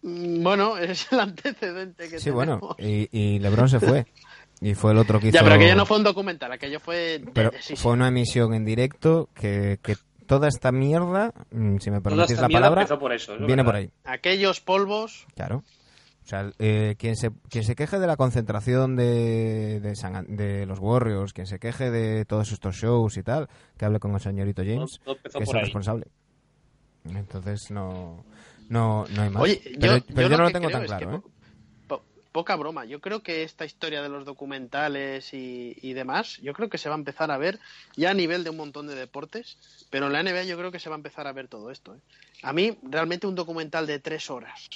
Mm, 0.02 0.42
Bueno, 0.44 0.78
es 0.78 1.10
el 1.12 1.18
antecedente 1.20 2.08
que 2.08 2.20
Sí, 2.20 2.30
bueno, 2.30 2.76
y, 2.78 3.08
y 3.10 3.38
LeBron 3.40 3.68
se 3.68 3.80
fue. 3.80 4.06
Y 4.60 4.74
fue 4.74 4.92
el 4.92 4.98
otro 4.98 5.18
que 5.20 5.28
hizo... 5.28 5.34
Ya, 5.36 5.42
pero 5.42 5.54
aquello 5.56 5.74
no 5.74 5.86
fue 5.86 5.96
un 5.98 6.04
documental, 6.04 6.52
aquello 6.52 6.80
fue... 6.80 7.20
Pero 7.32 7.50
de- 7.50 7.58
sí, 7.62 7.74
sí. 7.74 7.76
fue 7.76 7.92
una 7.92 8.08
emisión 8.08 8.54
en 8.54 8.64
directo 8.64 9.28
que, 9.34 9.78
que 9.82 9.96
toda 10.26 10.48
esta 10.48 10.70
mierda, 10.72 11.32
mm, 11.50 11.78
si 11.78 11.90
me 11.90 12.00
permitís 12.00 12.38
la 12.40 12.48
palabra, 12.48 12.86
por 12.98 13.12
eso, 13.12 13.34
es 13.34 13.38
viene 13.38 13.62
verdad. 13.62 13.64
por 13.64 13.74
ahí. 13.76 13.90
Aquellos 14.04 14.60
polvos... 14.60 15.26
Claro. 15.34 15.62
O 16.28 16.30
sea, 16.30 16.52
eh, 16.58 16.94
quien, 16.98 17.16
se, 17.16 17.30
quien 17.48 17.64
se 17.64 17.74
queje 17.74 17.98
de 17.98 18.06
la 18.06 18.18
concentración 18.18 18.96
de, 18.96 19.80
de, 19.80 19.96
San- 19.96 20.36
de 20.36 20.66
los 20.66 20.78
Warriors, 20.78 21.32
quien 21.32 21.46
se 21.46 21.58
queje 21.58 21.90
de 21.90 22.26
todos 22.26 22.52
estos 22.52 22.76
shows 22.76 23.16
y 23.16 23.22
tal, 23.22 23.48
que 23.78 23.86
hable 23.86 23.98
con 23.98 24.12
el 24.12 24.20
señorito 24.20 24.62
James, 24.62 25.00
que 25.06 25.42
es 25.42 25.48
el 25.48 25.56
ahí. 25.56 25.62
responsable. 25.62 26.06
Entonces 27.04 27.70
no, 27.70 28.24
no, 28.68 29.06
no 29.08 29.22
hay 29.22 29.30
más. 29.30 29.42
Oye, 29.42 29.62
pero 29.80 29.96
yo, 29.96 30.04
pero 30.14 30.28
yo 30.28 30.36
no 30.36 30.42
lo 30.44 30.50
tengo 30.50 30.68
tan 30.68 30.82
es 30.82 30.88
claro, 30.88 31.08
que 31.10 31.16
¿eh? 31.16 31.20
po- 31.20 31.30
po- 31.96 32.04
poca 32.30 32.56
broma. 32.56 32.84
Yo 32.84 33.00
creo 33.00 33.22
que 33.22 33.42
esta 33.42 33.64
historia 33.64 34.02
de 34.02 34.10
los 34.10 34.26
documentales 34.26 35.32
y, 35.32 35.76
y 35.80 35.94
demás, 35.94 36.36
yo 36.42 36.52
creo 36.52 36.68
que 36.68 36.76
se 36.76 36.90
va 36.90 36.94
a 36.94 36.98
empezar 36.98 37.30
a 37.30 37.38
ver 37.38 37.58
ya 37.96 38.10
a 38.10 38.14
nivel 38.14 38.44
de 38.44 38.50
un 38.50 38.58
montón 38.58 38.86
de 38.86 38.94
deportes, 38.94 39.56
pero 39.88 40.08
en 40.08 40.12
la 40.12 40.22
NBA 40.22 40.44
yo 40.44 40.58
creo 40.58 40.70
que 40.72 40.78
se 40.78 40.90
va 40.90 40.96
a 40.96 40.98
empezar 40.98 41.26
a 41.26 41.32
ver 41.32 41.48
todo 41.48 41.70
esto. 41.70 41.94
¿eh? 41.94 42.00
A 42.42 42.52
mí, 42.52 42.78
realmente 42.82 43.26
un 43.26 43.34
documental 43.34 43.86
de 43.86 43.98
tres 43.98 44.28
horas, 44.28 44.68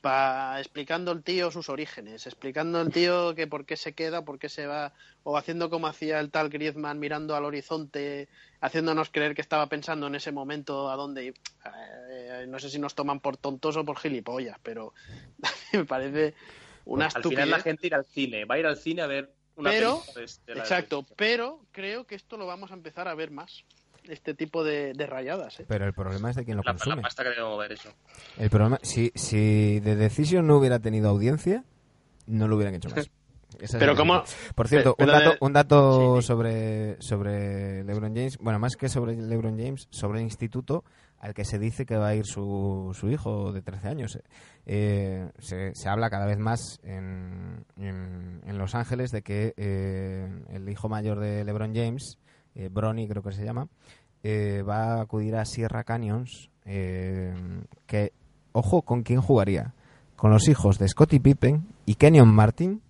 pa, 0.00 0.58
explicando 0.58 1.12
el 1.12 1.22
tío 1.22 1.50
sus 1.50 1.68
orígenes, 1.68 2.26
explicando 2.26 2.80
el 2.80 2.90
tío 2.92 3.34
que 3.34 3.46
por 3.46 3.66
qué 3.66 3.76
se 3.76 3.92
queda, 3.94 4.24
por 4.24 4.38
qué 4.38 4.48
se 4.48 4.66
va, 4.66 4.92
o 5.24 5.36
haciendo 5.36 5.70
como 5.70 5.86
hacía 5.86 6.20
el 6.20 6.30
tal 6.30 6.48
Griezmann 6.48 6.98
mirando 6.98 7.34
al 7.36 7.44
horizonte, 7.44 8.28
haciéndonos 8.60 9.10
creer 9.10 9.34
que 9.34 9.40
estaba 9.42 9.66
pensando 9.68 10.06
en 10.06 10.14
ese 10.14 10.32
momento 10.32 10.90
a 10.90 10.96
dónde 10.96 11.24
ir. 11.24 11.34
Eh, 12.10 12.46
no 12.48 12.58
sé 12.58 12.70
si 12.70 12.78
nos 12.78 12.94
toman 12.94 13.20
por 13.20 13.36
tontos 13.36 13.76
o 13.76 13.84
por 13.84 13.98
gilipollas, 13.98 14.58
pero 14.62 14.94
me 15.72 15.84
parece 15.84 16.34
una 16.84 17.04
Al 17.06 17.08
estupidez. 17.08 17.30
final 17.44 17.50
la 17.50 17.60
gente 17.60 17.86
irá 17.86 17.96
al 17.98 18.04
cine, 18.06 18.44
va 18.44 18.54
a 18.54 18.58
ir 18.58 18.66
al 18.66 18.76
cine 18.76 19.02
a 19.02 19.06
ver 19.06 19.32
una 19.56 19.70
Pero- 19.70 20.00
película 20.00 20.24
de- 20.26 20.32
de 20.46 20.54
la- 20.54 20.60
Exacto, 20.62 21.04
pero 21.16 21.60
creo 21.72 22.06
que 22.06 22.14
esto 22.14 22.36
lo 22.36 22.46
vamos 22.46 22.70
a 22.70 22.74
empezar 22.74 23.08
a 23.08 23.14
ver 23.14 23.30
más, 23.30 23.64
este 24.08 24.34
tipo 24.34 24.64
de, 24.64 24.92
de 24.94 25.06
rayadas. 25.06 25.60
¿eh? 25.60 25.64
Pero 25.68 25.86
el 25.86 25.92
problema 25.94 26.30
es 26.30 26.36
de 26.36 26.44
quien 26.44 26.56
lo 26.56 26.62
La, 26.62 26.72
la 26.72 26.78
consume. 26.78 27.02
pasta 27.02 27.22
que 27.22 27.30
debemos 27.30 27.58
ver 27.58 27.72
eso. 27.72 27.90
El 28.38 28.50
problema, 28.50 28.78
si, 28.82 29.12
si 29.14 29.80
The 29.84 29.96
Decision 29.96 30.46
no 30.46 30.56
hubiera 30.56 30.78
tenido 30.78 31.08
audiencia, 31.08 31.64
no 32.26 32.48
lo 32.48 32.56
hubieran 32.56 32.74
hecho 32.74 32.88
más. 32.90 33.10
Pero 33.72 33.92
la 33.92 33.98
cómo-. 33.98 34.22
Por 34.54 34.68
cierto, 34.68 34.94
pero 34.96 35.10
un 35.10 35.18
dato, 35.18 35.36
un 35.40 35.52
dato 35.54 36.16
sí, 36.16 36.20
sí. 36.22 36.26
sobre, 36.28 36.96
sobre 37.00 37.82
LeBron 37.82 38.14
James, 38.14 38.36
bueno, 38.38 38.58
más 38.58 38.76
que 38.76 38.88
sobre 38.90 39.16
LeBron 39.16 39.58
James, 39.58 39.88
sobre 39.90 40.18
el 40.18 40.24
instituto 40.24 40.84
al 41.18 41.34
que 41.34 41.44
se 41.44 41.58
dice 41.58 41.84
que 41.86 41.96
va 41.96 42.08
a 42.08 42.14
ir 42.14 42.26
su, 42.26 42.94
su 42.94 43.08
hijo 43.10 43.50
de 43.52 43.62
13 43.62 43.88
años. 43.88 44.18
Eh, 44.66 45.30
se, 45.38 45.74
se 45.74 45.88
habla 45.88 46.10
cada 46.10 46.26
vez 46.26 46.38
más 46.38 46.78
en, 46.84 47.64
en, 47.78 48.42
en 48.46 48.58
Los 48.58 48.74
Ángeles 48.76 49.10
de 49.10 49.22
que 49.22 49.54
eh, 49.56 50.28
el 50.50 50.68
hijo 50.68 50.88
mayor 50.88 51.18
de 51.18 51.42
LeBron 51.44 51.74
James, 51.74 52.18
eh, 52.54 52.68
Bronny 52.70 53.08
creo 53.08 53.22
que 53.22 53.32
se 53.32 53.44
llama, 53.44 53.66
eh, 54.22 54.62
va 54.62 54.94
a 54.94 55.00
acudir 55.00 55.36
a 55.36 55.44
Sierra 55.44 55.84
Canyons, 55.84 56.50
eh, 56.64 57.34
que, 57.86 58.12
ojo, 58.52 58.82
¿con 58.82 59.02
quién 59.02 59.20
jugaría? 59.20 59.74
Con 60.16 60.30
los 60.30 60.48
hijos 60.48 60.78
de 60.78 60.88
Scottie 60.88 61.20
Pippen 61.20 61.66
y 61.86 61.94
Kenyon 61.94 62.28
Martin 62.28 62.82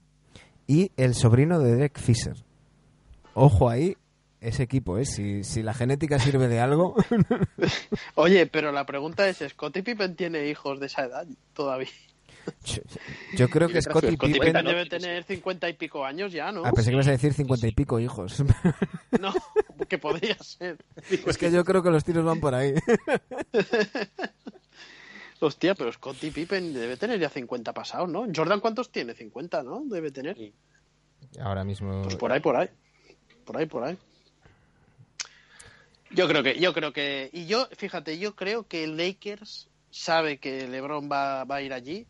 y 0.67 0.91
el 0.97 1.15
sobrino 1.15 1.59
de 1.59 1.75
Derek 1.75 1.99
Fisher. 1.99 2.37
Ojo 3.35 3.69
ahí, 3.69 3.97
ese 4.41 4.63
equipo, 4.63 4.99
¿eh? 4.99 5.05
Si, 5.05 5.45
si 5.45 5.63
la 5.63 5.75
genética 5.75 6.19
sirve 6.19 6.49
de 6.49 6.61
algo. 6.61 6.97
Oye, 8.15 8.47
pero 8.47 8.73
la 8.73 8.87
pregunta 8.87 9.29
es, 9.29 9.39
¿Scottie 9.49 9.83
Pippen 9.83 10.17
tiene 10.17 10.49
hijos 10.49 10.81
de 10.81 10.87
esa 10.87 11.05
edad 11.05 11.27
todavía? 11.53 11.89
Yo, 12.65 12.83
yo 13.35 13.49
creo 13.49 13.69
que 13.69 13.83
Scottie 13.83 14.13
Pippen. 14.13 14.33
Pippen 14.33 14.65
¿no? 14.65 14.71
debe 14.71 14.87
tener 14.87 15.25
cincuenta 15.25 15.69
y 15.69 15.75
pico 15.75 16.05
años 16.05 16.33
ya, 16.33 16.53
¿no? 16.53 16.65
Ah, 16.65 16.73
pensé 16.73 16.91
que 16.91 16.95
ibas 16.95 17.09
a 17.09 17.13
decir 17.13 17.33
cincuenta 17.33 17.67
y 17.67 17.73
pico 17.73 18.01
hijos. 18.01 18.43
No, 19.19 19.33
que 19.89 19.99
podría 19.99 20.37
ser. 20.39 20.77
es 21.11 21.39
que 21.39 21.51
yo 21.51 21.65
creo 21.65 21.83
que 21.83 21.91
los 21.91 22.05
tiros 22.05 22.25
van 22.25 22.41
por 22.41 22.55
ahí. 22.55 22.75
Hostia, 25.41 25.75
pero 25.75 25.93
Scottie 25.93 26.31
Pippen 26.31 26.75
debe 26.75 26.97
tener 26.97 27.19
ya 27.19 27.29
50 27.29 27.73
pasados, 27.73 28.09
¿no? 28.09 28.27
Jordan, 28.35 28.61
¿cuántos 28.61 28.93
tiene? 28.93 29.15
50, 29.15 29.63
¿no? 29.63 29.83
Debe 29.87 30.11
tener. 30.11 30.37
Ahora 31.41 31.65
mismo. 31.65 32.03
Pues 32.03 32.17
por 32.17 32.33
ahí, 32.33 32.41
por 32.41 32.57
ahí. 32.57 32.69
Por 33.45 33.57
ahí, 33.57 33.67
por 33.67 33.85
ahí. 33.85 33.97
Yo 36.11 36.27
creo 36.27 36.43
que, 36.43 36.59
yo 36.59 36.73
creo 36.73 36.93
que, 36.93 37.31
y 37.33 37.47
yo, 37.47 37.69
fíjate, 37.77 38.19
yo 38.19 38.35
creo 38.35 38.67
que 38.67 38.85
el 38.85 38.97
Lakers 38.97 39.69
sabe 39.91 40.39
que 40.39 40.67
LeBron 40.67 41.11
va, 41.11 41.45
va 41.45 41.57
a 41.57 41.63
ir 41.63 41.73
allí 41.73 42.07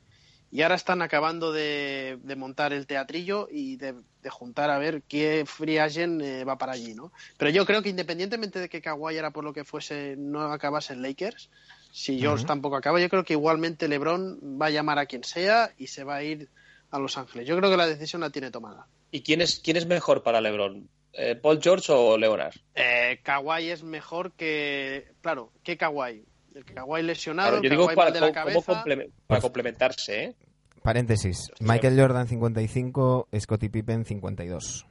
y 0.51 0.63
ahora 0.63 0.75
están 0.75 1.03
acabando 1.03 1.53
de, 1.53 2.19
de 2.23 2.37
montar 2.37 2.73
el 2.73 2.87
teatrillo 2.87 3.49
y 3.51 3.77
de, 3.77 3.95
de 4.23 4.31
juntar 4.31 4.71
a 4.71 4.79
ver 4.79 5.03
qué 5.03 5.45
free 5.47 5.79
agent 5.79 6.23
eh, 6.23 6.45
va 6.45 6.57
para 6.59 6.73
allí, 6.73 6.95
¿no? 6.95 7.13
Pero 7.37 7.51
yo 7.51 7.67
creo 7.67 7.83
que 7.83 7.91
independientemente 7.91 8.59
de 8.59 8.69
que 8.69 8.81
Kawhi 8.81 9.17
era 9.17 9.31
por 9.31 9.45
lo 9.45 9.53
que 9.53 9.65
fuese 9.65 10.17
no 10.17 10.41
acabase 10.53 10.95
en 10.95 11.03
Lakers, 11.03 11.51
si 11.91 12.19
George 12.19 12.45
tampoco 12.45 12.77
acaba, 12.77 13.01
yo 13.01 13.09
creo 13.09 13.25
que 13.25 13.33
igualmente 13.33 13.89
LeBron 13.89 14.59
va 14.61 14.67
a 14.67 14.71
llamar 14.71 14.99
a 14.99 15.07
quien 15.07 15.25
sea 15.25 15.73
y 15.79 15.89
se 15.89 16.05
va 16.05 16.17
a 16.17 16.23
ir 16.23 16.49
a 16.91 16.99
Los 16.99 17.19
Ángeles. 17.19 17.47
Yo 17.47 17.57
creo 17.57 17.71
que 17.71 17.77
la 17.77 17.87
decisión 17.87 18.21
la 18.21 18.31
tiene 18.31 18.51
tomada. 18.51 18.87
¿Y 19.11 19.23
quién 19.23 19.41
es, 19.41 19.61
quién 19.61 19.77
es 19.77 19.87
mejor 19.87 20.23
para 20.23 20.41
LeBron? 20.41 20.89
Eh, 21.13 21.35
¿Paul 21.35 21.61
George 21.61 21.91
o 21.91 22.17
Leonard? 22.17 22.55
Eh, 22.75 23.21
Kawhi 23.23 23.71
es 23.71 23.83
mejor 23.83 24.33
que. 24.33 25.13
Claro, 25.21 25.53
que 25.63 25.77
Kawhi. 25.77 26.25
El 26.55 26.65
Kawhi 26.65 27.03
lesionado, 27.03 27.51
Claro, 27.51 27.63
yo 27.63 27.71
digo 27.71 27.85
Kawhi 27.87 27.97
para, 27.97 28.11
de 28.11 28.21
la 28.21 28.33
cabeza. 28.33 28.61
comple- 28.85 28.97
para 29.07 29.13
Pues- 29.27 29.41
complementarse, 29.43 30.25
¿eh? 30.25 30.35
Paréntesis. 30.83 31.51
Michael 31.61 31.99
Jordan 32.01 32.27
55, 32.29 33.29
Scottie 33.39 33.69
Pippen 33.71 34.05
52. 34.05 34.87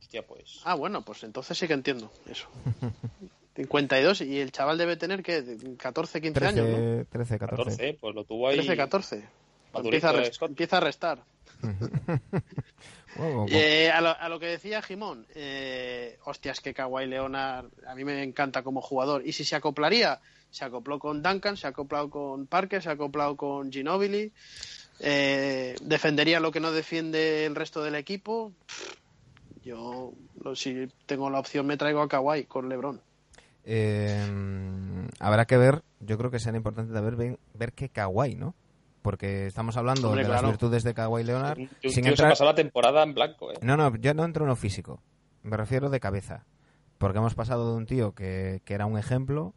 Hostia, 0.00 0.26
pues. 0.26 0.60
Ah, 0.64 0.74
bueno, 0.74 1.02
pues 1.02 1.22
entonces 1.24 1.56
sí 1.56 1.66
que 1.66 1.72
entiendo 1.74 2.10
eso. 2.26 2.48
52 3.56 4.20
y 4.22 4.40
el 4.40 4.50
chaval 4.52 4.76
debe 4.78 4.96
tener 4.96 5.22
que 5.22 5.56
14, 5.78 6.20
15 6.20 6.46
años, 6.46 6.68
¿no? 6.68 6.76
13, 6.76 7.04
13, 7.10 7.38
14. 7.38 7.64
14, 7.70 7.98
pues 8.00 8.14
lo 8.14 8.24
tuvo 8.24 8.48
ahí. 8.48 8.56
13, 8.56 8.76
14. 8.76 9.24
Madurito 9.72 10.06
Empieza 10.08 10.10
a, 10.10 10.12
rest- 10.22 10.46
empieza 10.48 10.76
a 10.76 10.80
restar. 10.80 11.24
Eh, 13.48 13.90
a, 13.92 14.00
lo, 14.00 14.08
a 14.10 14.28
lo 14.28 14.40
que 14.40 14.46
decía 14.46 14.82
Jimón, 14.82 15.24
eh, 15.36 16.18
hostias, 16.24 16.60
que 16.60 16.74
Kawhi 16.74 17.06
Leonard, 17.06 17.66
a 17.86 17.94
mí 17.94 18.02
me 18.04 18.20
encanta 18.24 18.62
como 18.64 18.80
jugador. 18.80 19.24
Y 19.24 19.32
si 19.32 19.44
se 19.44 19.54
acoplaría, 19.54 20.20
se 20.54 20.64
acopló 20.64 21.00
con 21.00 21.20
Duncan, 21.20 21.56
se 21.56 21.66
ha 21.66 21.70
acoplado 21.70 22.08
con 22.08 22.46
Parker, 22.46 22.80
se 22.80 22.88
ha 22.88 22.92
acoplado 22.92 23.36
con 23.36 23.72
Ginobili, 23.72 24.32
eh, 25.00 25.74
defendería 25.82 26.38
lo 26.38 26.52
que 26.52 26.60
no 26.60 26.70
defiende 26.70 27.44
el 27.44 27.56
resto 27.56 27.82
del 27.82 27.96
equipo. 27.96 28.52
Yo, 29.64 30.12
lo- 30.42 30.54
si 30.54 30.88
tengo 31.06 31.28
la 31.30 31.40
opción, 31.40 31.66
me 31.66 31.76
traigo 31.76 32.02
a 32.02 32.08
Kawhi 32.08 32.44
con 32.44 32.68
LeBron. 32.68 33.00
Eh, 33.64 35.08
habrá 35.18 35.44
que 35.46 35.56
ver, 35.56 35.82
yo 35.98 36.16
creo 36.18 36.30
que 36.30 36.38
será 36.38 36.56
importante 36.56 36.92
ver, 37.00 37.16
ver, 37.16 37.38
ver 37.54 37.72
qué 37.72 37.88
Kawhi, 37.88 38.36
¿no? 38.36 38.54
Porque 39.02 39.46
estamos 39.46 39.76
hablando 39.76 40.08
Hombre, 40.10 40.22
de 40.22 40.28
las 40.28 40.42
virtudes 40.44 40.84
de 40.84 40.94
Kawhi 40.94 41.24
Leonard. 41.24 41.58
Sin 41.82 41.90
se 41.90 42.00
entrar... 42.08 42.30
pasó 42.30 42.44
la 42.44 42.54
temporada 42.54 43.02
en 43.02 43.12
blanco, 43.14 43.50
¿eh? 43.50 43.56
No, 43.60 43.76
no, 43.76 43.94
yo 43.96 44.14
no 44.14 44.24
entro 44.24 44.44
en 44.44 44.50
lo 44.50 44.56
físico. 44.56 45.02
Me 45.42 45.56
refiero 45.56 45.90
de 45.90 45.98
cabeza. 45.98 46.44
Porque 46.96 47.18
hemos 47.18 47.34
pasado 47.34 47.70
de 47.72 47.76
un 47.76 47.86
tío 47.86 48.12
que, 48.14 48.62
que 48.64 48.72
era 48.74 48.86
un 48.86 48.96
ejemplo 48.96 49.52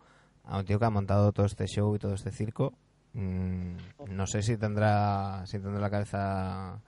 a 0.48 0.58
un 0.58 0.66
tío 0.66 0.80
que 0.80 0.86
ha 0.86 0.90
montado 0.90 1.32
todo 1.32 1.46
este 1.46 1.68
show 1.68 1.96
y 1.96 2.00
todo 2.00 2.14
este 2.14 2.32
circo. 2.32 2.74
Mm, 3.14 3.76
no 4.10 4.28
sé 4.28 4.42
si 4.42 4.58
tendrá, 4.58 5.46
si 5.46 5.60
tendrá 5.60 5.80
la 5.80 5.90
cabeza 5.90 6.80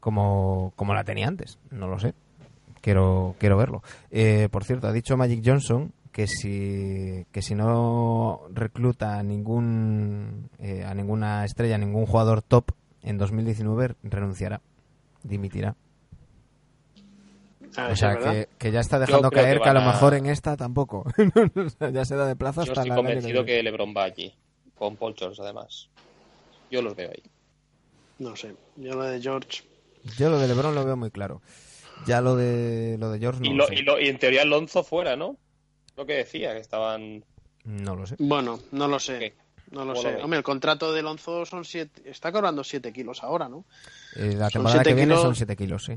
como, 0.00 0.72
como 0.76 0.94
la 0.94 1.04
tenía 1.04 1.28
antes. 1.28 1.58
No 1.70 1.88
lo 1.88 1.98
sé. 1.98 2.14
Quiero, 2.80 3.36
quiero 3.38 3.56
verlo. 3.56 3.82
Eh, 4.10 4.48
por 4.50 4.64
cierto, 4.64 4.88
ha 4.88 4.92
dicho 4.92 5.16
Magic 5.16 5.42
Johnson 5.44 5.92
que 6.12 6.26
si, 6.26 7.26
que 7.30 7.42
si 7.42 7.54
no 7.54 8.42
recluta 8.52 9.18
a, 9.18 9.22
ningún, 9.22 10.50
eh, 10.58 10.84
a 10.84 10.94
ninguna 10.94 11.44
estrella, 11.44 11.76
a 11.76 11.78
ningún 11.78 12.06
jugador 12.06 12.42
top 12.42 12.72
en 13.02 13.18
2019, 13.18 13.96
renunciará, 14.02 14.60
dimitirá. 15.22 15.76
Ah, 17.76 17.90
O 17.92 17.96
sea, 17.96 18.16
que, 18.18 18.48
que 18.58 18.72
ya 18.72 18.80
está 18.80 18.98
dejando 18.98 19.30
caer 19.30 19.58
que 19.58 19.64
que, 19.64 19.68
a 19.68 19.72
lo 19.74 19.80
a- 19.80 19.86
mejor 19.92 20.14
en 20.14 20.26
esta 20.26 20.56
tampoco. 20.56 21.04
Ya 21.92 22.04
se 22.04 22.16
da 22.16 22.26
de 22.26 22.36
plazo 22.36 22.64
Yo 22.64 22.72
hasta 22.72 22.80
estoy 22.82 22.88
la- 22.90 22.96
convencido 22.96 23.44
viene. 23.44 23.46
que 23.58 23.62
LeBron 23.62 23.94
va 23.96 24.04
allí. 24.04 24.34
Con 24.74 24.96
Paul 24.96 25.14
George, 25.16 25.40
además. 25.42 25.88
Yo 26.70 26.82
los 26.82 26.94
veo 26.96 27.10
ahí. 27.10 27.22
No 28.18 28.34
sé, 28.36 28.54
yo 28.76 28.94
lo 28.94 29.04
de 29.04 29.20
George. 29.20 29.62
Yo 30.18 30.30
lo 30.30 30.38
de 30.38 30.48
LeBron 30.48 30.74
lo 30.74 30.84
veo 30.84 30.96
muy 30.96 31.10
claro. 31.10 31.42
Ya 32.06 32.20
lo 32.20 32.34
de 32.34 32.96
lo 32.98 33.10
de 33.10 33.18
George 33.18 33.40
no 33.40 33.46
y, 33.46 33.50
lo 33.50 33.56
lo- 33.56 33.66
sé. 33.68 33.74
y, 33.74 33.82
lo- 33.82 34.00
y 34.00 34.08
en 34.08 34.18
teoría 34.18 34.42
Alonso 34.42 34.82
fuera, 34.82 35.16
¿no? 35.16 35.36
Lo 35.96 36.06
que 36.06 36.14
decía, 36.14 36.52
que 36.54 36.60
estaban. 36.60 37.24
No 37.64 37.94
lo 37.94 38.06
sé. 38.06 38.16
Bueno, 38.18 38.58
no 38.72 38.88
lo 38.88 38.98
sé. 38.98 39.18
¿Qué? 39.18 39.34
No 39.70 39.84
lo 39.84 39.92
¿Cómo 39.94 40.02
sé. 40.02 40.12
lo? 40.18 40.24
Hombre, 40.24 40.38
el 40.38 40.42
contrato 40.42 40.92
de 40.92 41.02
Lonzo 41.02 41.44
son 41.46 41.64
siete, 41.64 42.02
está 42.10 42.32
cobrando 42.32 42.64
7 42.64 42.92
kilos 42.92 43.22
ahora, 43.22 43.48
¿no? 43.48 43.64
Eh, 44.16 44.34
la 44.36 44.48
Son 44.50 44.62
temporada 44.64 44.70
siete 44.82 44.88
que 44.90 44.94
viene 44.94 45.12
kilos. 45.12 45.22
son 45.22 45.36
7 45.36 45.56
kilos, 45.56 45.84
sí. 45.84 45.92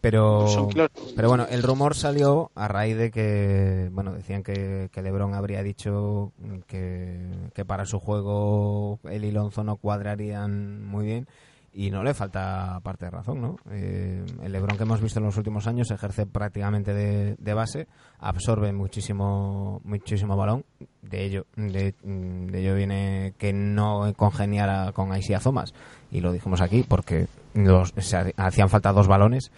Pero, 0.00 0.68
kilos. 0.70 0.90
pero 1.16 1.28
bueno, 1.28 1.46
el 1.50 1.62
rumor 1.62 1.96
salió 1.96 2.50
a 2.54 2.68
raíz 2.68 2.96
de 2.96 3.10
que, 3.10 3.88
bueno, 3.92 4.12
decían 4.12 4.42
que, 4.42 4.88
que 4.92 5.02
LeBron 5.02 5.34
habría 5.34 5.62
dicho 5.62 6.32
que, 6.66 7.50
que 7.52 7.64
para 7.64 7.84
su 7.84 7.98
juego 7.98 9.00
él 9.10 9.24
y 9.24 9.32
Lonzo 9.32 9.64
no 9.64 9.76
cuadrarían 9.76 10.84
muy 10.86 11.04
bien 11.04 11.26
y 11.72 11.90
no 11.90 12.02
le 12.02 12.14
falta 12.14 12.80
parte 12.82 13.04
de 13.04 13.10
razón, 13.10 13.40
¿no? 13.40 13.56
Eh, 13.70 14.24
el 14.42 14.52
LeBron 14.52 14.76
que 14.76 14.82
hemos 14.84 15.00
visto 15.00 15.20
en 15.20 15.26
los 15.26 15.36
últimos 15.36 15.66
años 15.66 15.90
ejerce 15.90 16.26
prácticamente 16.26 16.94
de, 16.94 17.36
de 17.38 17.54
base, 17.54 17.86
absorbe 18.18 18.72
muchísimo 18.72 19.80
muchísimo 19.84 20.36
balón, 20.36 20.64
de 21.02 21.24
ello 21.24 21.46
de, 21.56 21.94
de 22.02 22.60
ello 22.60 22.74
viene 22.74 23.34
que 23.38 23.52
no 23.52 24.12
congeniara 24.16 24.92
con 24.92 25.16
Isaiah 25.16 25.40
Thomas 25.40 25.74
y 26.10 26.20
lo 26.20 26.32
dijimos 26.32 26.60
aquí 26.60 26.84
porque 26.88 27.26
los, 27.54 27.92
se 27.98 28.34
hacían 28.36 28.68
falta 28.68 28.92
dos 28.92 29.06
balones 29.06 29.52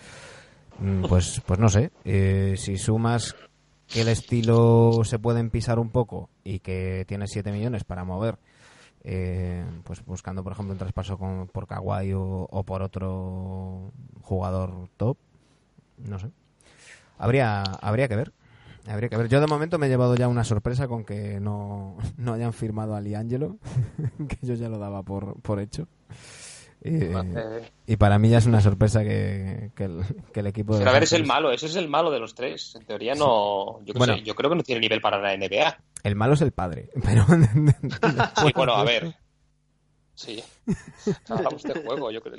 pues 1.09 1.43
pues 1.47 1.59
no 1.59 1.69
sé. 1.69 1.91
Eh, 2.05 2.55
si 2.57 2.77
sumas 2.77 3.37
que 3.87 4.03
el 4.03 4.09
estilo 4.09 5.03
se 5.05 5.19
pueden 5.19 5.51
pisar 5.51 5.79
un 5.79 5.91
poco 5.91 6.31
y 6.45 6.61
que 6.61 7.05
tiene 7.07 7.27
7 7.27 7.51
millones 7.53 7.85
para 7.85 8.05
mover 8.05 8.39
eh, 9.03 9.65
pues 9.85 10.05
buscando 10.05 10.45
por 10.45 10.53
ejemplo 10.53 10.73
un 10.73 10.79
traspaso 10.79 11.19
con, 11.19 11.49
por 11.49 11.67
Kawhi 11.67 12.13
o, 12.13 12.47
o 12.51 12.63
por 12.65 12.83
otro 12.83 13.93
jugador 14.23 14.89
top 14.97 15.17
no 15.99 16.19
sé. 16.19 16.29
Habría 17.19 17.63
habría 17.63 18.09
que 18.09 18.17
ver 18.17 18.33
habría 18.87 19.09
que 19.09 19.17
ver. 19.17 19.29
Yo 19.29 19.41
de 19.41 19.47
momento 19.47 19.79
me 19.79 19.87
he 19.87 19.89
llevado 19.91 20.15
ya 20.15 20.29
una 20.29 20.45
sorpresa 20.45 20.89
con 20.89 21.05
que 21.05 21.41
no, 21.41 21.97
no 22.17 22.33
hayan 22.33 22.53
firmado 22.53 22.95
a 22.95 23.01
Liangelo 23.01 23.59
que 24.29 24.39
yo 24.43 24.55
ya 24.55 24.69
lo 24.69 24.79
daba 24.79 25.03
por, 25.03 25.41
por 25.41 25.61
hecho 25.61 25.89
Eh, 26.83 27.71
y 27.87 27.97
para 27.97 28.19
mí 28.19 28.31
ya 28.31 28.39
es 28.39 28.47
una 28.47 28.61
sorpresa 28.61 29.03
que, 29.03 29.71
que 29.77 29.85
el, 29.85 30.03
que 30.33 30.41
el 30.41 30.47
equipo 30.47 30.73
de 30.73 30.79
pero 30.79 30.91
a 30.91 30.95
ver, 30.95 31.03
es 31.03 31.13
el 31.13 31.27
malo, 31.27 31.53
ese 31.53 31.67
es 31.67 31.77
el 31.77 31.89
malo 31.89 32.11
de 32.11 32.21
los 32.21 32.35
tres. 32.35 32.75
En 32.75 32.87
teoría 32.87 33.15
no. 33.15 33.85
Yo, 33.85 33.93
Bueno. 33.95 34.17
sé, 34.17 34.23
yo 34.23 34.35
creo 34.35 34.49
que 34.51 34.57
no 34.57 34.63
tiene 34.63 34.81
nivel 34.81 35.01
para 35.01 35.19
la 35.21 35.37
NBA. 35.37 35.79
El 36.05 36.17
malo 36.17 36.35
es 36.35 36.41
el 36.41 36.53
padre, 36.53 36.89
pero... 37.05 37.27
Sí, 38.41 38.53
bueno, 38.55 38.75
a 38.75 38.85
ver. 38.85 39.15
Sí. 40.15 40.43
Hablamos 41.29 41.63
de 41.63 41.75
juego, 41.83 42.11
yo 42.11 42.23
creo. 42.23 42.37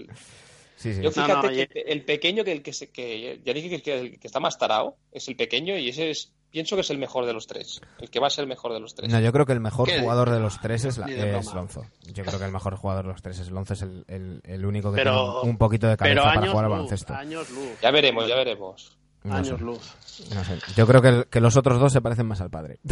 Sí, 0.75 0.93
sí. 0.95 1.01
Yo 1.01 1.11
fíjate 1.11 1.47
no, 1.47 1.53
que 1.53 1.69
el 1.87 2.03
pequeño, 2.03 2.43
que 2.43 2.51
el 2.51 2.63
que 2.63 2.73
se, 2.73 2.89
que 2.89 3.39
ya 3.45 3.53
dije 3.53 3.69
que, 3.69 3.81
que 3.83 3.99
el 3.99 4.19
que 4.19 4.27
está 4.27 4.39
más 4.39 4.57
tarado, 4.57 4.97
es 5.11 5.27
el 5.27 5.35
pequeño 5.35 5.77
y 5.77 5.89
ese 5.89 6.09
es, 6.09 6.31
pienso 6.51 6.75
que 6.75 6.81
es 6.81 6.89
el 6.89 6.97
mejor 6.97 7.25
de 7.25 7.33
los 7.33 7.47
tres. 7.47 7.81
El 7.99 8.09
que 8.09 8.19
va 8.19 8.27
a 8.27 8.29
ser 8.29 8.43
el 8.43 8.49
mejor 8.49 8.73
de 8.73 8.79
los 8.79 8.93
tres. 8.93 9.11
No, 9.11 9.19
yo 9.19 9.31
creo 9.31 9.45
que 9.45 9.53
el 9.53 9.59
mejor 9.59 9.89
jugador 9.89 10.29
de 10.29 10.39
los 10.39 10.59
tres 10.59 10.85
es, 10.85 10.97
la- 10.97 11.05
Ni 11.07 11.13
de 11.13 11.37
es. 11.37 11.53
Lonzo. 11.53 11.85
Yo 12.13 12.23
creo 12.25 12.39
que 12.39 12.45
el 12.45 12.51
mejor 12.51 12.75
jugador 12.75 13.05
de 13.05 13.11
los 13.13 13.21
tres 13.21 13.39
es 13.39 13.49
Lonzo, 13.51 13.73
es 13.73 13.81
el, 13.81 14.05
el- 14.07 14.41
el 14.43 14.65
único 14.65 14.91
que 14.91 14.97
Pero- 14.97 15.39
tiene 15.41 15.51
un, 15.51 15.57
poquito 15.57 15.87
de 15.87 15.97
cabeza 15.97 16.21
para 16.23 16.47
jugar 16.51 16.65
al 16.65 16.71
baloncesto. 16.71 17.13
años 17.13 17.49
luz, 17.51 17.79
Ya 17.81 17.91
veremos, 17.91 18.27
ya 18.27 18.35
veremos. 18.35 18.97
No 19.23 19.35
años 19.35 19.59
sé, 19.59 19.63
luz. 19.63 19.95
no 20.33 20.43
sé. 20.43 20.59
Yo 20.75 20.87
creo 20.87 21.01
que, 21.01 21.07
el- 21.09 21.25
que 21.27 21.39
los 21.41 21.55
otros 21.55 21.79
dos 21.79 21.93
se 21.93 22.01
parecen 22.01 22.25
más 22.25 22.41
al 22.41 22.49
padre. 22.49 22.79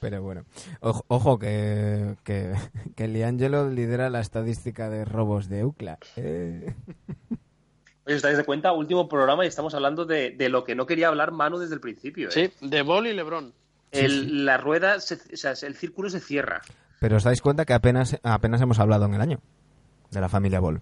Pero 0.00 0.22
bueno, 0.22 0.44
ojo, 0.80 1.04
ojo 1.08 1.38
que, 1.38 2.14
que, 2.22 2.52
que 2.94 3.08
Liangelo 3.08 3.68
lidera 3.70 4.08
la 4.10 4.20
estadística 4.20 4.88
de 4.88 5.04
robos 5.04 5.48
de 5.48 5.64
UCLA. 5.64 5.98
Eh. 6.16 6.74
Oye, 8.08 8.16
¿os 8.16 8.22
dais 8.22 8.38
de 8.38 8.44
cuenta? 8.44 8.72
Último 8.72 9.06
programa 9.06 9.44
y 9.44 9.48
estamos 9.48 9.74
hablando 9.74 10.06
de, 10.06 10.30
de 10.30 10.48
lo 10.48 10.64
que 10.64 10.74
no 10.74 10.86
quería 10.86 11.08
hablar 11.08 11.30
Manu 11.30 11.58
desde 11.58 11.74
el 11.74 11.80
principio. 11.82 12.30
¿eh? 12.30 12.32
Sí, 12.32 12.66
de 12.66 12.80
Ball 12.80 13.06
y 13.06 13.12
LeBron. 13.12 13.52
El- 13.92 14.46
La 14.46 14.56
rueda, 14.56 14.98
se- 14.98 15.16
o 15.34 15.36
sea, 15.36 15.52
el 15.66 15.74
círculo 15.74 16.08
se 16.08 16.18
cierra. 16.20 16.62
Pero 17.00 17.18
os 17.18 17.24
dais 17.24 17.42
cuenta 17.42 17.66
que 17.66 17.74
apenas, 17.74 18.18
apenas 18.22 18.62
hemos 18.62 18.78
hablado 18.78 19.04
en 19.04 19.12
el 19.12 19.20
año 19.20 19.40
de 20.10 20.20
la 20.22 20.30
familia 20.30 20.58
Ball. 20.58 20.80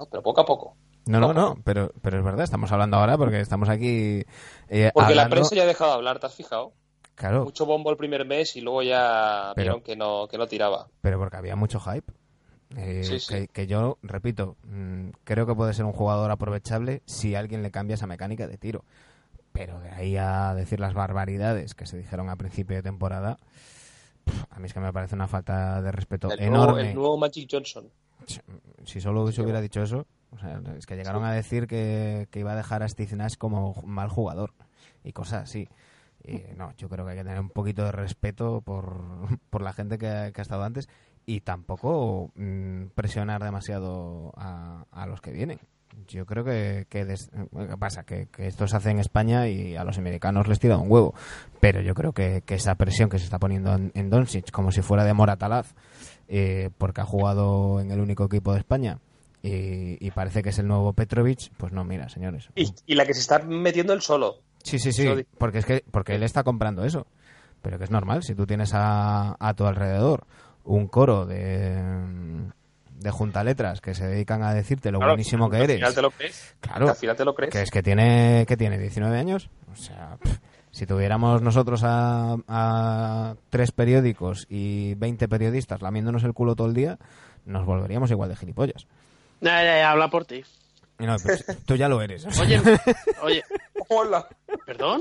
No, 0.00 0.06
pero 0.06 0.20
poco 0.20 0.40
a 0.40 0.44
poco. 0.46 0.76
No, 1.06 1.20
no, 1.20 1.32
no, 1.32 1.56
pero, 1.62 1.92
pero 2.02 2.18
es 2.18 2.24
verdad, 2.24 2.42
estamos 2.42 2.72
hablando 2.72 2.96
ahora 2.96 3.16
porque 3.16 3.38
estamos 3.40 3.68
aquí 3.68 4.22
eh, 4.68 4.90
Porque 4.92 5.14
la 5.14 5.28
prensa 5.28 5.54
ya 5.54 5.62
ha 5.62 5.66
dejado 5.66 5.90
de 5.92 5.96
hablar, 5.96 6.18
¿te 6.18 6.26
has 6.26 6.34
fijado? 6.34 6.72
Claro, 7.14 7.44
Mucho 7.44 7.66
bombo 7.66 7.90
el 7.90 7.96
primer 7.96 8.24
mes 8.26 8.56
y 8.56 8.62
luego 8.62 8.82
ya 8.82 9.52
Pero- 9.54 9.74
vieron 9.74 9.80
que 9.82 9.94
no, 9.94 10.26
que 10.28 10.38
no 10.38 10.48
tiraba. 10.48 10.88
pero 11.02 11.18
porque 11.20 11.36
había 11.36 11.54
mucho 11.54 11.78
hype. 11.78 12.12
Eh, 12.76 13.02
Sí, 13.04 13.18
sí. 13.18 13.34
Que, 13.34 13.48
que 13.48 13.66
yo, 13.66 13.98
repito, 14.02 14.56
mm, 14.64 15.08
creo 15.24 15.46
que 15.46 15.54
puede 15.54 15.74
ser 15.74 15.84
un 15.84 15.92
jugador 15.92 16.30
aprovechable 16.30 17.02
si 17.06 17.34
alguien 17.34 17.62
le 17.62 17.70
cambia 17.70 17.94
esa 17.94 18.06
mecánica 18.06 18.46
de 18.46 18.58
tiro. 18.58 18.84
Pero 19.52 19.80
de 19.80 19.90
ahí 19.90 20.16
a 20.16 20.54
decir 20.54 20.78
las 20.78 20.94
barbaridades 20.94 21.74
que 21.74 21.86
se 21.86 21.98
dijeron 21.98 22.28
a 22.28 22.36
principio 22.36 22.76
de 22.76 22.82
temporada, 22.82 23.38
a 24.50 24.58
mí 24.60 24.66
es 24.66 24.72
que 24.74 24.80
me 24.80 24.92
parece 24.92 25.16
una 25.16 25.26
falta 25.26 25.82
de 25.82 25.90
respeto 25.90 26.30
El 26.30 26.38
nuevo, 26.50 26.64
enorme. 26.64 26.88
el 26.90 26.94
nuevo 26.94 27.18
Magic 27.18 27.48
Johnson. 27.50 27.88
Si 28.84 29.00
solo 29.00 29.30
se 29.32 29.42
hubiera 29.42 29.60
dicho 29.60 29.82
eso, 29.82 30.06
o 30.30 30.38
sea, 30.38 30.60
es 30.78 30.86
que 30.86 30.94
llegaron 30.94 31.24
a 31.24 31.32
decir 31.32 31.66
que, 31.66 32.28
que 32.30 32.40
iba 32.40 32.52
a 32.52 32.56
dejar 32.56 32.82
a 32.82 32.88
Steve 32.88 33.16
Nash 33.16 33.34
como 33.36 33.74
mal 33.84 34.08
jugador 34.08 34.52
y 35.02 35.12
cosas 35.12 35.44
así. 35.44 35.68
Y 36.22 36.42
no, 36.54 36.72
yo 36.76 36.88
creo 36.88 37.04
que 37.04 37.12
hay 37.12 37.16
que 37.18 37.24
tener 37.24 37.40
un 37.40 37.48
poquito 37.48 37.82
de 37.82 37.92
respeto 37.92 38.60
por, 38.60 39.00
por 39.50 39.62
la 39.62 39.72
gente 39.72 39.98
que 39.98 40.06
ha 40.06 40.28
estado 40.28 40.62
antes 40.62 40.88
y 41.30 41.40
tampoco 41.42 42.32
mm, 42.34 42.86
presionar 42.94 43.42
demasiado 43.44 44.32
a, 44.36 44.84
a 44.90 45.06
los 45.06 45.20
que 45.20 45.30
vienen. 45.30 45.60
Yo 46.08 46.26
creo 46.26 46.44
que, 46.44 46.86
que 46.88 47.04
des- 47.04 47.30
¿qué 47.30 47.76
pasa? 47.78 48.02
Que, 48.04 48.26
que 48.26 48.46
esto 48.48 48.66
se 48.66 48.76
hace 48.76 48.90
en 48.90 48.98
España 48.98 49.46
y 49.48 49.76
a 49.76 49.84
los 49.84 49.96
americanos 49.98 50.48
les 50.48 50.58
tira 50.58 50.76
un 50.76 50.90
huevo. 50.90 51.14
Pero 51.60 51.80
yo 51.82 51.94
creo 51.94 52.12
que, 52.12 52.42
que 52.44 52.54
esa 52.54 52.74
presión 52.74 53.08
que 53.08 53.18
se 53.18 53.24
está 53.24 53.38
poniendo 53.38 53.72
en, 53.74 53.92
en 53.94 54.10
Doncic, 54.10 54.50
como 54.50 54.72
si 54.72 54.82
fuera 54.82 55.04
de 55.04 55.14
Moratalaz, 55.14 55.74
eh, 56.28 56.70
porque 56.78 57.00
ha 57.00 57.04
jugado 57.04 57.80
en 57.80 57.90
el 57.92 58.00
único 58.00 58.24
equipo 58.24 58.52
de 58.52 58.58
España 58.58 58.98
y, 59.42 60.04
y 60.04 60.10
parece 60.10 60.42
que 60.42 60.48
es 60.50 60.58
el 60.58 60.66
nuevo 60.66 60.92
Petrovic, 60.94 61.52
pues 61.56 61.72
no, 61.72 61.84
mira, 61.84 62.08
señores. 62.08 62.48
Y, 62.56 62.72
y 62.86 62.94
la 62.96 63.06
que 63.06 63.14
se 63.14 63.20
está 63.20 63.38
metiendo 63.40 63.92
él 63.92 64.00
solo. 64.00 64.36
Sí, 64.64 64.78
sí, 64.80 64.92
sí, 64.92 65.06
porque 65.38 65.58
es 65.58 65.64
que 65.64 65.84
porque 65.92 66.14
él 66.16 66.22
está 66.24 66.42
comprando 66.42 66.84
eso. 66.84 67.06
Pero 67.62 67.76
que 67.78 67.84
es 67.84 67.90
normal, 67.90 68.22
si 68.22 68.34
tú 68.34 68.46
tienes 68.46 68.72
a, 68.74 69.36
a 69.38 69.54
tu 69.54 69.66
alrededor 69.66 70.26
un 70.64 70.86
coro 70.88 71.26
de, 71.26 71.80
de 72.94 73.10
juntaletras 73.10 73.80
que 73.80 73.94
se 73.94 74.06
dedican 74.06 74.42
a 74.42 74.52
decirte 74.54 74.90
lo 74.90 74.98
Claro, 74.98 75.12
buenísimo 75.12 75.48
que 75.50 75.56
al 75.56 75.62
eres. 75.62 75.76
final 75.76 75.94
te 75.94 76.02
lo 76.02 76.10
crees. 76.10 76.54
Claro. 76.60 76.88
Al 76.88 76.96
final 76.96 77.16
te 77.16 77.24
lo 77.24 77.34
crees. 77.34 77.52
Que 77.52 77.62
es 77.62 77.70
que 77.70 77.82
tiene, 77.82 78.44
que 78.46 78.56
tiene 78.56 78.78
19 78.78 79.18
años. 79.18 79.50
O 79.72 79.76
sea, 79.76 80.16
pff, 80.22 80.38
si 80.70 80.86
tuviéramos 80.86 81.42
nosotros 81.42 81.82
a, 81.84 82.36
a 82.48 83.34
tres 83.50 83.72
periódicos 83.72 84.46
y 84.48 84.94
20 84.94 85.28
periodistas 85.28 85.82
lamiéndonos 85.82 86.22
el 86.24 86.34
culo 86.34 86.54
todo 86.54 86.68
el 86.68 86.74
día, 86.74 86.98
nos 87.46 87.64
volveríamos 87.66 88.10
igual 88.10 88.28
de 88.28 88.36
gilipollas. 88.36 88.86
Ya, 89.40 89.62
ya, 89.64 89.78
ya, 89.78 89.90
habla 89.90 90.08
por 90.10 90.24
ti. 90.26 90.42
No, 90.98 91.16
pues, 91.22 91.44
tú 91.64 91.76
ya 91.76 91.88
lo 91.88 92.02
eres. 92.02 92.26
Oye, 92.38 92.60
oye, 93.22 93.42
Hola. 93.88 94.28
¿perdón? 94.66 95.00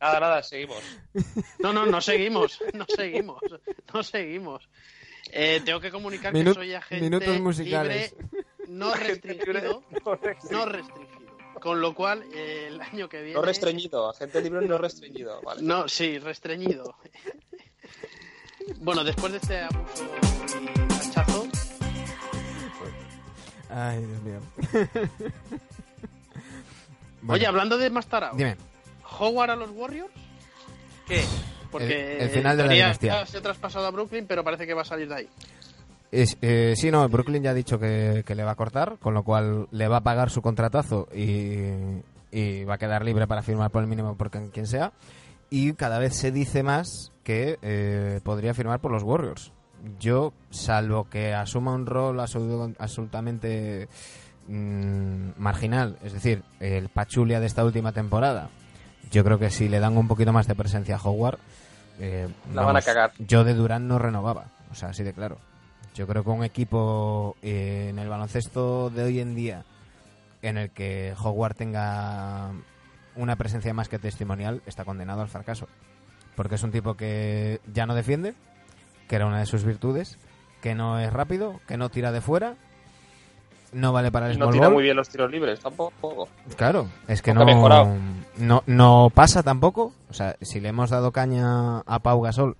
Nada, 0.00 0.20
nada, 0.20 0.42
seguimos. 0.42 0.82
No, 1.58 1.72
no, 1.72 1.86
no 1.86 2.00
seguimos, 2.00 2.58
no 2.74 2.84
seguimos, 2.94 3.40
no 3.92 4.02
seguimos. 4.02 4.68
Eh, 5.30 5.60
tengo 5.64 5.80
que 5.80 5.90
comunicar 5.90 6.32
Minu- 6.34 6.48
que 6.48 6.54
soy 6.54 6.74
agente 6.74 7.04
minutos 7.04 7.40
musicales. 7.40 8.14
libre, 8.20 8.40
no 8.68 8.94
restringido, 8.94 9.82
no 10.50 10.64
restringido. 10.66 11.22
Con 11.60 11.80
lo 11.80 11.94
cual, 11.94 12.24
eh, 12.34 12.66
el 12.68 12.80
año 12.80 13.08
que 13.08 13.18
viene... 13.22 13.34
No 13.34 13.42
restreñido, 13.42 14.10
agente 14.10 14.40
libre 14.42 14.66
no 14.66 14.78
restreñido. 14.78 15.40
Vale. 15.42 15.62
No, 15.62 15.86
sí, 15.88 16.18
restreñido. 16.18 16.96
Bueno, 18.78 19.04
después 19.04 19.32
de 19.32 19.38
este 19.38 19.60
abuso 19.60 20.04
y 20.60 20.92
hachazo, 20.92 21.46
Ay, 23.70 24.04
Dios 24.04 24.22
mío. 24.22 24.40
Bueno, 27.22 27.34
oye, 27.34 27.46
hablando 27.46 27.78
de 27.78 27.88
Mastarao, 27.90 28.34
dime. 28.36 28.56
¿Howard 29.18 29.50
a 29.50 29.56
los 29.56 29.70
Warriors? 29.70 30.10
¿Qué? 31.06 31.22
Porque 31.70 32.16
El- 32.16 32.22
el 32.22 32.30
final 32.30 32.56
de 32.56 32.64
la 32.66 32.72
dinastía. 32.72 33.26
se 33.26 33.38
ha 33.38 33.40
traspasado 33.42 33.86
a 33.86 33.90
Brooklyn, 33.90 34.26
pero 34.26 34.44
parece 34.44 34.66
que 34.66 34.74
va 34.74 34.82
a 34.82 34.86
salir 34.86 35.08
de 35.08 35.14
ahí. 35.14 35.28
Es, 36.10 36.36
eh, 36.42 36.74
sí, 36.76 36.90
no, 36.90 37.08
Brooklyn 37.08 37.42
ya 37.42 37.50
ha 37.50 37.54
dicho 37.54 37.78
que, 37.78 38.22
que 38.26 38.34
le 38.34 38.44
va 38.44 38.50
a 38.50 38.54
cortar, 38.56 38.98
con 38.98 39.14
lo 39.14 39.22
cual 39.24 39.66
le 39.70 39.88
va 39.88 39.98
a 39.98 40.00
pagar 40.02 40.28
su 40.30 40.42
contratazo 40.42 41.08
y, 41.14 42.02
y 42.30 42.64
va 42.64 42.74
a 42.74 42.78
quedar 42.78 43.02
libre 43.04 43.26
para 43.26 43.42
firmar 43.42 43.70
por 43.70 43.82
el 43.82 43.88
mínimo 43.88 44.14
por 44.16 44.30
quien 44.30 44.48
quien 44.50 44.66
sea. 44.66 44.92
Y 45.48 45.72
cada 45.72 45.98
vez 45.98 46.14
se 46.14 46.30
dice 46.30 46.62
más 46.62 47.12
que 47.24 47.58
eh, 47.62 48.20
podría 48.24 48.52
firmar 48.52 48.80
por 48.80 48.90
los 48.90 49.02
Warriors. 49.02 49.52
Yo, 49.98 50.32
salvo 50.50 51.08
que 51.08 51.32
asuma 51.34 51.72
un 51.74 51.86
rol 51.86 52.18
absolu- 52.20 52.74
absolutamente 52.78 53.88
mm, 54.48 55.30
marginal, 55.38 55.96
es 56.04 56.12
decir, 56.12 56.42
el 56.60 56.88
Pachulia 56.90 57.40
de 57.40 57.46
esta 57.46 57.64
última 57.64 57.92
temporada, 57.92 58.50
yo 59.12 59.22
creo 59.22 59.38
que 59.38 59.50
si 59.50 59.68
le 59.68 59.78
dan 59.78 59.96
un 59.96 60.08
poquito 60.08 60.32
más 60.32 60.48
de 60.48 60.56
presencia 60.56 60.96
a 60.96 61.02
Howard, 61.02 61.38
eh, 62.00 62.28
La 62.52 62.62
van 62.62 62.76
a 62.76 62.82
cagar. 62.82 63.12
Yo 63.18 63.44
de 63.44 63.54
Durán 63.54 63.86
no 63.86 63.98
renovaba, 63.98 64.46
o 64.72 64.74
sea, 64.74 64.88
así 64.88 65.04
de 65.04 65.12
claro. 65.12 65.38
Yo 65.94 66.06
creo 66.06 66.24
que 66.24 66.30
un 66.30 66.42
equipo 66.42 67.36
eh, 67.42 67.88
en 67.90 67.98
el 67.98 68.08
baloncesto 68.08 68.88
de 68.88 69.04
hoy 69.04 69.20
en 69.20 69.34
día 69.34 69.64
en 70.40 70.56
el 70.56 70.70
que 70.70 71.14
Howard 71.22 71.54
tenga 71.54 72.50
una 73.14 73.36
presencia 73.36 73.74
más 73.74 73.90
que 73.90 73.98
testimonial 73.98 74.62
está 74.66 74.84
condenado 74.84 75.20
al 75.20 75.28
fracaso. 75.28 75.68
Porque 76.34 76.54
es 76.54 76.62
un 76.62 76.72
tipo 76.72 76.94
que 76.94 77.60
ya 77.72 77.84
no 77.84 77.94
defiende, 77.94 78.34
que 79.06 79.16
era 79.16 79.26
una 79.26 79.38
de 79.38 79.46
sus 79.46 79.64
virtudes, 79.64 80.18
que 80.62 80.74
no 80.74 80.98
es 80.98 81.12
rápido, 81.12 81.60
que 81.68 81.76
no 81.76 81.90
tira 81.90 82.10
de 82.10 82.22
fuera, 82.22 82.56
no 83.72 83.92
vale 83.92 84.10
para 84.12 84.26
el 84.26 84.34
Y 84.34 84.36
no 84.38 84.44
small 84.46 84.52
tira 84.54 84.66
ball. 84.66 84.74
muy 84.74 84.82
bien 84.84 84.96
los 84.96 85.08
tiros 85.08 85.30
libres 85.30 85.60
tampoco. 85.60 86.28
Claro, 86.56 86.88
es 87.08 87.22
que 87.22 87.32
Poco 87.34 87.44
no, 87.68 87.96
no 88.38 88.62
no 88.66 89.10
pasa 89.14 89.42
tampoco. 89.42 89.92
O 90.10 90.14
sea, 90.14 90.36
si 90.40 90.60
le 90.60 90.68
hemos 90.68 90.90
dado 90.90 91.10
caña 91.12 91.80
a 91.80 91.98
Pau 92.00 92.20
Gasol, 92.20 92.56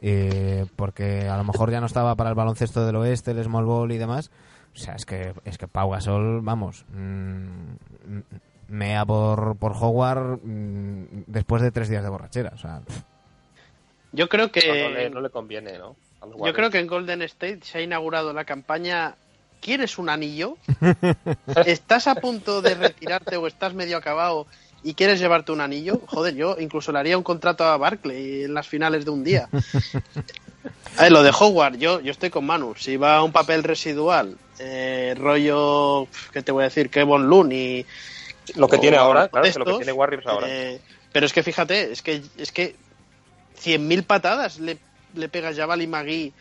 eh, 0.00 0.66
porque 0.76 1.28
a 1.28 1.36
lo 1.36 1.44
mejor 1.44 1.70
ya 1.70 1.80
no 1.80 1.86
estaba 1.86 2.14
para 2.14 2.30
el 2.30 2.36
baloncesto 2.36 2.84
del 2.86 2.96
oeste, 2.96 3.30
el 3.32 3.42
small 3.44 3.64
ball 3.64 3.92
y 3.92 3.98
demás. 3.98 4.30
O 4.74 4.78
sea, 4.78 4.94
es 4.94 5.06
que 5.06 5.32
es 5.44 5.56
que 5.58 5.68
Pau 5.68 5.90
Gasol, 5.90 6.40
vamos, 6.42 6.84
mm, 6.92 8.18
mea 8.68 9.04
por 9.04 9.56
por 9.56 9.72
Howard 9.72 10.40
mm, 10.42 11.24
después 11.26 11.62
de 11.62 11.70
tres 11.70 11.88
días 11.88 12.02
de 12.02 12.08
borrachera. 12.08 12.52
O 12.54 12.58
sea, 12.58 12.80
Yo 14.12 14.28
creo 14.28 14.46
No, 14.46 14.52
que 14.52 14.60
le, 14.62 15.10
no 15.10 15.20
le 15.20 15.30
conviene, 15.30 15.78
¿no? 15.78 15.96
Yo 16.44 16.54
creo 16.54 16.70
que 16.70 16.78
en 16.78 16.86
Golden 16.86 17.20
State 17.22 17.60
se 17.62 17.78
ha 17.78 17.82
inaugurado 17.82 18.32
la 18.32 18.44
campaña 18.44 19.14
¿Quieres 19.60 19.98
un 19.98 20.08
anillo? 20.08 20.56
¿Estás 21.66 22.06
a 22.06 22.14
punto 22.16 22.60
de 22.62 22.74
retirarte 22.74 23.36
o 23.36 23.46
estás 23.46 23.72
medio 23.74 23.96
acabado 23.96 24.46
y 24.82 24.94
quieres 24.94 25.18
llevarte 25.18 25.52
un 25.52 25.60
anillo? 25.62 26.00
Joder, 26.06 26.34
yo 26.34 26.56
incluso 26.60 26.92
le 26.92 26.98
haría 26.98 27.16
un 27.16 27.24
contrato 27.24 27.64
a 27.64 27.76
Barclay 27.76 28.44
en 28.44 28.54
las 28.54 28.68
finales 28.68 29.04
de 29.04 29.10
un 29.10 29.24
día. 29.24 29.48
A 30.96 31.02
ver, 31.02 31.12
lo 31.12 31.22
de 31.22 31.30
Howard, 31.30 31.76
yo, 31.76 32.00
yo 32.00 32.10
estoy 32.12 32.30
con 32.30 32.46
Manu. 32.46 32.74
Si 32.76 32.96
va 32.96 33.16
a 33.16 33.22
un 33.22 33.32
papel 33.32 33.64
residual, 33.64 34.36
eh, 34.58 35.14
rollo, 35.18 36.06
¿qué 36.32 36.40
te 36.42 36.52
voy 36.52 36.62
a 36.62 36.64
decir? 36.66 36.88
Kevin 36.88 37.28
Looney. 37.28 37.84
Lo 38.54 38.68
que 38.68 38.78
tiene 38.78 38.96
ahora, 38.96 39.28
claro, 39.28 39.50
que 39.50 39.58
lo 39.58 39.64
que 39.64 39.74
tiene 39.74 39.92
Warriors 39.92 40.26
ahora. 40.26 40.46
eh, 40.48 40.80
pero 41.12 41.26
es 41.26 41.32
que 41.32 41.42
fíjate, 41.42 41.92
es 41.92 42.00
que 42.02 42.22
es 42.38 42.52
que 42.52 42.76
100.000 43.62 44.04
patadas 44.04 44.58
le, 44.58 44.78
le 45.14 45.28
pega 45.28 45.52
Jabali 45.54 45.86
Magui 45.86 46.32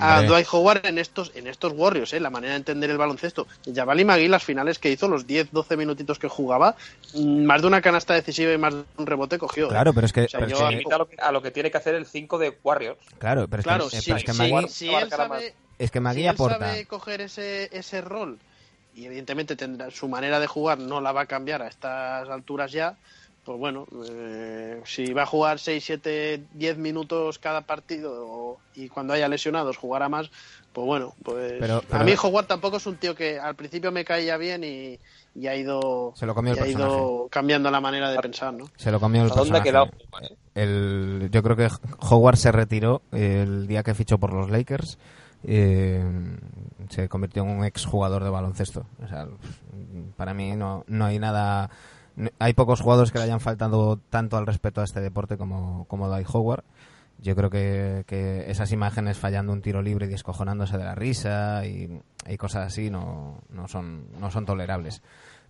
a. 0.00 0.22
Dwight 0.22 0.46
Howard 0.52 0.86
en 0.86 0.98
estos 0.98 1.32
en 1.34 1.46
estos 1.46 1.72
Warriors, 1.74 2.12
¿eh? 2.12 2.20
la 2.20 2.30
manera 2.30 2.52
de 2.52 2.58
entender 2.58 2.90
el 2.90 2.98
baloncesto. 2.98 3.46
Jabali 3.74 4.04
Magui, 4.04 4.28
las 4.28 4.44
finales 4.44 4.78
que 4.78 4.90
hizo, 4.90 5.08
los 5.08 5.26
10-12 5.26 5.76
minutitos 5.76 6.18
que 6.18 6.28
jugaba, 6.28 6.76
mm, 7.14 7.44
más 7.44 7.60
de 7.60 7.66
una 7.66 7.80
canasta 7.80 8.14
decisiva 8.14 8.52
y 8.52 8.58
más 8.58 8.74
de 8.74 8.84
un 8.96 9.06
rebote 9.06 9.38
cogió. 9.38 9.66
¿eh? 9.66 9.70
claro, 9.70 9.92
pero 9.92 10.06
es 10.06 10.12
que, 10.12 10.24
O 10.24 10.28
sea, 10.28 10.40
pero 10.40 10.52
es 10.52 10.58
yo- 10.58 10.68
que- 10.68 10.76
Limita 10.76 10.94
a 10.94 10.98
lo, 10.98 11.08
que, 11.08 11.16
a 11.20 11.32
lo 11.32 11.42
que 11.42 11.50
tiene 11.50 11.70
que 11.70 11.78
hacer 11.78 11.94
el 11.94 12.06
5 12.06 12.38
de 12.38 12.58
Warriors. 12.62 12.98
claro, 13.18 13.48
pero 13.48 13.60
es 13.60 13.64
Claro, 13.64 13.88
que, 13.88 13.96
eh, 13.96 14.00
si, 14.00 14.12
es 14.12 14.24
que 14.24 14.32
si- 14.32 14.38
Magui, 14.38 14.68
si 14.68 14.88
él 14.88 14.94
abarcará 14.96 15.28
sabe, 15.28 15.54
es 15.78 15.90
que 15.90 16.00
Magui 16.00 16.20
si 16.20 16.26
él 16.26 16.28
aporta. 16.34 16.58
sabe 16.58 16.86
coger 16.86 17.20
ese, 17.22 17.68
ese 17.76 18.00
rol 18.00 18.38
y 18.94 19.06
evidentemente 19.06 19.56
tendrá 19.56 19.90
su 19.90 20.08
manera 20.08 20.40
de 20.40 20.46
jugar 20.46 20.78
no 20.78 21.00
la 21.00 21.12
va 21.12 21.22
a 21.22 21.26
cambiar 21.26 21.62
a 21.62 21.68
estas 21.68 22.28
alturas 22.28 22.72
ya, 22.72 22.96
pues 23.50 23.58
bueno, 23.58 23.84
eh, 24.08 24.80
si 24.84 25.12
va 25.12 25.22
a 25.24 25.26
jugar 25.26 25.58
6, 25.58 25.82
7, 25.84 26.44
10 26.54 26.78
minutos 26.78 27.40
cada 27.40 27.62
partido 27.62 28.12
o- 28.28 28.60
y 28.76 28.88
cuando 28.88 29.12
haya 29.12 29.26
lesionados 29.26 29.76
jugará 29.76 30.08
más, 30.08 30.30
pues 30.72 30.86
bueno, 30.86 31.14
pues 31.24 31.54
Pero- 31.58 31.82
pero- 31.88 32.00
a 32.00 32.04
mí 32.04 32.12
Howard 32.22 32.46
tampoco 32.46 32.76
es 32.76 32.86
un 32.86 32.94
tío 32.94 33.16
que 33.16 33.40
al 33.40 33.56
principio 33.56 33.90
me 33.90 34.04
caía 34.04 34.36
bien 34.36 34.62
y, 34.62 35.00
y 35.34 35.48
ha 35.48 35.56
ido 35.56 36.12
Se 36.14 36.26
lo 36.26 36.34
comió 36.36 36.52
el 36.52 36.60
ha 36.62 36.68
ido 36.68 37.26
cambiando 37.28 37.72
la 37.72 37.80
manera 37.80 38.08
de 38.12 38.20
pensar, 38.20 38.54
¿no? 38.54 38.66
Se 38.76 38.92
lo 38.92 39.00
comió 39.00 39.24
el 39.24 39.32
¿A 39.32 39.34
dónde 39.34 39.58
ha 39.58 39.62
quedado? 39.64 39.86
Eh? 40.22 40.36
El, 40.54 41.28
yo 41.32 41.42
creo 41.42 41.56
que 41.56 41.68
Howard 42.08 42.36
se 42.36 42.52
retiró 42.52 43.02
el 43.10 43.66
día 43.66 43.82
que 43.82 43.94
fichó 43.94 44.18
por 44.18 44.32
los 44.32 44.48
Lakers. 44.48 44.96
eh, 45.42 46.04
se 46.90 47.08
convirtió 47.08 47.42
en 47.42 47.48
un 47.50 47.64
ex 47.64 47.84
jugador 47.84 48.22
de 48.22 48.30
baloncesto. 48.30 48.84
O 49.02 49.08
sea, 49.08 49.26
para 50.16 50.34
mí 50.34 50.52
no, 50.54 50.84
no 50.86 51.06
hay 51.06 51.18
nada. 51.18 51.68
Hay 52.38 52.52
pocos 52.54 52.80
jugadores 52.80 53.12
que 53.12 53.18
le 53.18 53.24
hayan 53.24 53.40
faltado 53.40 53.98
tanto 54.10 54.36
al 54.36 54.46
respeto 54.46 54.80
a 54.80 54.84
este 54.84 55.00
deporte 55.00 55.36
como, 55.36 55.84
como 55.86 56.08
Dwight 56.08 56.28
Howard. 56.32 56.64
Yo 57.22 57.36
creo 57.36 57.50
que, 57.50 58.04
que 58.06 58.50
esas 58.50 58.72
imágenes 58.72 59.18
fallando 59.18 59.52
un 59.52 59.60
tiro 59.60 59.82
libre 59.82 60.06
y 60.06 60.08
descojonándose 60.08 60.78
de 60.78 60.84
la 60.84 60.94
risa 60.94 61.66
y, 61.66 62.00
y 62.26 62.36
cosas 62.38 62.66
así 62.68 62.88
no, 62.90 63.42
no, 63.50 63.68
son, 63.68 64.06
no 64.18 64.30
son 64.30 64.46
tolerables. 64.46 65.02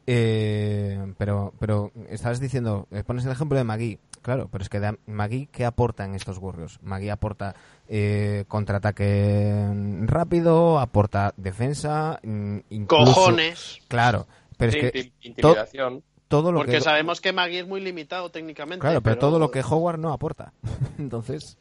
Eh, 0.07 1.15
pero, 1.19 1.53
pero 1.61 1.93
estabas 2.09 2.41
diciendo, 2.41 2.89
eh, 2.91 3.05
pones 3.05 3.25
el 3.25 3.33
ejemplo 3.33 3.57
de 3.57 3.65
Magui. 3.65 3.99
Claro, 4.23 4.49
pero 4.51 4.63
es 4.63 4.69
que 4.69 4.81
Magui, 5.07 5.47
¿qué 5.47 5.65
aporta 5.65 6.05
en 6.05 6.15
estos 6.15 6.39
Warriors? 6.39 6.79
Magui 6.83 7.09
aporta 7.09 7.55
eh, 7.89 8.45
contraataque 8.49 9.55
rápido, 10.03 10.79
aporta 10.81 11.33
defensa, 11.37 12.19
mm, 12.23 12.57
incluso... 12.71 13.15
Cojones. 13.15 13.79
Claro, 13.89 14.27
pero 14.59 14.73
es 14.73 14.77
que 14.77 14.93
inti- 14.93 15.13
intimidación. 15.23 16.03
Todo 16.31 16.53
lo 16.53 16.59
Porque 16.61 16.75
que... 16.77 16.81
sabemos 16.81 17.21
que 17.21 17.33
Magui 17.33 17.57
es 17.59 17.67
muy 17.67 17.81
limitado 17.81 18.31
técnicamente. 18.31 18.81
Claro, 18.83 19.01
pero 19.03 19.19
todo 19.19 19.41
lo 19.41 19.51
que 19.51 19.63
Howard 19.63 19.99
no 19.99 20.13
aporta. 20.13 20.53
Entonces... 20.99 21.59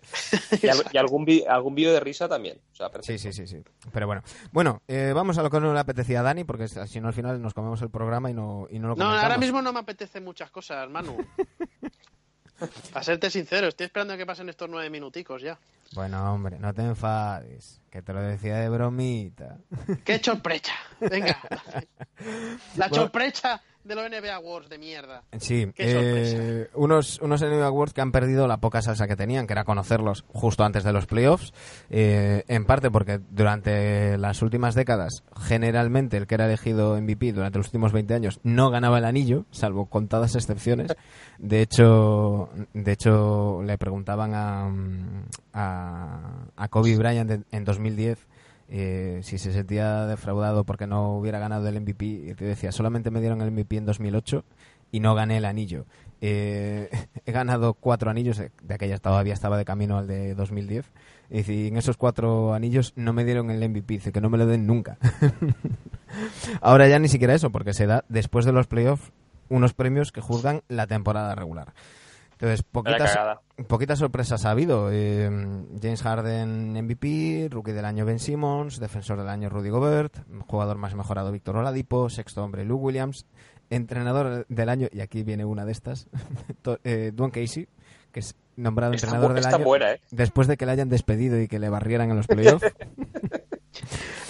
Y, 0.62 0.68
al- 0.68 0.86
y 0.94 0.98
algún 1.00 1.26
vi- 1.26 1.44
algún 1.44 1.74
vídeo 1.74 1.92
de 1.92 2.00
risa 2.00 2.30
también. 2.30 2.60
O 2.72 2.76
sea, 2.76 2.92
Sí, 3.02 3.18
sí, 3.18 3.34
sí, 3.34 3.48
sí. 3.48 3.64
Pero 3.92 4.06
bueno, 4.06 4.22
bueno, 4.52 4.84
eh, 4.88 5.12
vamos 5.16 5.40
a 5.40 5.42
lo 5.44 5.50
que 5.50 5.60
no 5.60 5.74
le 5.74 5.80
apetecía 5.80 6.20
a 6.20 6.24
Dani, 6.24 6.44
porque 6.44 6.68
si 6.68 7.02
no 7.02 7.08
al 7.08 7.14
final 7.16 7.42
nos 7.42 7.56
comemos 7.56 7.82
el 7.82 7.90
programa 7.90 8.30
y 8.30 8.36
no, 8.36 8.68
y 8.70 8.78
no 8.78 8.90
lo 8.90 8.94
No, 8.94 9.06
comentamos. 9.06 9.24
ahora 9.24 9.38
mismo 9.40 9.62
no 9.64 9.74
me 9.74 9.80
apetece 9.80 10.22
muchas 10.22 10.52
cosas, 10.52 10.88
Manu. 10.88 11.18
Para 12.94 13.04
serte 13.04 13.30
sincero, 13.30 13.68
estoy 13.70 13.86
esperando 13.86 14.14
a 14.14 14.18
que 14.18 14.26
pasen 14.26 14.50
estos 14.50 14.70
nueve 14.70 14.90
minuticos 14.90 15.42
ya. 15.42 15.58
Bueno, 15.96 16.32
hombre, 16.34 16.60
no 16.60 16.74
te 16.74 16.82
enfades, 16.84 17.82
que 17.90 18.02
te 18.02 18.14
lo 18.14 18.22
decía 18.22 18.58
de 18.58 18.70
bromita. 18.70 19.58
¡Qué 20.04 20.20
sorpresa! 20.22 20.74
Venga. 21.00 21.40
La 22.76 22.88
Bueno. 22.90 22.96
sorpresa 23.04 23.62
de 23.90 23.96
los 23.96 24.10
NBA 24.10 24.36
Awards 24.36 24.70
de 24.70 24.78
mierda. 24.78 25.24
Sí, 25.40 25.72
Qué 25.76 25.84
eh, 25.88 26.70
unos, 26.76 27.20
unos 27.22 27.42
NBA 27.42 27.66
Awards 27.66 27.94
que 27.94 28.02
han 28.02 28.12
perdido 28.12 28.48
la 28.48 28.58
poca 28.58 28.82
salsa 28.82 29.08
que 29.08 29.16
tenían, 29.16 29.48
que 29.48 29.54
era 29.54 29.66
conocerlos 29.66 30.24
justo 30.28 30.64
antes 30.64 30.84
de 30.84 30.94
los 30.94 31.08
playoffs, 31.08 31.54
eh, 31.90 32.44
en 32.48 32.66
parte 32.66 32.92
porque 32.92 33.20
durante 33.32 34.18
las 34.18 34.42
últimas 34.42 34.76
décadas, 34.76 35.24
generalmente 35.42 36.18
el 36.18 36.28
que 36.28 36.36
era 36.36 36.46
elegido 36.46 36.96
MVP 37.02 37.34
durante 37.34 37.58
los 37.58 37.68
últimos 37.68 37.92
20 37.92 38.14
años 38.14 38.40
no 38.44 38.70
ganaba 38.70 39.00
el 39.00 39.06
anillo, 39.06 39.46
salvo 39.50 39.88
contadas 39.88 40.36
excepciones. 40.36 40.96
De 41.40 41.62
hecho, 41.62 42.50
de 42.74 42.92
hecho 42.92 43.64
le 43.64 43.78
preguntaban 43.80 44.34
a, 44.36 44.72
a, 45.54 46.46
a 46.56 46.68
Kobe 46.68 46.96
Bryant 46.96 47.32
en, 47.32 47.46
en 47.52 47.66
2010 47.66 48.28
eh, 48.72 49.20
si 49.24 49.40
se 49.40 49.52
sentía 49.52 50.06
defraudado 50.06 50.64
porque 50.64 50.86
no 50.86 51.16
hubiera 51.18 51.40
ganado 51.40 51.68
el 51.68 51.82
MVP, 51.82 52.36
te 52.38 52.46
decía, 52.46 52.72
solamente 52.72 53.10
me 53.10 53.20
dieron 53.20 53.42
el 53.42 53.52
MVP 53.52 53.78
en 53.78 53.86
2008 53.86 54.44
y 54.92 55.00
no 55.00 55.16
gané 55.16 55.38
el 55.38 55.46
anillo. 55.46 55.86
Eh, 56.22 56.90
he 57.26 57.32
ganado 57.32 57.74
cuatro 57.74 58.12
anillos, 58.12 58.40
eh, 58.40 58.52
de 58.62 58.74
aquella 58.76 59.00
todavía 59.00 59.34
estaba 59.34 59.58
de 59.58 59.66
camino 59.66 59.98
al 59.98 60.08
de 60.08 60.36
2010, 60.36 60.86
y 61.32 61.38
dice, 61.38 61.54
y 61.54 61.68
en 61.68 61.78
esos 61.78 61.98
cuatro 61.98 62.54
anillos 62.54 62.94
no 62.96 63.12
me 63.12 63.26
dieron 63.26 63.50
el 63.50 63.68
MVP, 63.68 63.96
dice 63.96 64.12
que 64.12 64.22
no 64.22 64.30
me 64.30 64.38
lo 64.38 64.46
den 64.46 64.68
nunca. 64.68 64.98
Ahora 66.62 66.88
ya 66.88 67.00
ni 67.00 67.08
siquiera 67.08 67.34
eso, 67.34 67.52
porque 67.52 67.74
se 67.74 67.88
da 67.88 68.06
después 68.10 68.46
de 68.46 68.52
los 68.52 68.68
playoffs 68.68 69.12
unos 69.50 69.74
premios 69.74 70.12
que 70.12 70.22
juzgan 70.22 70.62
la 70.68 70.86
temporada 70.86 71.34
regular. 71.34 71.74
Entonces, 72.42 72.64
poquitas, 72.64 73.20
poquitas 73.68 74.00
sorpresas 74.00 74.46
ha 74.46 74.52
habido. 74.52 74.90
Eh, 74.94 75.30
James 75.82 76.02
Harden 76.02 76.72
MVP, 76.72 77.50
rookie 77.52 77.74
del 77.74 77.84
año 77.84 78.06
Ben 78.06 78.20
Simmons, 78.20 78.80
defensor 78.80 79.18
del 79.18 79.28
año 79.28 79.50
Rudy 79.50 79.70
Gobert, 79.70 80.16
jugador 80.48 80.78
más 80.78 80.96
mejorado 80.96 81.34
Víctor 81.34 81.58
Oladipo, 81.58 82.10
sexto 82.10 82.42
hombre 82.42 82.64
Lou 82.64 82.78
Williams, 82.78 83.26
entrenador 83.70 84.46
del 84.48 84.70
año, 84.70 84.88
y 84.90 85.02
aquí 85.02 85.24
viene 85.24 85.44
una 85.44 85.66
de 85.66 85.74
estas, 85.74 86.08
eh, 86.86 87.12
Dwayne 87.14 87.34
Casey, 87.34 87.68
que 88.14 88.22
es 88.22 88.36
nombrado 88.56 88.94
Está, 88.94 89.08
entrenador 89.08 89.32
bu- 89.32 89.36
del 89.36 89.54
año 89.54 89.66
buena, 89.66 89.92
¿eh? 89.92 90.02
después 90.12 90.48
de 90.48 90.56
que 90.56 90.66
le 90.66 90.72
hayan 90.72 90.88
despedido 90.90 91.40
y 91.42 91.50
que 91.50 91.60
le 91.60 91.68
barrieran 91.70 92.10
en 92.10 92.16
los 92.18 92.28
playoffs. 92.28 92.66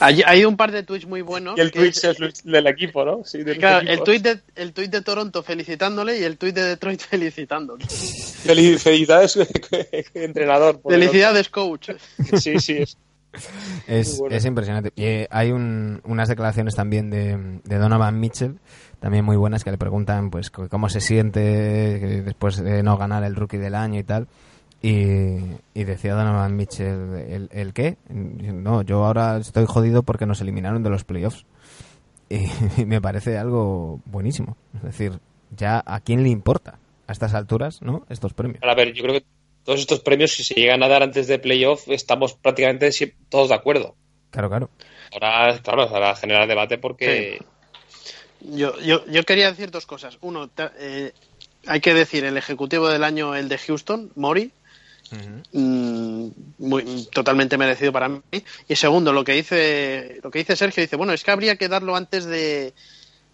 Hay, 0.02 0.22
hay 0.26 0.46
un 0.46 0.56
par 0.56 0.72
de 0.72 0.84
tweets 0.84 1.06
muy 1.06 1.22
buenos. 1.22 1.58
Y 1.58 1.62
el 1.62 1.72
Twitch 1.72 2.04
es 2.04 2.44
del 2.44 2.68
equipo, 2.68 3.04
¿no? 3.04 3.24
Sí, 3.26 3.44
del 3.44 3.58
Claro, 3.58 3.88
el 3.88 4.02
tweet, 4.04 4.20
de, 4.20 4.40
el 4.56 4.72
tuit 4.74 4.90
de 4.92 5.02
Toronto 5.02 5.44
felicitándole 5.44 6.20
y 6.20 6.24
el 6.24 6.38
tuit 6.38 6.56
de 6.56 6.64
Detroit 6.64 7.02
felicitándole. 7.10 7.86
Fel- 7.86 8.78
Felicidades, 8.80 9.38
entrenador. 10.14 10.80
Felicidades, 10.88 11.50
coach. 11.50 11.92
Sí, 12.40 12.60
sí. 12.60 12.78
Es. 12.78 12.98
Es, 13.88 14.10
Muy 14.14 14.20
bueno. 14.22 14.36
es 14.36 14.46
impresionante. 14.46 14.92
Y 14.96 15.04
eh, 15.04 15.28
hay 15.30 15.52
un- 15.52 16.02
unas 16.04 16.30
declaraciones 16.30 16.74
también 16.76 17.12
de, 17.12 17.60
de 17.64 17.78
Donovan 17.78 18.20
Mitchell, 18.20 18.56
también 19.00 19.24
muy 19.24 19.38
buenas, 19.38 19.64
que 19.64 19.70
le 19.70 19.78
preguntan 19.78 20.32
pues 20.32 20.50
cómo 20.50 20.90
se 20.90 21.00
siente 21.00 21.40
después 22.24 22.58
de 22.58 22.82
no 22.82 22.98
ganar 22.98 23.24
el 23.24 23.36
rookie 23.36 23.58
del 23.58 23.76
año 23.76 24.00
y 24.00 24.04
tal. 24.04 24.28
Y, 24.82 25.38
y 25.74 25.84
decía 25.84 26.14
Donovan 26.14 26.56
Mitchell, 26.56 27.16
¿el, 27.28 27.50
el 27.52 27.74
qué? 27.74 27.98
No, 28.08 28.82
yo 28.82 29.04
ahora 29.04 29.38
estoy 29.38 29.66
jodido 29.66 30.04
porque 30.04 30.26
nos 30.26 30.40
eliminaron 30.40 30.84
de 30.84 30.90
los 30.90 31.04
playoffs. 31.04 31.46
Y, 32.78 32.86
me 32.86 33.02
parece 33.02 33.40
algo 33.40 34.02
buenísimo. 34.06 34.56
Es 34.76 34.84
decir, 34.84 35.14
ya 35.58 35.84
a 35.84 36.00
quién 36.00 36.22
le 36.22 36.30
importa 36.30 36.78
a 37.08 37.12
estas 37.12 37.34
alturas, 37.34 37.82
¿no? 37.82 38.06
Estos 38.08 38.34
premios. 38.34 38.62
A 38.64 38.76
ver, 38.76 38.94
yo 38.94 39.02
creo 39.02 39.16
que 39.16 39.26
todos 39.64 39.80
estos 39.80 40.02
premios, 40.02 40.32
si 40.32 40.44
se 40.44 40.54
llegan 40.54 40.84
a 40.84 40.88
dar 40.88 41.02
antes 41.02 41.28
de 41.28 41.40
playoff, 41.40 41.88
estamos 41.90 42.36
prácticamente 42.36 42.92
todos 43.30 43.50
de 43.50 43.56
acuerdo. 43.56 43.96
Claro, 44.30 44.50
claro. 44.50 44.70
Ahora, 45.12 45.60
claro, 45.60 45.84
ahora 45.84 46.16
generar 46.16 46.48
debate 46.48 46.78
porque 46.78 47.40
Yo, 48.42 48.80
yo, 48.80 49.06
yo 49.08 49.24
quería 49.24 49.50
decir 49.50 49.72
dos 49.72 49.88
cosas. 49.88 50.20
Uno, 50.22 50.52
eh, 50.80 51.14
hay 51.66 51.82
que 51.82 51.94
decir, 51.96 52.24
el 52.26 52.38
ejecutivo 52.38 52.90
del 52.90 53.04
año, 53.04 53.36
el 53.36 53.50
de 53.50 53.58
Houston, 53.58 54.12
Mori, 54.16 54.52
mm, 55.52 56.28
muy, 56.60 57.08
totalmente 57.12 57.58
merecido 57.58 57.92
para 57.92 58.10
mí. 58.10 58.22
Y 58.68 58.76
segundo, 58.76 59.14
lo 59.14 59.24
que 59.24 59.34
dice 59.34 60.20
lo 60.24 60.32
que 60.32 60.40
dice 60.40 60.56
Sergio, 60.56 60.82
dice, 60.82 60.96
bueno, 60.96 61.14
es 61.14 61.24
que 61.24 61.32
habría 61.32 61.56
que 61.56 61.68
darlo 61.68 61.96
antes 61.96 62.26
de, 62.26 62.74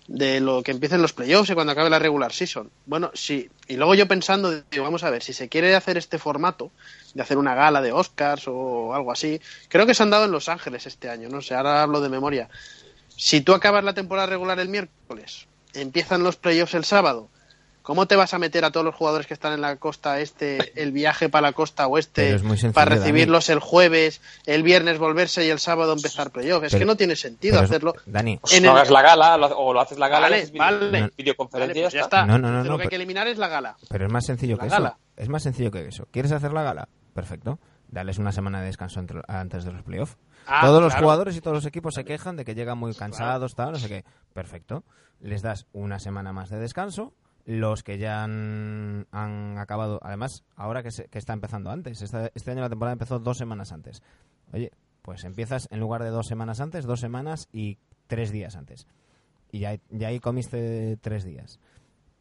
de 0.07 0.39
lo 0.39 0.61
que 0.61 0.71
empiecen 0.71 1.01
los 1.01 1.13
playoffs 1.13 1.49
y 1.49 1.53
cuando 1.53 1.73
acabe 1.73 1.89
la 1.89 1.99
regular 1.99 2.31
season. 2.31 2.69
Bueno, 2.85 3.11
sí. 3.13 3.49
Y 3.67 3.75
luego 3.75 3.95
yo 3.95 4.07
pensando, 4.07 4.51
digo, 4.69 4.83
vamos 4.83 5.03
a 5.03 5.09
ver, 5.09 5.23
si 5.23 5.33
se 5.33 5.49
quiere 5.49 5.75
hacer 5.75 5.97
este 5.97 6.19
formato, 6.19 6.71
de 7.13 7.21
hacer 7.21 7.37
una 7.37 7.55
gala 7.55 7.81
de 7.81 7.91
Oscars 7.91 8.43
o 8.47 8.93
algo 8.93 9.11
así, 9.11 9.41
creo 9.67 9.85
que 9.85 9.93
se 9.93 10.03
han 10.03 10.11
dado 10.11 10.25
en 10.25 10.31
Los 10.31 10.49
Ángeles 10.49 10.85
este 10.85 11.09
año, 11.09 11.29
no 11.29 11.41
sé, 11.41 11.55
ahora 11.55 11.81
hablo 11.81 12.01
de 12.01 12.09
memoria. 12.09 12.49
Si 13.17 13.41
tú 13.41 13.53
acabas 13.53 13.83
la 13.83 13.93
temporada 13.93 14.27
regular 14.27 14.59
el 14.59 14.69
miércoles, 14.69 15.47
empiezan 15.73 16.23
los 16.23 16.35
playoffs 16.35 16.75
el 16.75 16.85
sábado, 16.85 17.29
¿cómo 17.85 18.07
te 18.07 18.17
vas 18.17 18.33
a 18.33 18.39
meter 18.39 18.65
a 18.65 18.71
todos 18.71 18.83
los 18.85 18.93
jugadores 18.95 19.27
que 19.27 19.33
están 19.33 19.53
en 19.53 19.61
la 19.61 19.77
costa 19.77 20.19
este 20.19 20.81
el 20.81 20.91
viaje 20.91 21.29
para 21.29 21.47
la 21.49 21.53
costa 21.53 21.87
oeste 21.87 22.37
sencillo, 22.39 22.73
para 22.73 22.89
Dani. 22.91 22.99
recibirlos 23.01 23.49
el 23.49 23.59
jueves, 23.59 24.21
el 24.45 24.63
viernes 24.63 24.97
volverse 24.99 25.45
y 25.45 25.49
el 25.49 25.59
sábado 25.59 25.93
empezar 25.93 26.31
playoffs? 26.31 26.65
Es 26.65 26.71
Pero- 26.73 26.79
que 26.81 26.85
no 26.85 26.97
tiene 26.97 27.15
sentido 27.15 27.57
es- 27.57 27.61
hacerlo. 27.63 27.93
Dani, 28.05 28.37
pues 28.37 28.53
En 28.53 28.63
no 28.63 28.71
el- 28.71 28.77
hagas 28.77 28.89
la 28.89 29.01
gala 29.01 29.37
lo- 29.37 29.57
o 29.57 29.73
lo 29.73 29.79
haces 29.79 29.97
la 29.99 30.07
gala 30.09 30.27
Vale, 30.29 30.51
vale. 30.57 30.91
Vale, 30.91 31.11
videoconferencia 31.17 31.83
pues 31.83 31.93
ya 31.93 31.99
ya 31.99 32.03
está. 32.03 32.25
No, 32.25 32.37
no, 32.37 32.51
no, 32.51 32.63
lo 32.63 32.77
que 32.77 32.83
hay 32.83 32.89
que 32.89 32.95
eliminar 32.97 33.27
es 33.27 33.37
la 33.37 33.47
gala. 33.47 33.77
Pero 33.87 34.05
es 34.07 34.11
más 34.11 34.25
sencillo 34.25 34.57
La 34.57 34.63
que 34.63 34.69
gala. 34.69 34.87
eso. 34.89 34.97
Es 35.21 35.29
más 35.29 35.43
sencillo 35.43 35.71
que 35.71 35.85
eso. 35.87 36.07
¿Quieres 36.11 36.31
hacer 36.31 36.51
la 36.53 36.63
gala? 36.63 36.89
Perfecto. 37.13 37.59
Darles 37.87 38.17
una 38.17 38.31
semana 38.31 38.59
de 38.61 38.65
descanso 38.65 38.99
entre- 38.99 39.21
antes 39.27 39.63
de 39.63 39.71
los 39.71 39.83
playoffs. 39.83 40.17
Ah, 40.47 40.61
todos 40.65 40.81
los 40.81 40.93
jugadores 40.95 41.35
y 41.35 41.41
todos 41.41 41.55
los 41.55 41.65
equipos 41.65 41.93
se 41.93 42.03
quejan 42.03 42.35
de 42.35 42.43
que 42.45 42.55
llegan 42.55 42.77
muy 42.77 42.93
cansados, 42.95 43.53
tal, 43.55 43.71
no 43.73 43.77
sé 43.79 43.87
qué. 43.87 44.05
Perfecto. 44.33 44.83
Les 45.21 45.41
das 45.41 45.65
una 45.71 45.99
semana 45.99 46.33
más 46.33 46.49
de 46.49 46.57
descanso. 46.59 47.13
Los 47.45 47.83
que 47.83 47.97
ya 47.99 48.23
han, 48.23 49.05
han 49.11 49.57
acabado, 49.59 49.99
además, 50.01 50.43
ahora 50.55 50.81
que, 50.81 50.91
se- 50.91 51.05
que 51.09 51.19
está 51.19 51.33
empezando 51.33 51.69
antes, 51.69 52.01
esta- 52.01 52.31
este 52.33 52.51
año 52.51 52.61
la 52.61 52.69
temporada 52.69 52.93
empezó 52.93 53.19
dos 53.19 53.37
semanas 53.37 53.71
antes. 53.71 54.01
Oye, 54.51 54.71
pues 55.03 55.23
empiezas 55.23 55.67
en 55.71 55.79
lugar 55.79 56.01
de 56.03 56.09
dos 56.09 56.25
semanas 56.27 56.59
antes, 56.59 56.85
dos 56.85 56.99
semanas 56.99 57.47
y 57.53 57.77
tres 58.07 58.31
días 58.31 58.55
antes. 58.55 58.87
Y 59.51 59.59
ya, 59.59 59.77
ya 59.91 60.07
ahí 60.07 60.19
comiste 60.19 60.97
tres 61.01 61.23
días 61.23 61.59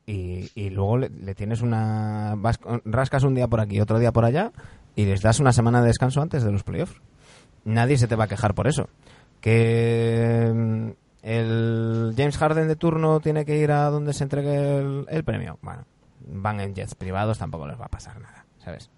y, 0.07 0.51
y 0.55 0.69
luego 0.69 0.99
le, 0.99 1.35
tienes 1.35 1.63
una 1.63 2.35
vas 2.37 2.61
rascas 2.85 3.23
un 3.25 3.35
día 3.35 3.49
por 3.49 3.61
aquí 3.61 3.81
otro 3.81 3.99
día 3.99 4.13
por 4.13 4.27
allá 4.27 4.53
y 4.95 5.07
les 5.07 5.23
das 5.23 5.41
una 5.41 5.53
semana 5.55 5.81
de 5.81 5.87
descanso 5.87 6.21
antes 6.21 6.45
de 6.45 6.53
los 6.53 6.63
playoffs 6.63 7.01
nadie 7.65 7.97
se 7.97 8.07
te 8.07 8.15
va 8.15 8.25
a 8.25 8.29
quejar 8.29 8.55
por 8.55 8.69
eso 8.69 8.91
que 9.41 10.95
el 11.25 12.15
James 12.17 12.37
Harden 12.37 12.69
de 12.69 12.77
turno 12.77 13.19
tiene 13.21 13.45
que 13.45 13.57
ir 13.57 13.73
a 13.73 13.91
donde 13.91 14.13
se 14.13 14.25
entregue 14.25 14.79
el, 14.79 15.07
el 15.09 15.25
premio 15.25 15.59
bueno 15.63 15.85
van 16.27 16.61
en 16.61 16.75
jets 16.75 16.95
privados 16.95 17.39
tampoco 17.39 17.67
les 17.67 17.81
va 17.81 17.87
a 17.87 17.89
pasar 17.89 18.21
nada 18.21 18.45
sabes 18.63 18.91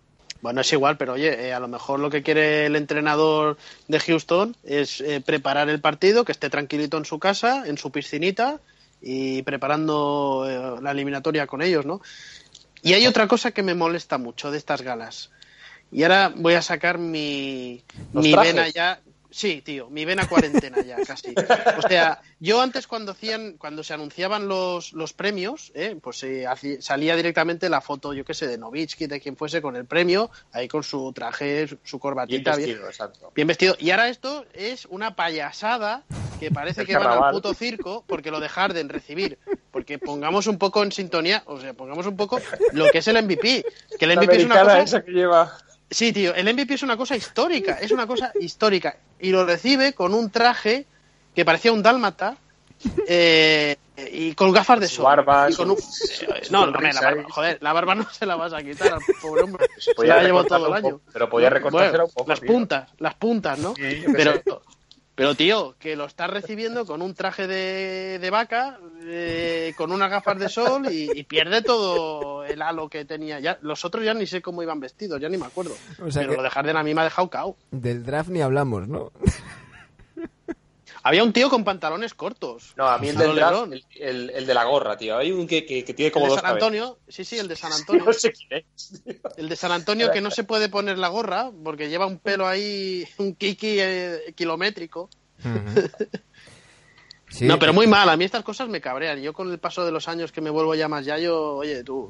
Bueno, 0.42 0.60
es 0.60 0.72
igual, 0.72 0.96
pero 0.96 1.14
oye, 1.14 1.48
eh, 1.48 1.54
a 1.54 1.60
lo 1.60 1.68
mejor 1.68 1.98
lo 1.98 2.10
que 2.10 2.22
quiere 2.22 2.66
el 2.66 2.76
entrenador 2.76 3.56
de 3.88 3.98
Houston 4.00 4.56
es 4.64 5.00
eh, 5.00 5.20
preparar 5.20 5.68
el 5.68 5.80
partido, 5.80 6.24
que 6.24 6.32
esté 6.32 6.50
tranquilito 6.50 6.98
en 6.98 7.04
su 7.04 7.18
casa, 7.18 7.64
en 7.66 7.78
su 7.78 7.90
piscinita 7.90 8.60
y 9.00 9.42
preparando 9.42 10.44
eh, 10.48 10.82
la 10.82 10.90
eliminatoria 10.90 11.46
con 11.46 11.62
ellos, 11.62 11.86
¿no? 11.86 12.00
Y 12.82 12.92
hay 12.92 13.06
otra 13.06 13.26
cosa 13.26 13.50
que 13.50 13.62
me 13.62 13.74
molesta 13.74 14.18
mucho 14.18 14.50
de 14.50 14.58
estas 14.58 14.82
galas. 14.82 15.30
Y 15.90 16.02
ahora 16.02 16.32
voy 16.34 16.54
a 16.54 16.62
sacar 16.62 16.98
mi, 16.98 17.82
mi 18.12 18.34
vena 18.34 18.68
ya. 18.68 19.00
Sí, 19.36 19.60
tío, 19.60 19.90
mi 19.90 20.06
vena 20.06 20.26
cuarentena 20.26 20.80
ya, 20.82 20.96
casi. 21.06 21.34
O 21.76 21.86
sea, 21.86 22.22
yo 22.40 22.62
antes 22.62 22.86
cuando 22.86 23.12
hacían, 23.12 23.58
cuando 23.58 23.84
se 23.84 23.92
anunciaban 23.92 24.48
los, 24.48 24.94
los 24.94 25.12
premios, 25.12 25.72
¿eh? 25.74 25.94
pues 26.00 26.22
eh, 26.22 26.46
hacía- 26.46 26.80
salía 26.80 27.14
directamente 27.16 27.68
la 27.68 27.82
foto, 27.82 28.14
yo 28.14 28.24
qué 28.24 28.32
sé, 28.32 28.46
de 28.46 28.56
Novitsky, 28.56 29.06
de 29.06 29.20
quien 29.20 29.36
fuese, 29.36 29.60
con 29.60 29.76
el 29.76 29.84
premio, 29.84 30.30
ahí 30.52 30.68
con 30.68 30.82
su 30.82 31.12
traje, 31.12 31.68
su- 31.68 31.76
su 31.84 31.96
Bien 31.96 32.00
corbatita, 32.00 32.56
bien, 32.56 32.68
vestido, 32.70 32.88
exacto. 32.88 33.30
bien 33.34 33.46
vestido. 33.46 33.76
Y 33.78 33.90
ahora 33.90 34.08
esto 34.08 34.46
es 34.54 34.86
una 34.86 35.14
payasada 35.16 36.04
que 36.40 36.50
parece 36.50 36.80
El 36.80 36.86
que 36.86 36.94
van 36.94 37.02
al 37.02 37.08
carnaval. 37.10 37.34
puto 37.34 37.52
circo 37.52 38.04
porque 38.06 38.30
lo 38.30 38.40
de 38.40 38.48
Harden 38.48 38.88
recibir. 38.88 39.38
Porque 39.70 39.98
pongamos 39.98 40.46
un 40.46 40.56
poco 40.56 40.82
en 40.82 40.92
sintonía, 40.92 41.42
o 41.44 41.60
sea, 41.60 41.74
pongamos 41.74 42.06
un 42.06 42.16
poco 42.16 42.40
lo 42.72 42.88
que 42.90 42.98
es 42.98 43.08
el 43.08 43.22
MVP. 43.22 43.66
Que 43.98 44.04
el 44.06 44.16
MVP 44.16 44.36
es 44.38 44.44
una 44.46 44.60
cosa 44.62 44.80
esa 44.80 45.04
que 45.04 45.10
lleva. 45.12 45.58
Sí, 45.90 46.12
tío, 46.12 46.34
el 46.34 46.52
MVP 46.52 46.74
es 46.74 46.82
una 46.82 46.96
cosa 46.96 47.16
histórica, 47.16 47.78
es 47.80 47.90
una 47.92 48.06
cosa 48.06 48.32
histórica. 48.40 48.96
Y 49.20 49.30
lo 49.30 49.44
recibe 49.46 49.92
con 49.94 50.14
un 50.14 50.30
traje 50.30 50.86
que 51.34 51.44
parecía 51.44 51.72
un 51.72 51.82
dálmata 51.82 52.36
eh, 53.06 53.76
y 54.12 54.34
con 54.34 54.52
gafas 54.52 54.80
de 54.80 54.88
Su 54.88 54.96
sol. 54.96 55.04
barba, 55.04 55.50
Y 55.50 55.54
con 55.54 55.70
un- 55.70 55.78
eh, 55.78 56.42
no, 56.50 56.66
la 56.66 56.72
barba, 56.72 57.08
ahí. 57.08 57.24
joder, 57.30 57.58
la 57.62 57.72
barba 57.72 57.94
no 57.94 58.10
se 58.10 58.26
la 58.26 58.36
vas 58.36 58.52
a 58.52 58.62
quitar 58.62 58.92
al 58.94 59.00
pobre 59.22 59.42
hombre. 59.42 59.66
Se 59.78 59.92
la 60.06 60.22
llevo 60.22 60.44
todo 60.44 60.66
el 60.68 60.72
año. 60.74 61.00
pero 61.12 61.28
podía 61.30 61.50
recortársela 61.50 62.04
un 62.04 62.10
poco, 62.10 62.28
Las 62.28 62.40
tío. 62.40 62.48
puntas, 62.52 62.90
las 62.98 63.14
puntas, 63.14 63.58
¿no? 63.58 63.74
Sí, 63.74 64.04
pero, 64.12 64.32
sé. 64.34 64.42
Pero, 65.16 65.34
tío, 65.34 65.74
que 65.80 65.96
lo 65.96 66.04
estás 66.04 66.30
recibiendo 66.30 66.86
con 66.86 67.02
un 67.02 67.14
traje 67.14 67.48
de, 67.48 68.18
de 68.20 68.30
vaca, 68.30 68.78
eh, 69.02 69.72
con 69.76 69.90
unas 69.90 70.08
gafas 70.10 70.38
de 70.38 70.48
sol 70.48 70.86
y, 70.92 71.10
y 71.18 71.24
pierde 71.24 71.62
todo 71.62 72.44
el 72.44 72.62
halo 72.62 72.88
que 72.88 73.04
tenía. 73.04 73.40
Ya, 73.40 73.58
los 73.62 73.84
otros 73.84 74.04
ya 74.04 74.14
ni 74.14 74.26
sé 74.26 74.40
cómo 74.42 74.62
iban 74.62 74.78
vestidos, 74.78 75.20
ya 75.20 75.28
ni 75.28 75.36
me 75.38 75.46
acuerdo. 75.46 75.74
O 76.00 76.10
sea 76.10 76.20
pero 76.22 76.30
que- 76.32 76.36
lo 76.36 76.42
de 76.44 76.50
Harden 76.50 76.76
a 76.76 76.82
mí 76.84 76.94
me 76.94 77.00
ha 77.00 77.04
dejado 77.04 77.28
cao. 77.30 77.56
Del 77.72 78.04
draft 78.04 78.28
ni 78.30 78.40
hablamos, 78.42 78.86
¿no? 78.86 79.10
Había 81.06 81.22
un 81.22 81.32
tío 81.32 81.48
con 81.48 81.62
pantalones 81.62 82.14
cortos. 82.14 82.72
No, 82.76 82.88
a 82.88 82.98
mí 82.98 83.08
el 83.08 83.16
del 83.16 83.34
draft, 83.36 83.72
el, 83.72 83.84
el- 84.00 84.30
el 84.30 84.46
de 84.46 84.54
la 84.54 84.64
gorra, 84.64 84.96
tío. 84.96 85.16
Hay 85.16 85.30
un 85.30 85.46
que, 85.46 85.64
que, 85.64 85.84
que 85.84 85.94
tiene 85.94 86.08
El 86.08 86.12
como 86.12 86.24
de 86.26 86.30
dos 86.30 86.40
San 86.40 86.50
Antonio, 86.52 86.98
sí, 87.06 87.24
sí, 87.24 87.38
el 87.38 87.46
de 87.48 87.54
San 87.56 87.72
Antonio. 87.78 88.04
No 88.04 88.12
sé 88.12 88.32
quién 88.32 88.64
es. 88.76 89.02
El 89.36 89.48
de 89.48 89.54
San 89.56 89.70
Antonio 89.72 90.10
que 90.10 90.20
no 90.20 90.30
se 90.30 90.42
puede 90.44 90.68
poner 90.68 90.98
la 90.98 91.08
gorra 91.08 91.50
porque 91.62 91.88
lleva 91.88 92.06
un 92.06 92.18
pelo 92.18 92.48
ahí, 92.48 93.06
un 93.18 93.34
kiki 93.36 93.76
eh, 93.78 94.34
kilométrico. 94.34 95.08
Ujú. 95.44 95.88
Sí, 97.28 97.44
no, 97.44 97.58
pero 97.58 97.72
muy 97.72 97.86
mal. 97.86 98.08
A 98.08 98.16
mí 98.16 98.24
estas 98.24 98.44
cosas 98.44 98.68
me 98.68 98.80
cabrean. 98.80 99.20
Yo 99.20 99.32
con 99.32 99.50
el 99.50 99.58
paso 99.58 99.84
de 99.84 99.90
los 99.92 100.06
años 100.08 100.30
que 100.32 100.40
me 100.40 100.48
vuelvo 100.50 100.74
ya 100.74 100.88
más 100.88 101.04
yayo, 101.04 101.56
oye, 101.56 101.82
tú. 101.84 102.08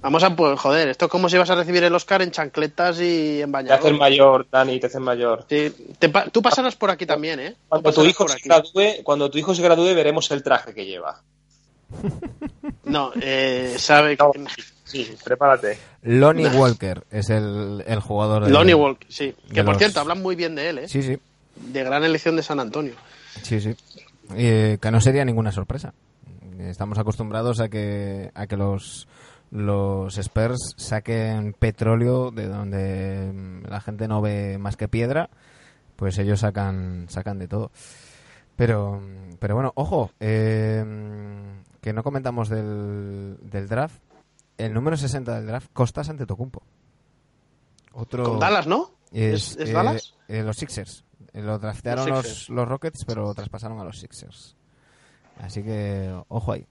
Vamos 0.00 0.22
a, 0.24 0.34
pues, 0.36 0.58
joder, 0.60 0.88
esto 0.88 1.06
es 1.06 1.10
como 1.10 1.28
si 1.28 1.38
vas 1.38 1.48
a 1.50 1.54
recibir 1.54 1.82
el 1.84 1.94
Oscar 1.94 2.22
en 2.22 2.30
chancletas 2.32 3.00
y 3.00 3.40
en 3.40 3.46
Te 3.46 3.52
bañador. 3.52 3.78
haces 3.86 3.98
mayor, 3.98 4.46
Dani, 4.50 4.78
te 4.80 4.86
haces 4.88 5.00
mayor. 5.00 5.46
Sí, 5.48 5.72
te 5.98 6.08
tú 6.32 6.42
pasarás 6.42 6.76
por 6.76 6.90
aquí 6.90 7.06
también, 7.06 7.40
¿eh? 7.40 7.54
Cuando 7.68 7.92
tu, 7.92 8.04
hijo 8.04 8.26
se 8.28 8.34
aquí. 8.34 8.48
gradúe, 8.48 9.02
cuando 9.04 9.30
tu 9.30 9.38
hijo 9.38 9.54
se 9.54 9.62
gradúe, 9.62 9.94
veremos 9.94 10.30
el 10.32 10.42
traje 10.42 10.74
que 10.74 10.84
lleva. 10.86 11.20
No, 12.84 13.12
eh, 13.20 13.74
sabe 13.78 14.16
No, 14.16 14.30
que... 14.30 14.44
sí, 14.84 15.16
prepárate. 15.24 15.76
Lonnie 16.02 16.46
Walker 16.48 17.02
es 17.10 17.30
el, 17.30 17.82
el 17.84 17.98
jugador 18.00 18.44
de... 18.44 18.50
Lonnie 18.50 18.74
Walk, 18.74 19.04
sí. 19.08 19.34
Que 19.52 19.64
por 19.64 19.74
los- 19.74 19.78
cierto, 19.78 19.98
hablan 20.00 20.22
muy 20.22 20.36
bien 20.36 20.54
de 20.54 20.68
él, 20.68 20.78
¿eh? 20.78 20.88
Sí, 20.88 21.02
sí, 21.02 21.18
De 21.56 21.82
gran 21.82 22.04
elección 22.04 22.36
de 22.36 22.44
San 22.44 22.60
Antonio. 22.60 22.94
sí, 23.42 23.60
sí. 23.60 23.74
Eh, 24.34 24.78
que 24.80 24.90
no 24.90 25.00
sería 25.00 25.24
ninguna 25.24 25.52
sorpresa. 25.52 25.94
Estamos 26.58 26.98
acostumbrados 26.98 27.60
a 27.60 27.68
que, 27.68 28.30
a 28.34 28.46
que 28.46 28.56
los, 28.56 29.06
los 29.50 30.16
Spurs 30.18 30.74
saquen 30.76 31.52
petróleo 31.52 32.30
de 32.30 32.48
donde 32.48 33.30
mm, 33.32 33.66
la 33.68 33.80
gente 33.80 34.08
no 34.08 34.20
ve 34.22 34.58
más 34.58 34.76
que 34.76 34.88
piedra, 34.88 35.28
pues 35.96 36.18
ellos 36.18 36.40
sacan, 36.40 37.06
sacan 37.08 37.38
de 37.38 37.48
todo. 37.48 37.70
Pero, 38.56 39.02
pero 39.38 39.54
bueno, 39.54 39.72
ojo, 39.74 40.10
eh, 40.18 40.82
que 41.82 41.92
no 41.92 42.02
comentamos 42.02 42.48
del, 42.48 43.36
del 43.42 43.68
draft. 43.68 44.00
El 44.56 44.72
número 44.72 44.96
60 44.96 45.34
del 45.36 45.46
draft, 45.46 45.68
Costas 45.74 46.08
ante 46.08 46.24
Tocumpo. 46.24 46.62
Otro, 47.92 48.24
Con 48.24 48.38
Dallas, 48.38 48.66
¿no? 48.66 48.90
Es, 49.12 49.52
¿Es, 49.52 49.56
es 49.58 49.68
eh, 49.68 49.72
Dallas? 49.72 50.14
eh, 50.28 50.42
los 50.42 50.56
Sixers. 50.56 51.04
Eh, 51.36 51.42
Lo 51.42 51.58
draftearon 51.58 52.08
Los 52.08 52.24
los, 52.24 52.48
los 52.50 52.68
Rockets, 52.68 53.04
pero 53.04 53.22
lo 53.22 53.34
traspasaron 53.34 53.78
a 53.78 53.84
los 53.84 53.98
Sixers. 54.00 54.56
Así 55.40 55.62
que, 55.62 56.18
ojo 56.28 56.52
ahí. 56.52 56.66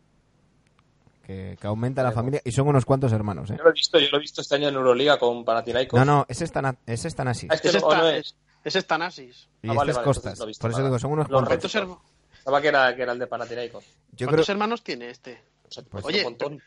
Que, 1.24 1.58
que 1.60 1.68
aumenta 1.68 2.04
la 2.04 2.12
familia. 2.12 2.42
Y 2.44 2.52
son 2.52 2.68
unos 2.68 2.86
cuantos 2.86 3.12
hermanos, 3.12 3.50
¿eh? 3.52 3.56
Yo 3.58 3.64
lo 3.64 3.70
he 3.70 3.74
visto, 3.74 4.00
yo 4.00 4.08
lo 4.12 4.18
he 4.18 4.22
visto 4.22 4.42
este 4.42 4.56
año 4.56 4.68
en 4.70 4.76
Euroliga 4.76 5.18
con 5.18 5.44
Panathinaikos. 5.46 6.00
No, 6.00 6.06
no, 6.06 6.26
ese 6.28 6.44
es 6.44 6.52
tan, 6.52 6.78
ese 6.86 7.08
es 7.08 7.16
tan 7.16 7.28
así. 7.28 7.48
Ah, 7.50 7.56
es 7.56 7.62
que 7.62 7.70
Ese 7.70 7.80
no, 7.80 7.90
está- 7.92 8.02
no 8.02 8.10
es. 8.10 8.26
es- 8.28 8.36
ese 8.64 8.80
es 8.80 8.88
Tanasis. 8.88 9.48
Y 9.62 9.68
Ah, 9.68 9.72
este 9.72 9.78
vale, 9.78 9.92
es 9.92 9.96
vale, 9.98 10.06
Costas. 10.06 10.40
lo 10.40 10.46
visto 10.48 10.62
Por 10.62 10.72
eso 10.72 10.84
digo, 10.84 10.98
son 11.00 11.12
unos 11.14 11.30
Los 11.30 11.44
cuantos. 11.48 11.72
¿Cuántos, 11.72 11.98
her- 12.00 12.00
Pensaba 12.32 12.62
que 12.62 12.68
era, 12.68 12.96
que 12.96 13.02
era 13.04 13.12
el 13.14 13.20
de 13.20 13.28
Panathinaikos. 13.28 13.84
Yo 13.84 14.18
creo, 14.18 14.30
cuántos 14.30 14.50
hermanos 14.50 14.84
tiene 14.84 15.10
este? 15.12 15.44
O 15.68 15.72
sea, 15.72 15.84
Pues- 15.84 16.04
pues 16.04 16.06
Oye, 16.06 16.18
un 16.20 16.24
montón. 16.32 16.62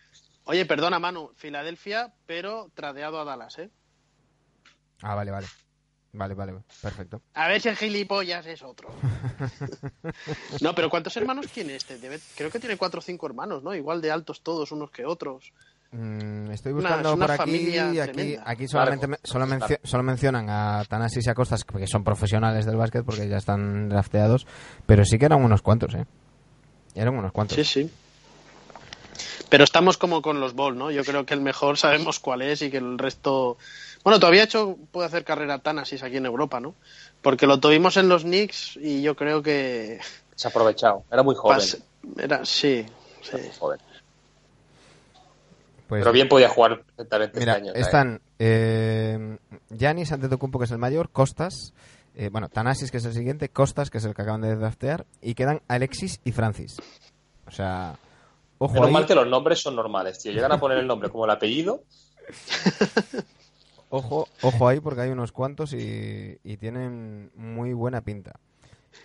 Oye, 0.45 0.65
perdona, 0.67 0.99
Manu. 1.01 1.31
Filadelfia, 1.37 2.13
pero 2.27 2.71
tradeado 2.75 3.21
a 3.21 3.25
Dallas, 3.25 3.59
¿eh? 3.59 3.71
Ah, 5.03 5.15
vale, 5.17 5.31
vale. 5.33 5.47
Vale, 6.19 6.35
vale, 6.35 6.53
perfecto. 6.83 7.23
A 7.35 7.47
ver 7.47 7.61
si 7.61 7.69
el 7.69 7.77
gilipollas 7.77 8.45
es 8.47 8.61
otro. 8.65 8.89
no, 10.61 10.75
pero 10.75 10.91
¿cuántos 10.91 11.17
hermanos 11.17 11.47
tiene 11.49 11.77
este? 11.77 11.97
Debe- 12.01 12.21
creo 12.37 12.51
que 12.51 12.59
tiene 12.59 12.77
cuatro 12.77 12.99
o 12.99 13.03
cinco 13.03 13.27
hermanos, 13.27 13.63
¿no? 13.63 13.73
Igual 13.73 14.01
de 14.03 14.11
altos 14.11 14.41
todos 14.43 14.73
unos 14.73 14.91
que 14.91 15.07
otros. 15.07 15.53
Mm, 15.93 16.51
estoy 16.51 16.73
Una- 16.73 16.81
buscando 16.83 17.09
es 17.11 17.15
una 17.15 17.27
por 17.27 17.31
aquí. 17.31 17.41
familia 17.41 18.03
Aquí, 18.03 18.37
aquí 18.45 18.69
solamente, 18.69 19.07
solo, 19.23 19.47
mencio- 19.47 19.79
solo 19.85 20.03
mencionan 20.03 20.51
a 20.51 20.85
Tanasis 20.89 21.25
y 21.27 21.31
a 21.31 21.35
Costas, 21.35 21.65
que 21.65 21.87
son 21.87 22.03
profesionales 22.03 22.67
del 22.67 22.77
básquet 22.77 23.05
porque 23.05 23.29
ya 23.29 23.37
están 23.37 23.89
drafteados. 23.89 24.45
Pero 24.87 25.05
sí 25.05 25.19
que 25.19 25.27
eran 25.27 25.43
unos 25.43 25.63
cuantos, 25.63 25.95
¿eh? 25.95 26.05
Eran 26.97 27.15
unos 27.17 27.31
cuantos. 27.31 27.55
Sí, 27.57 27.65
sí. 27.65 27.91
Pero 29.49 29.65
estamos 29.65 29.97
como 29.97 30.21
con 30.23 30.41
los 30.41 30.55
Ball, 30.55 30.77
¿no? 30.77 30.91
Yo 30.91 31.05
creo 31.05 31.25
que 31.25 31.35
el 31.35 31.41
mejor 31.41 31.79
sabemos 31.79 32.19
cuál 32.19 32.43
es 32.43 32.61
y 32.63 32.71
que 32.71 32.77
el 32.79 32.99
resto... 32.99 33.57
Bueno, 34.05 34.21
todavía 34.21 34.45
hecho 34.45 34.77
puede 34.93 35.07
hacer 35.07 35.25
carrera 35.25 35.59
Tanasis 35.59 36.03
aquí 36.03 36.19
en 36.19 36.27
Europa, 36.27 36.61
¿no? 36.61 36.75
Porque 37.23 37.47
lo 37.47 37.59
tuvimos 37.59 37.97
en 37.97 38.09
los 38.09 38.23
Knicks 38.23 38.77
y 38.77 39.03
yo 39.03 39.17
creo 39.17 39.43
que... 39.43 40.01
Se 40.37 40.49
ha 40.49 40.51
aprovechado. 40.51 41.05
Era 41.11 41.23
muy 41.23 41.35
joven. 41.35 41.59
pas- 41.59 41.83
Era, 42.19 42.45
sí, 42.45 42.85
sí. 43.23 43.31
Era 43.33 43.39
muy 43.43 43.53
joven. 43.59 43.79
Pues, 45.89 46.01
Pero 46.03 46.13
bien 46.13 46.29
podía 46.29 46.51
jugar 46.51 46.83
perfectamente 46.83 47.39
Mira, 47.41 47.55
este 47.57 47.63
año. 47.71 47.75
están 47.75 48.21
eh, 48.39 49.39
Giannis 49.71 50.13
Antetokounmpo, 50.13 50.59
que 50.59 50.67
es 50.67 50.71
el 50.71 50.79
mayor, 50.79 51.09
Costas, 51.11 51.73
eh, 52.15 52.29
bueno, 52.31 52.51
Tanasis, 52.51 52.91
que 52.91 52.99
es 52.99 53.05
el 53.07 53.15
siguiente, 53.15 53.49
Costas, 53.49 53.89
que 53.89 53.97
es 53.99 54.05
el 54.05 54.15
que 54.15 54.21
acaban 54.21 54.43
de 54.43 54.55
draftear, 54.55 55.07
y 55.23 55.35
quedan 55.35 55.63
Alexis 55.67 56.21
y 56.25 56.33
Francis. 56.33 56.77
O 57.47 57.51
sea, 57.51 57.95
ojo 58.59 58.75
Menos 58.75 58.89
ahí, 58.89 58.93
mal 58.93 59.07
que 59.07 59.15
los 59.15 59.27
nombres 59.27 59.61
son 59.61 59.75
normales, 59.77 60.19
tío. 60.19 60.33
Llegan 60.33 60.53
a 60.53 60.61
poner 60.61 60.79
el 60.79 60.87
nombre 60.87 61.11
como 61.11 61.25
el 61.25 61.31
apellido. 61.31 61.83
ojo, 63.91 64.29
ojo 64.43 64.69
ahí, 64.69 64.81
porque 64.81 65.03
hay 65.03 65.11
unos 65.11 65.33
cuantos 65.33 65.73
y, 65.73 66.39
y 66.43 66.57
tienen 66.57 67.31
muy 67.37 67.73
buena 67.73 68.03
pinta. 68.03 68.39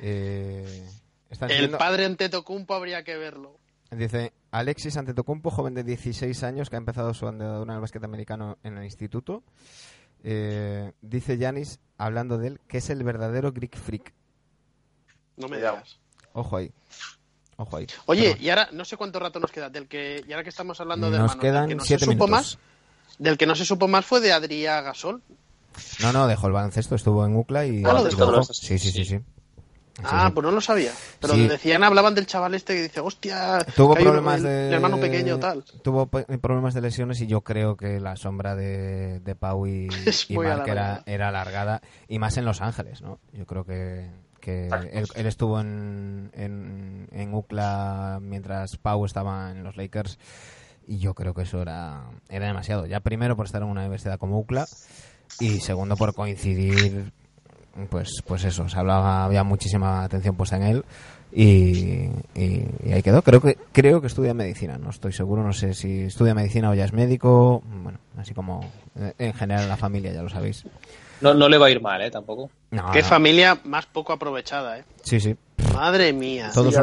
Eh, 0.01 0.87
están 1.29 1.51
El 1.51 1.57
siendo- 1.57 1.77
padre 1.77 2.05
Antetokounmpo 2.05 2.73
habría 2.73 3.03
que 3.03 3.17
verlo. 3.17 3.57
Dice 3.91 4.33
Alexis 4.51 4.97
Antetokounmpo, 4.97 5.51
joven 5.51 5.75
de 5.75 5.83
16 5.83 6.41
años 6.43 6.69
que 6.69 6.75
ha 6.75 6.79
empezado 6.79 7.13
su 7.13 7.27
andadura 7.27 7.71
en 7.73 7.75
el 7.75 7.81
básquet 7.81 8.03
americano 8.03 8.57
en 8.63 8.77
el 8.77 8.85
instituto. 8.85 9.43
Eh, 10.23 10.93
dice 11.01 11.37
Yanis, 11.37 11.79
hablando 11.97 12.37
de 12.39 12.47
él, 12.47 12.59
que 12.67 12.79
es 12.79 12.89
el 12.89 13.03
verdadero 13.03 13.51
Greek 13.51 13.77
Freak. 13.77 14.13
No 15.37 15.47
me 15.47 15.57
digas. 15.57 15.99
Ojo 16.33 16.57
ahí. 16.57 16.71
Ojo 17.57 17.77
ahí. 17.77 17.87
Oye, 18.07 18.37
y 18.39 18.49
ahora 18.49 18.69
no 18.71 18.83
sé 18.85 18.97
cuánto 18.97 19.19
rato 19.19 19.39
nos 19.39 19.51
queda. 19.51 19.69
Del 19.69 19.87
que, 19.87 20.23
y 20.27 20.31
ahora 20.31 20.43
que 20.43 20.49
estamos 20.49 20.79
hablando 20.81 21.07
de 21.11 21.17
nos 21.19 21.31
hermanos, 21.31 21.41
quedan 21.41 21.61
del 21.63 21.69
que 21.69 21.75
no 21.75 21.81
se 21.83 21.87
siete 21.87 22.05
supo 22.05 22.13
minutos. 22.27 22.29
más, 22.29 22.57
del 23.19 23.37
que 23.37 23.45
no 23.45 23.55
se 23.55 23.65
supo 23.65 23.87
más 23.87 24.05
fue 24.05 24.19
de 24.21 24.33
Adrià 24.33 24.81
Gasol. 24.83 25.21
No, 26.01 26.13
no, 26.13 26.27
dejó 26.27 26.47
el 26.47 26.53
baloncesto, 26.53 26.95
estuvo 26.95 27.25
en 27.25 27.35
UCLA 27.35 27.65
y, 27.65 27.83
Ah, 27.85 27.93
lo 27.93 28.03
dejó. 28.03 28.43
Sí, 28.43 28.77
sí, 28.77 28.91
sí, 28.91 29.05
sí. 29.05 29.19
Ah, 30.03 30.25
sí. 30.27 30.33
pues 30.33 30.43
no 30.43 30.51
lo 30.51 30.59
sabía. 30.61 30.91
Pero 31.19 31.35
Sí. 31.35 31.47
decían, 31.47 31.83
hablaban 31.83 32.15
del 32.15 32.25
chaval 32.25 32.55
este 32.55 32.73
que 32.73 32.81
dice, 32.83 32.99
hostia, 32.99 33.59
Tuvo 33.75 33.93
un- 33.93 33.99
problemas 34.03 34.41
de 34.41 34.69
el 34.69 34.73
hermano 34.73 34.99
pequeño 34.99 35.37
tal. 35.39 35.63
Tuvo 35.83 36.07
problemas 36.07 36.73
de 36.73 36.81
lesiones 36.81 37.21
y 37.21 37.27
yo 37.27 37.41
creo 37.41 37.77
que 37.77 37.99
la 37.99 38.15
sombra 38.15 38.55
de, 38.55 39.19
de 39.19 39.35
Pau 39.35 39.67
y, 39.67 39.87
y 40.29 40.37
Mark 40.37 40.67
era, 40.67 41.03
era 41.05 41.29
alargada 41.29 41.81
y 42.07 42.17
más 42.17 42.37
en 42.37 42.45
Los 42.45 42.61
Ángeles, 42.61 43.01
¿no? 43.03 43.19
Yo 43.33 43.45
creo 43.45 43.65
que, 43.65 44.09
que 44.43 44.67
él, 44.91 45.07
él 45.15 45.25
estuvo 45.25 45.59
en, 45.61 46.29
en, 46.33 47.07
en 47.11 47.33
UCLA 47.33 48.19
mientras 48.21 48.75
Pau 48.77 49.05
estaba 49.05 49.51
en 49.51 49.63
los 49.63 49.77
Lakers 49.77 50.19
y 50.85 50.97
yo 50.97 51.13
creo 51.13 51.33
que 51.33 51.43
eso 51.43 51.61
era, 51.61 52.03
era 52.27 52.47
demasiado. 52.47 52.85
Ya 52.85 52.99
primero 52.99 53.37
por 53.37 53.45
estar 53.45 53.61
en 53.61 53.69
una 53.69 53.81
universidad 53.81 54.19
como 54.19 54.37
UCLA 54.39 54.67
y 55.39 55.59
segundo 55.61 55.95
por 55.95 56.13
coincidir 56.13 57.11
pues, 57.89 58.21
pues 58.27 58.43
eso, 58.43 58.67
se 58.67 58.77
hablaba, 58.77 59.23
había 59.23 59.43
muchísima 59.43 60.03
atención 60.03 60.35
puesta 60.35 60.57
en 60.57 60.63
él 60.63 60.85
y, 61.31 62.09
y- 62.35 62.67
y 62.85 62.91
ahí 62.91 63.01
quedó. 63.01 63.21
Creo 63.21 63.41
que, 63.41 63.57
creo 63.71 64.01
que 64.01 64.07
estudia 64.07 64.33
medicina, 64.33 64.77
no 64.77 64.89
estoy 64.89 65.13
seguro, 65.13 65.41
no 65.43 65.53
sé 65.53 65.73
si 65.73 66.01
estudia 66.01 66.35
medicina 66.35 66.69
o 66.69 66.73
ya 66.75 66.85
es 66.85 66.93
médico, 66.93 67.63
bueno, 67.81 67.97
así 68.17 68.33
como 68.33 68.69
eh, 68.97 69.13
en 69.17 69.33
general 69.33 69.63
en 69.63 69.69
la 69.69 69.77
familia, 69.77 70.11
ya 70.13 70.21
lo 70.21 70.29
sabéis. 70.29 70.65
No, 71.23 71.33
no 71.33 71.49
le 71.49 71.57
va 71.57 71.67
a 71.67 71.69
ir 71.71 71.81
mal, 71.81 72.01
¿eh? 72.01 72.11
Tampoco. 72.11 72.51
No, 72.71 72.91
Qué 72.91 73.01
no. 73.01 73.07
familia 73.07 73.59
más 73.63 73.85
poco 73.85 74.13
aprovechada, 74.13 74.79
¿eh? 74.79 74.83
Sí, 75.03 75.19
sí. 75.19 75.35
Madre 75.73 76.13
mía. 76.13 76.51
Todos, 76.53 76.75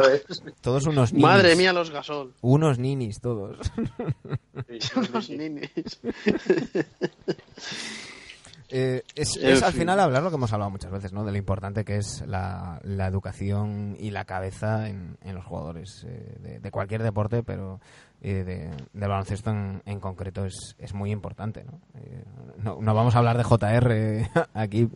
un- 0.85 0.91
unos 0.93 1.13
ninis. 1.13 1.23
Madre 1.23 1.55
mía, 1.55 1.71
los 1.71 1.91
gasol. 1.91 2.33
Unos 2.41 2.77
ninis, 2.79 3.21
todos. 3.21 3.57
Los 5.13 5.29
ninis. 5.29 5.69
Eh, 8.71 9.03
es, 9.15 9.35
es 9.37 9.61
al 9.63 9.73
fin. 9.73 9.81
final 9.81 9.99
hablar 9.99 10.23
lo 10.23 10.29
que 10.29 10.35
hemos 10.37 10.53
hablado 10.53 10.71
muchas 10.71 10.91
veces, 10.91 11.11
¿no? 11.13 11.25
De 11.25 11.31
lo 11.31 11.37
importante 11.37 11.83
que 11.83 11.97
es 11.97 12.23
la, 12.25 12.79
la 12.83 13.07
educación 13.07 13.95
y 13.99 14.11
la 14.11 14.23
cabeza 14.25 14.87
en, 14.87 15.17
en 15.21 15.35
los 15.35 15.45
jugadores 15.45 16.05
eh, 16.07 16.37
de, 16.39 16.59
de 16.59 16.71
cualquier 16.71 17.03
deporte, 17.03 17.43
pero 17.43 17.79
eh, 18.21 18.43
de, 18.45 18.69
del 18.93 19.09
baloncesto 19.09 19.49
en, 19.49 19.81
en 19.85 19.99
concreto 19.99 20.45
es, 20.45 20.75
es 20.79 20.93
muy 20.93 21.11
importante, 21.11 21.63
¿no? 21.65 21.79
Eh, 21.99 22.23
no, 22.57 22.77
no 22.81 22.93
vamos 22.95 23.15
a 23.15 23.19
hablar 23.19 23.37
de 23.37 23.43
JR 23.43 24.29
aquí 24.53 24.87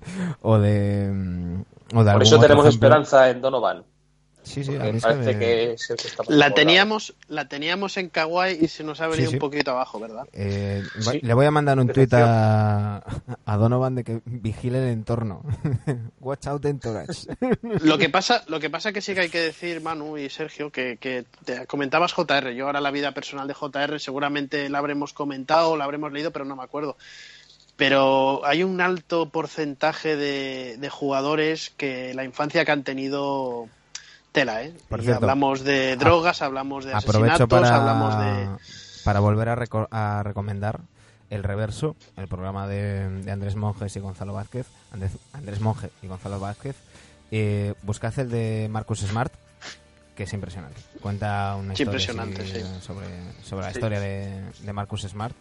o 0.41 0.57
de, 0.57 1.11
mm, 1.13 1.61
o 1.97 2.03
de 2.03 2.11
Por 2.11 2.21
algún 2.21 2.21
eso 2.21 2.39
tenemos 2.39 2.65
ejemplo. 2.65 2.69
esperanza 2.69 3.29
en 3.29 3.41
Donovan. 3.41 3.83
Sí, 4.45 4.63
sí, 4.63 4.75
a 4.75 4.79
mí 4.91 4.99
parece 4.99 5.33
me- 5.33 5.39
que 5.39 5.71
es 5.73 5.89
el 5.89 5.97
que 5.97 6.07
está 6.07 6.23
La 6.29 6.51
teníamos, 6.53 7.13
la 7.27 7.47
teníamos 7.47 7.97
en 7.97 8.09
Kawaii 8.09 8.59
y 8.63 8.67
se 8.67 8.83
nos 8.83 9.01
ha 9.01 9.07
venido 9.07 9.25
Sí, 9.25 9.31
sí. 9.31 9.35
un 9.35 9.39
poquito 9.39 9.71
abajo, 9.71 9.99
¿verdad? 9.99 10.25
Eh, 10.33 10.83
Sí. 11.01 11.19
Le 11.21 11.33
voy 11.33 11.45
a 11.45 11.51
mandar 11.51 11.79
un 11.79 11.87
tuit 11.89 12.13
a, 12.13 12.97
a 13.45 13.57
Donovan 13.57 13.95
de 13.95 14.03
que 14.03 14.21
vigile 14.25 14.77
el 14.79 14.89
entorno. 14.93 15.41
Watch 16.21 16.47
out 16.47 16.63
entourage. 16.65 17.27
Lo 17.81 17.97
que 17.97 18.09
pasa, 18.09 18.43
lo 18.47 18.59
que 18.59 18.69
pasa 18.69 18.93
que 18.93 19.01
sí 19.01 19.13
que 19.13 19.21
hay 19.21 19.29
que 19.29 19.39
decir, 19.41 19.81
Manu 19.81 20.17
y 20.17 20.29
Sergio, 20.29 20.69
que, 20.71 20.97
que 20.97 21.25
te 21.43 21.65
comentabas 21.67 22.13
JR. 22.13 22.51
Yo 22.53 22.67
ahora 22.67 22.81
la 22.81 22.91
vida 22.91 23.11
personal 23.11 23.47
de 23.47 23.53
JR 23.55 23.99
seguramente 23.99 24.69
la 24.69 24.77
habremos 24.77 25.11
comentado, 25.13 25.75
la 25.75 25.83
habremos 25.85 26.11
leído, 26.11 26.31
pero 26.31 26.45
no 26.45 26.55
me 26.55 26.63
acuerdo. 26.63 26.97
Pero 27.77 28.45
hay 28.45 28.63
un 28.63 28.79
alto 28.79 29.29
porcentaje 29.29 30.15
de, 30.15 30.77
de 30.77 30.89
jugadores 30.89 31.71
que 31.75 32.13
la 32.13 32.23
infancia 32.23 32.63
que 32.63 32.71
han 32.71 32.83
tenido 32.85 33.67
tela, 34.35 34.61
¿eh? 34.61 34.73
Por 34.89 34.99
Y 34.99 35.03
cierto, 35.05 35.23
hablamos 35.23 35.63
de 35.63 35.95
drogas, 35.95 36.43
hablamos 36.43 36.85
de 36.85 36.93
asesinatos, 36.93 37.47
para, 37.47 37.75
hablamos 37.75 38.19
de... 38.19 38.47
para 39.03 39.19
volver 39.21 39.49
a, 39.49 39.55
reco- 39.55 39.87
a 39.89 40.21
recomendar 40.23 40.81
El 41.31 41.41
Reverso, 41.43 41.95
el 42.17 42.27
programa 42.27 42.67
de, 42.67 43.09
de 43.23 43.31
Andrés 43.31 43.55
Monjes 43.55 43.95
y 43.95 43.99
Gonzalo 43.99 44.33
Vázquez. 44.33 44.67
Andrés, 44.91 45.13
Andrés 45.33 45.59
Monge 45.61 45.89
y 46.03 46.07
Gonzalo 46.07 46.39
Vázquez. 46.39 46.75
Eh, 47.31 47.73
buscad 47.81 48.17
el 48.19 48.29
de 48.29 48.67
Marcus 48.69 48.99
Smart, 48.99 49.33
que 50.15 50.23
es 50.23 50.33
impresionante. 50.33 50.79
Cuenta 51.01 51.55
una 51.55 51.73
historia 51.73 51.91
impresionante, 51.91 52.41
así, 52.43 52.61
sí. 52.61 52.81
sobre, 52.81 53.07
sobre 53.43 53.65
la 53.65 53.71
historia 53.71 53.99
de, 53.99 54.43
de 54.61 54.73
Marcus 54.73 55.01
Smart. 55.01 55.35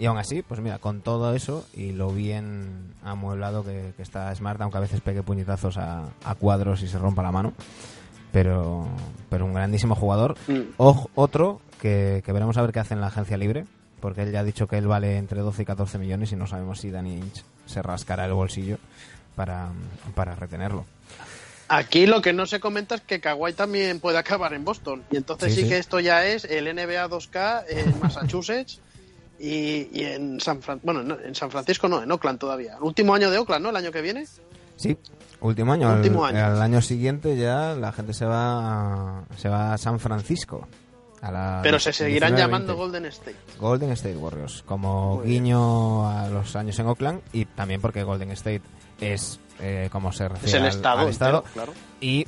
Y 0.00 0.06
aún 0.06 0.18
así, 0.18 0.42
pues 0.42 0.60
mira, 0.60 0.78
con 0.78 1.00
todo 1.00 1.34
eso 1.34 1.66
y 1.74 1.90
lo 1.92 2.10
bien 2.10 2.94
amueblado 3.02 3.64
que, 3.64 3.94
que 3.96 4.02
está 4.02 4.32
Smart, 4.34 4.60
aunque 4.60 4.78
a 4.78 4.80
veces 4.80 5.00
pegue 5.00 5.24
puñetazos 5.24 5.76
a, 5.76 6.04
a 6.24 6.34
cuadros 6.36 6.82
y 6.82 6.88
se 6.88 6.98
rompa 6.98 7.22
la 7.22 7.32
mano, 7.32 7.52
pero, 8.32 8.86
pero 9.30 9.44
un 9.44 9.54
grandísimo 9.54 9.94
jugador. 9.94 10.36
Mm. 10.46 10.60
O- 10.76 11.08
otro 11.14 11.60
que, 11.80 12.22
que 12.24 12.32
veremos 12.32 12.56
a 12.56 12.62
ver 12.62 12.72
qué 12.72 12.80
hace 12.80 12.94
en 12.94 13.00
la 13.00 13.06
agencia 13.08 13.36
libre, 13.36 13.64
porque 14.00 14.22
él 14.22 14.32
ya 14.32 14.40
ha 14.40 14.44
dicho 14.44 14.66
que 14.66 14.78
él 14.78 14.86
vale 14.86 15.16
entre 15.16 15.40
12 15.40 15.62
y 15.62 15.64
14 15.64 15.98
millones 15.98 16.32
y 16.32 16.36
no 16.36 16.46
sabemos 16.46 16.80
si 16.80 16.90
Danny 16.90 17.14
Inch 17.18 17.42
se 17.66 17.82
rascará 17.82 18.24
el 18.26 18.32
bolsillo 18.32 18.78
para, 19.36 19.68
para 20.14 20.34
retenerlo. 20.34 20.84
Aquí 21.70 22.06
lo 22.06 22.22
que 22.22 22.32
no 22.32 22.46
se 22.46 22.60
comenta 22.60 22.94
es 22.94 23.02
que 23.02 23.20
Kawhi 23.20 23.52
también 23.52 24.00
puede 24.00 24.16
acabar 24.16 24.54
en 24.54 24.64
Boston. 24.64 25.02
Y 25.10 25.16
entonces 25.18 25.52
Sí, 25.52 25.56
sí, 25.60 25.62
sí. 25.64 25.68
que 25.68 25.78
esto 25.78 26.00
ya 26.00 26.24
es 26.24 26.44
el 26.44 26.64
NBA 26.74 27.08
2K 27.10 27.64
en 27.68 28.00
Massachusetts 28.00 28.80
y, 29.38 29.88
y 29.92 30.04
en 30.04 30.40
San 30.40 30.62
Fran 30.62 30.80
bueno, 30.82 31.02
no, 31.02 31.18
en 31.20 31.34
San 31.34 31.50
Francisco 31.50 31.86
no, 31.86 32.02
en 32.02 32.10
Oakland 32.10 32.38
todavía. 32.38 32.76
El 32.76 32.82
último 32.84 33.14
año 33.14 33.30
de 33.30 33.36
Oakland, 33.36 33.64
¿no? 33.64 33.68
El 33.70 33.76
año 33.76 33.92
que 33.92 34.00
viene. 34.00 34.24
Sí, 34.78 34.96
último 35.40 35.72
año. 35.74 35.92
Último 35.92 36.26
El- 36.28 36.36
año. 36.36 36.54
El, 36.56 36.62
año 36.62 36.80
siguiente 36.80 37.36
ya 37.36 37.74
la 37.74 37.92
gente 37.92 38.14
se 38.14 38.24
va 38.24 39.18
a, 39.18 39.22
se 39.36 39.48
va 39.50 39.74
a 39.74 39.78
San 39.78 39.98
Francisco. 40.00 40.66
a 41.20 41.30
la 41.32 41.60
Pero 41.62 41.78
se 41.80 41.92
seguirán 41.92 42.32
19-20. 42.34 42.38
llamando 42.38 42.76
Golden 42.76 43.04
State. 43.06 43.36
Golden 43.58 43.90
State 43.90 44.16
Warriors, 44.16 44.62
como 44.64 45.16
Muy 45.16 45.26
bien. 45.26 45.44
guiño 45.44 46.08
a 46.08 46.28
los 46.28 46.54
años 46.56 46.78
en 46.78 46.86
Oakland 46.86 47.20
y 47.32 47.44
también 47.44 47.80
porque 47.80 48.04
Golden 48.04 48.30
State 48.30 48.62
es 49.00 49.40
eh, 49.60 49.88
como 49.90 50.12
se 50.12 50.28
refiere 50.28 50.46
Es 50.48 50.54
el 50.54 50.62
al, 50.62 50.68
estado. 50.68 50.98
al 51.00 51.08
estado 51.08 51.38
entero, 51.38 51.52
claro. 51.54 51.72
y 52.00 52.24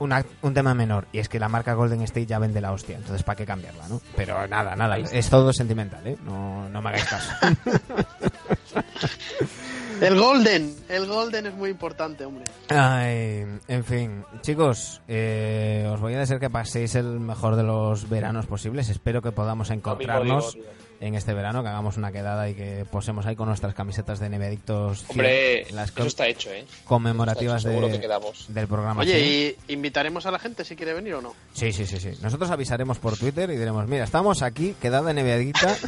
una- 0.00 0.24
un 0.42 0.54
tema 0.54 0.74
menor 0.74 1.06
y 1.12 1.20
es 1.20 1.28
que 1.28 1.38
la 1.38 1.48
marca 1.48 1.74
Golden 1.74 2.02
State 2.02 2.26
ya 2.26 2.40
vende 2.40 2.60
la 2.60 2.72
hostia, 2.72 2.96
entonces 2.96 3.22
para 3.22 3.36
qué 3.36 3.46
cambiarla, 3.46 3.86
¿no? 3.86 4.00
Pero 4.16 4.44
nada, 4.48 4.74
nada, 4.74 4.98
es 4.98 5.30
todo 5.30 5.52
sentimental, 5.52 6.04
¿eh? 6.04 6.16
No, 6.24 6.68
no 6.68 6.82
me 6.82 6.88
hagáis 6.88 7.04
caso. 7.04 7.32
El 10.00 10.18
Golden, 10.18 10.74
el 10.88 11.06
Golden 11.06 11.46
es 11.46 11.54
muy 11.54 11.70
importante, 11.70 12.24
hombre. 12.24 12.44
Ay, 12.68 13.44
en 13.66 13.84
fin, 13.84 14.24
chicos, 14.42 15.00
eh, 15.08 15.88
os 15.92 16.00
voy 16.00 16.14
a 16.14 16.18
decir 16.18 16.38
que 16.38 16.50
paséis 16.50 16.94
el 16.94 17.18
mejor 17.18 17.56
de 17.56 17.64
los 17.64 18.08
veranos 18.08 18.46
posibles. 18.46 18.88
Espero 18.88 19.22
que 19.22 19.32
podamos 19.32 19.70
encontrarnos 19.70 20.56
en 21.00 21.14
este 21.14 21.32
verano, 21.32 21.62
que 21.62 21.68
hagamos 21.68 21.96
una 21.96 22.10
quedada 22.10 22.48
y 22.50 22.54
que 22.54 22.84
posemos 22.90 23.24
ahí 23.26 23.36
con 23.36 23.46
nuestras 23.48 23.74
camisetas 23.74 24.18
de 24.18 24.28
Nevedictos 24.28 25.04
Hombre, 25.08 25.66
las 25.72 25.90
eso 25.90 26.04
está 26.06 26.26
hecho, 26.26 26.50
¿eh? 26.50 26.64
conmemorativas 26.84 27.64
hecho, 27.64 27.80
de- 27.80 27.90
que 27.92 28.00
quedamos. 28.00 28.46
del 28.48 28.66
programa. 28.66 29.02
Oye, 29.02 29.14
sí. 29.20 29.56
¿y 29.68 29.72
invitaremos 29.74 30.26
a 30.26 30.30
la 30.30 30.38
gente 30.38 30.64
si 30.64 30.74
quiere 30.76 30.94
venir 30.94 31.14
o 31.14 31.22
no? 31.22 31.34
sí, 31.52 31.72
sí, 31.72 31.86
sí, 31.86 31.98
sí. 32.00 32.10
Nosotros 32.20 32.50
avisaremos 32.50 32.98
por 32.98 33.16
Twitter 33.16 33.48
y 33.50 33.56
diremos, 33.56 33.86
mira, 33.86 34.04
estamos 34.04 34.42
aquí, 34.42 34.74
quedada 34.80 35.12
Nevedita. 35.12 35.76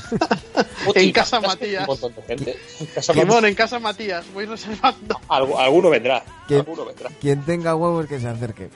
En 0.95 1.13
casa 1.13 1.41
Matías. 1.41 1.83
Un 1.83 1.87
montón 1.89 2.15
de 2.15 2.23
gente. 2.23 2.57
En 2.81 2.87
casa 2.87 3.13
Simón, 3.13 3.45
en 3.45 3.55
casa 3.55 3.79
Matías, 3.79 4.25
voy 4.33 4.47
reservando. 4.47 5.15
Algu- 5.29 5.59
alguno 5.59 5.91
vendrá. 5.91 6.23
¿Quién? 6.49 6.61
Alguno 6.61 6.87
vendrá. 6.87 7.11
Quien 7.21 7.43
tenga 7.45 7.75
huevos 7.75 8.07
que 8.07 8.19
se 8.19 8.27
acerque. 8.29 8.71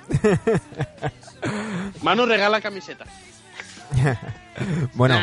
Manu 2.02 2.26
regala 2.26 2.60
camisetas. 2.60 3.08
Bueno, 4.94 5.20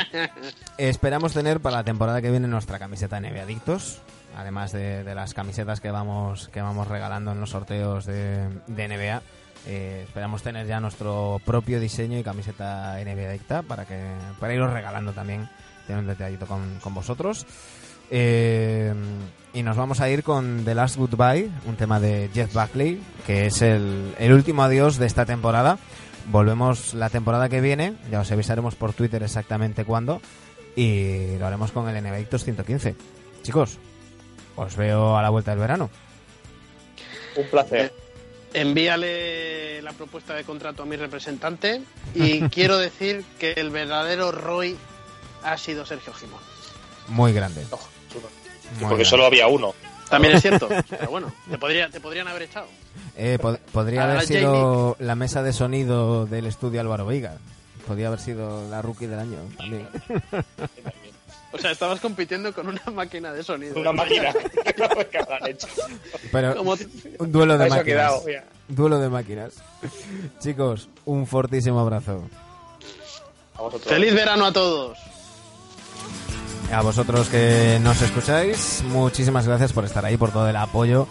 esperamos 0.77 1.34
tener 1.34 1.59
para 1.59 1.77
la 1.77 1.84
temporada 1.84 2.21
que 2.21 2.32
viene 2.32 2.47
nuestra 2.47 2.79
camiseta 2.79 3.19
NBA 3.19 3.43
Adictos, 3.43 4.01
además 4.36 4.71
de, 4.71 5.03
las 5.15 5.34
camisetas 5.34 5.79
que 5.79 5.91
vamos 5.91 6.49
que 6.49 6.61
vamos 6.61 6.88
regalando 6.88 7.32
en 7.32 7.39
los 7.39 7.51
sorteos 7.51 8.05
de, 8.05 8.49
NBA. 8.67 9.21
eh, 9.67 10.03
esperamos 10.05 10.43
tener 10.43 10.67
ya 10.67 10.79
nuestro 10.79 11.39
propio 11.45 11.79
diseño 11.79 12.17
y 12.17 12.23
camiseta 12.23 12.97
NBA 13.03 13.29
Adicta 13.29 13.61
para 13.61 13.86
que 13.86 13.99
para 14.39 14.53
iros 14.53 14.71
regalando 14.71 15.13
también, 15.13 15.49
tener 15.88 16.01
un 16.01 16.07
detalladito 16.07 16.45
con, 16.45 16.79
con 16.82 16.93
vosotros. 16.93 17.45
Eh, 18.13 18.93
y 19.53 19.63
nos 19.63 19.77
vamos 19.77 20.01
a 20.01 20.09
ir 20.09 20.23
con 20.23 20.63
The 20.65 20.75
Last 20.75 20.97
Goodbye, 20.97 21.49
un 21.65 21.75
tema 21.75 21.99
de 21.99 22.29
Jeff 22.34 22.53
Buckley, 22.53 23.01
que 23.25 23.45
es 23.45 23.61
el, 23.61 24.13
el 24.19 24.34
último 24.34 24.63
adiós 24.63 24.97
de 24.97 25.05
esta 25.05 25.25
temporada. 25.25 25.77
Volvemos 26.28 26.93
la 26.93 27.09
temporada 27.09 27.49
que 27.49 27.61
viene, 27.61 27.95
ya 28.11 28.19
os 28.22 28.32
avisaremos 28.32 28.76
por 28.76 28.93
Twitter 28.93 29.24
exactamente 29.24 29.86
cuándo, 29.86 30.22
y 30.76 31.38
lo 31.38 31.47
haremos 31.47 31.72
con 31.72 31.89
el 31.89 32.01
NBA 32.03 32.38
115. 32.38 32.95
Chicos, 33.43 33.78
os 34.55 34.76
veo 34.76 35.17
a 35.17 35.22
la 35.22 35.30
vuelta 35.30 35.51
del 35.51 35.59
verano. 35.59 35.89
Un 37.36 37.47
placer. 37.47 37.93
Envíale 38.53 39.82
la 39.82 39.93
propuesta 39.93 40.34
de 40.36 40.43
contrato 40.43 40.84
a 40.84 40.86
mi 40.86 40.95
representante 40.97 41.82
y 42.13 42.41
quiero 42.49 42.78
decir 42.78 43.24
que 43.39 43.53
el 43.53 43.69
verdadero 43.69 44.32
Roy 44.32 44.78
ha 45.43 45.57
sido 45.57 45.86
Sergio 45.86 46.13
Gimón. 46.13 46.39
Muy 47.07 47.34
grande. 47.34 47.65
No, 47.72 47.80
chulo. 48.11 48.28
muy 48.30 48.80
Porque 48.82 48.86
grande. 48.88 49.05
solo 49.05 49.26
había 49.26 49.47
uno. 49.47 49.74
También 50.12 50.36
es 50.36 50.41
cierto, 50.43 50.70
pero 50.89 51.09
bueno, 51.09 51.34
te, 51.49 51.57
podría, 51.57 51.89
te 51.89 51.99
podrían 51.99 52.28
haber 52.28 52.43
echado. 52.43 52.68
Eh, 53.18 53.39
pod- 53.41 53.57
podría 53.72 54.03
haber 54.03 54.22
sido 54.28 54.95
la 54.99 55.16
mesa 55.16 55.41
de 55.41 55.53
sonido 55.53 56.26
del 56.28 56.45
estudio 56.45 56.82
Álvaro 56.82 57.05
Veiga. 57.07 57.38
Podría 57.88 58.07
haber 58.07 58.20
sido 58.20 58.70
la 58.70 58.82
rookie 58.84 59.07
del 59.07 59.20
año 59.20 59.38
también. 59.57 59.88
O 61.53 61.57
sea, 61.57 61.72
estabas 61.72 61.99
compitiendo 61.99 62.53
con 62.53 62.68
una 62.68 62.82
máquina 62.93 63.34
de 63.34 63.43
sonido. 63.43 63.78
Una 63.80 63.91
máquina. 63.91 64.32
que 65.12 65.18
habrán 65.18 65.47
hecho. 65.47 65.68
Pero 66.32 66.62
un 67.20 67.32
duelo 67.32 67.57
de 67.57 67.66
Eso 67.66 67.76
máquinas. 67.76 67.84
quedado. 68.24 68.24
Duelo 68.70 68.99
de 68.99 69.09
máquinas. 69.09 69.53
Chicos, 70.39 70.88
un 71.05 71.28
fortísimo 71.28 71.80
abrazo. 71.80 72.24
A 73.55 73.62
vosotros. 73.64 73.91
¡Feliz 73.93 74.14
verano 74.14 74.45
a 74.45 74.53
todos! 74.53 74.97
A 76.74 76.82
vosotros 76.82 77.28
que 77.28 77.80
nos 77.82 78.01
escucháis, 78.01 78.82
muchísimas 78.88 79.45
gracias 79.45 79.74
por 79.74 79.84
estar 79.84 80.05
ahí, 80.05 80.15
por 80.15 80.32
todo 80.32 80.47
el 80.47 80.55
apoyo 80.55 81.05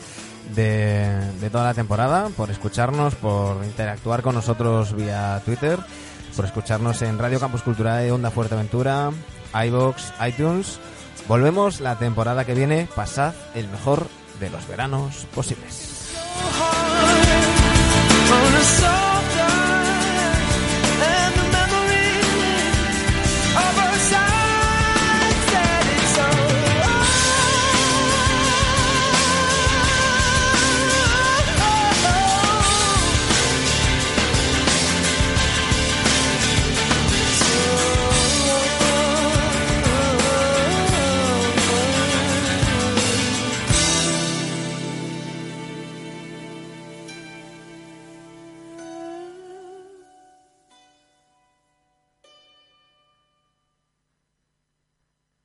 de, 0.55 1.21
toda 1.53 1.65
la 1.65 1.75
temporada, 1.75 2.29
por 2.37 2.51
escucharnos, 2.51 3.15
por 3.15 3.63
interactuar 3.65 4.23
con 4.23 4.35
nosotros 4.35 4.95
vía 4.95 5.43
Twitter, 5.45 5.79
por 6.35 6.47
escucharnos 6.47 7.03
en 7.03 7.19
Radio 7.19 7.39
Campus 7.39 7.63
Cultural 7.63 8.03
de 8.03 8.11
Onda 8.11 8.31
Fuerteventura, 8.31 9.11
iBox, 9.67 10.15
iTunes. 10.27 10.81
Volvemos 11.29 11.81
la 11.81 11.99
temporada 11.99 12.47
que 12.47 12.55
viene, 12.55 12.89
pasad 12.97 13.35
el 13.55 13.69
mejor 13.69 14.07
de 14.41 14.49
los 14.49 14.67
veranos 14.67 15.27
posibles. 15.35 16.15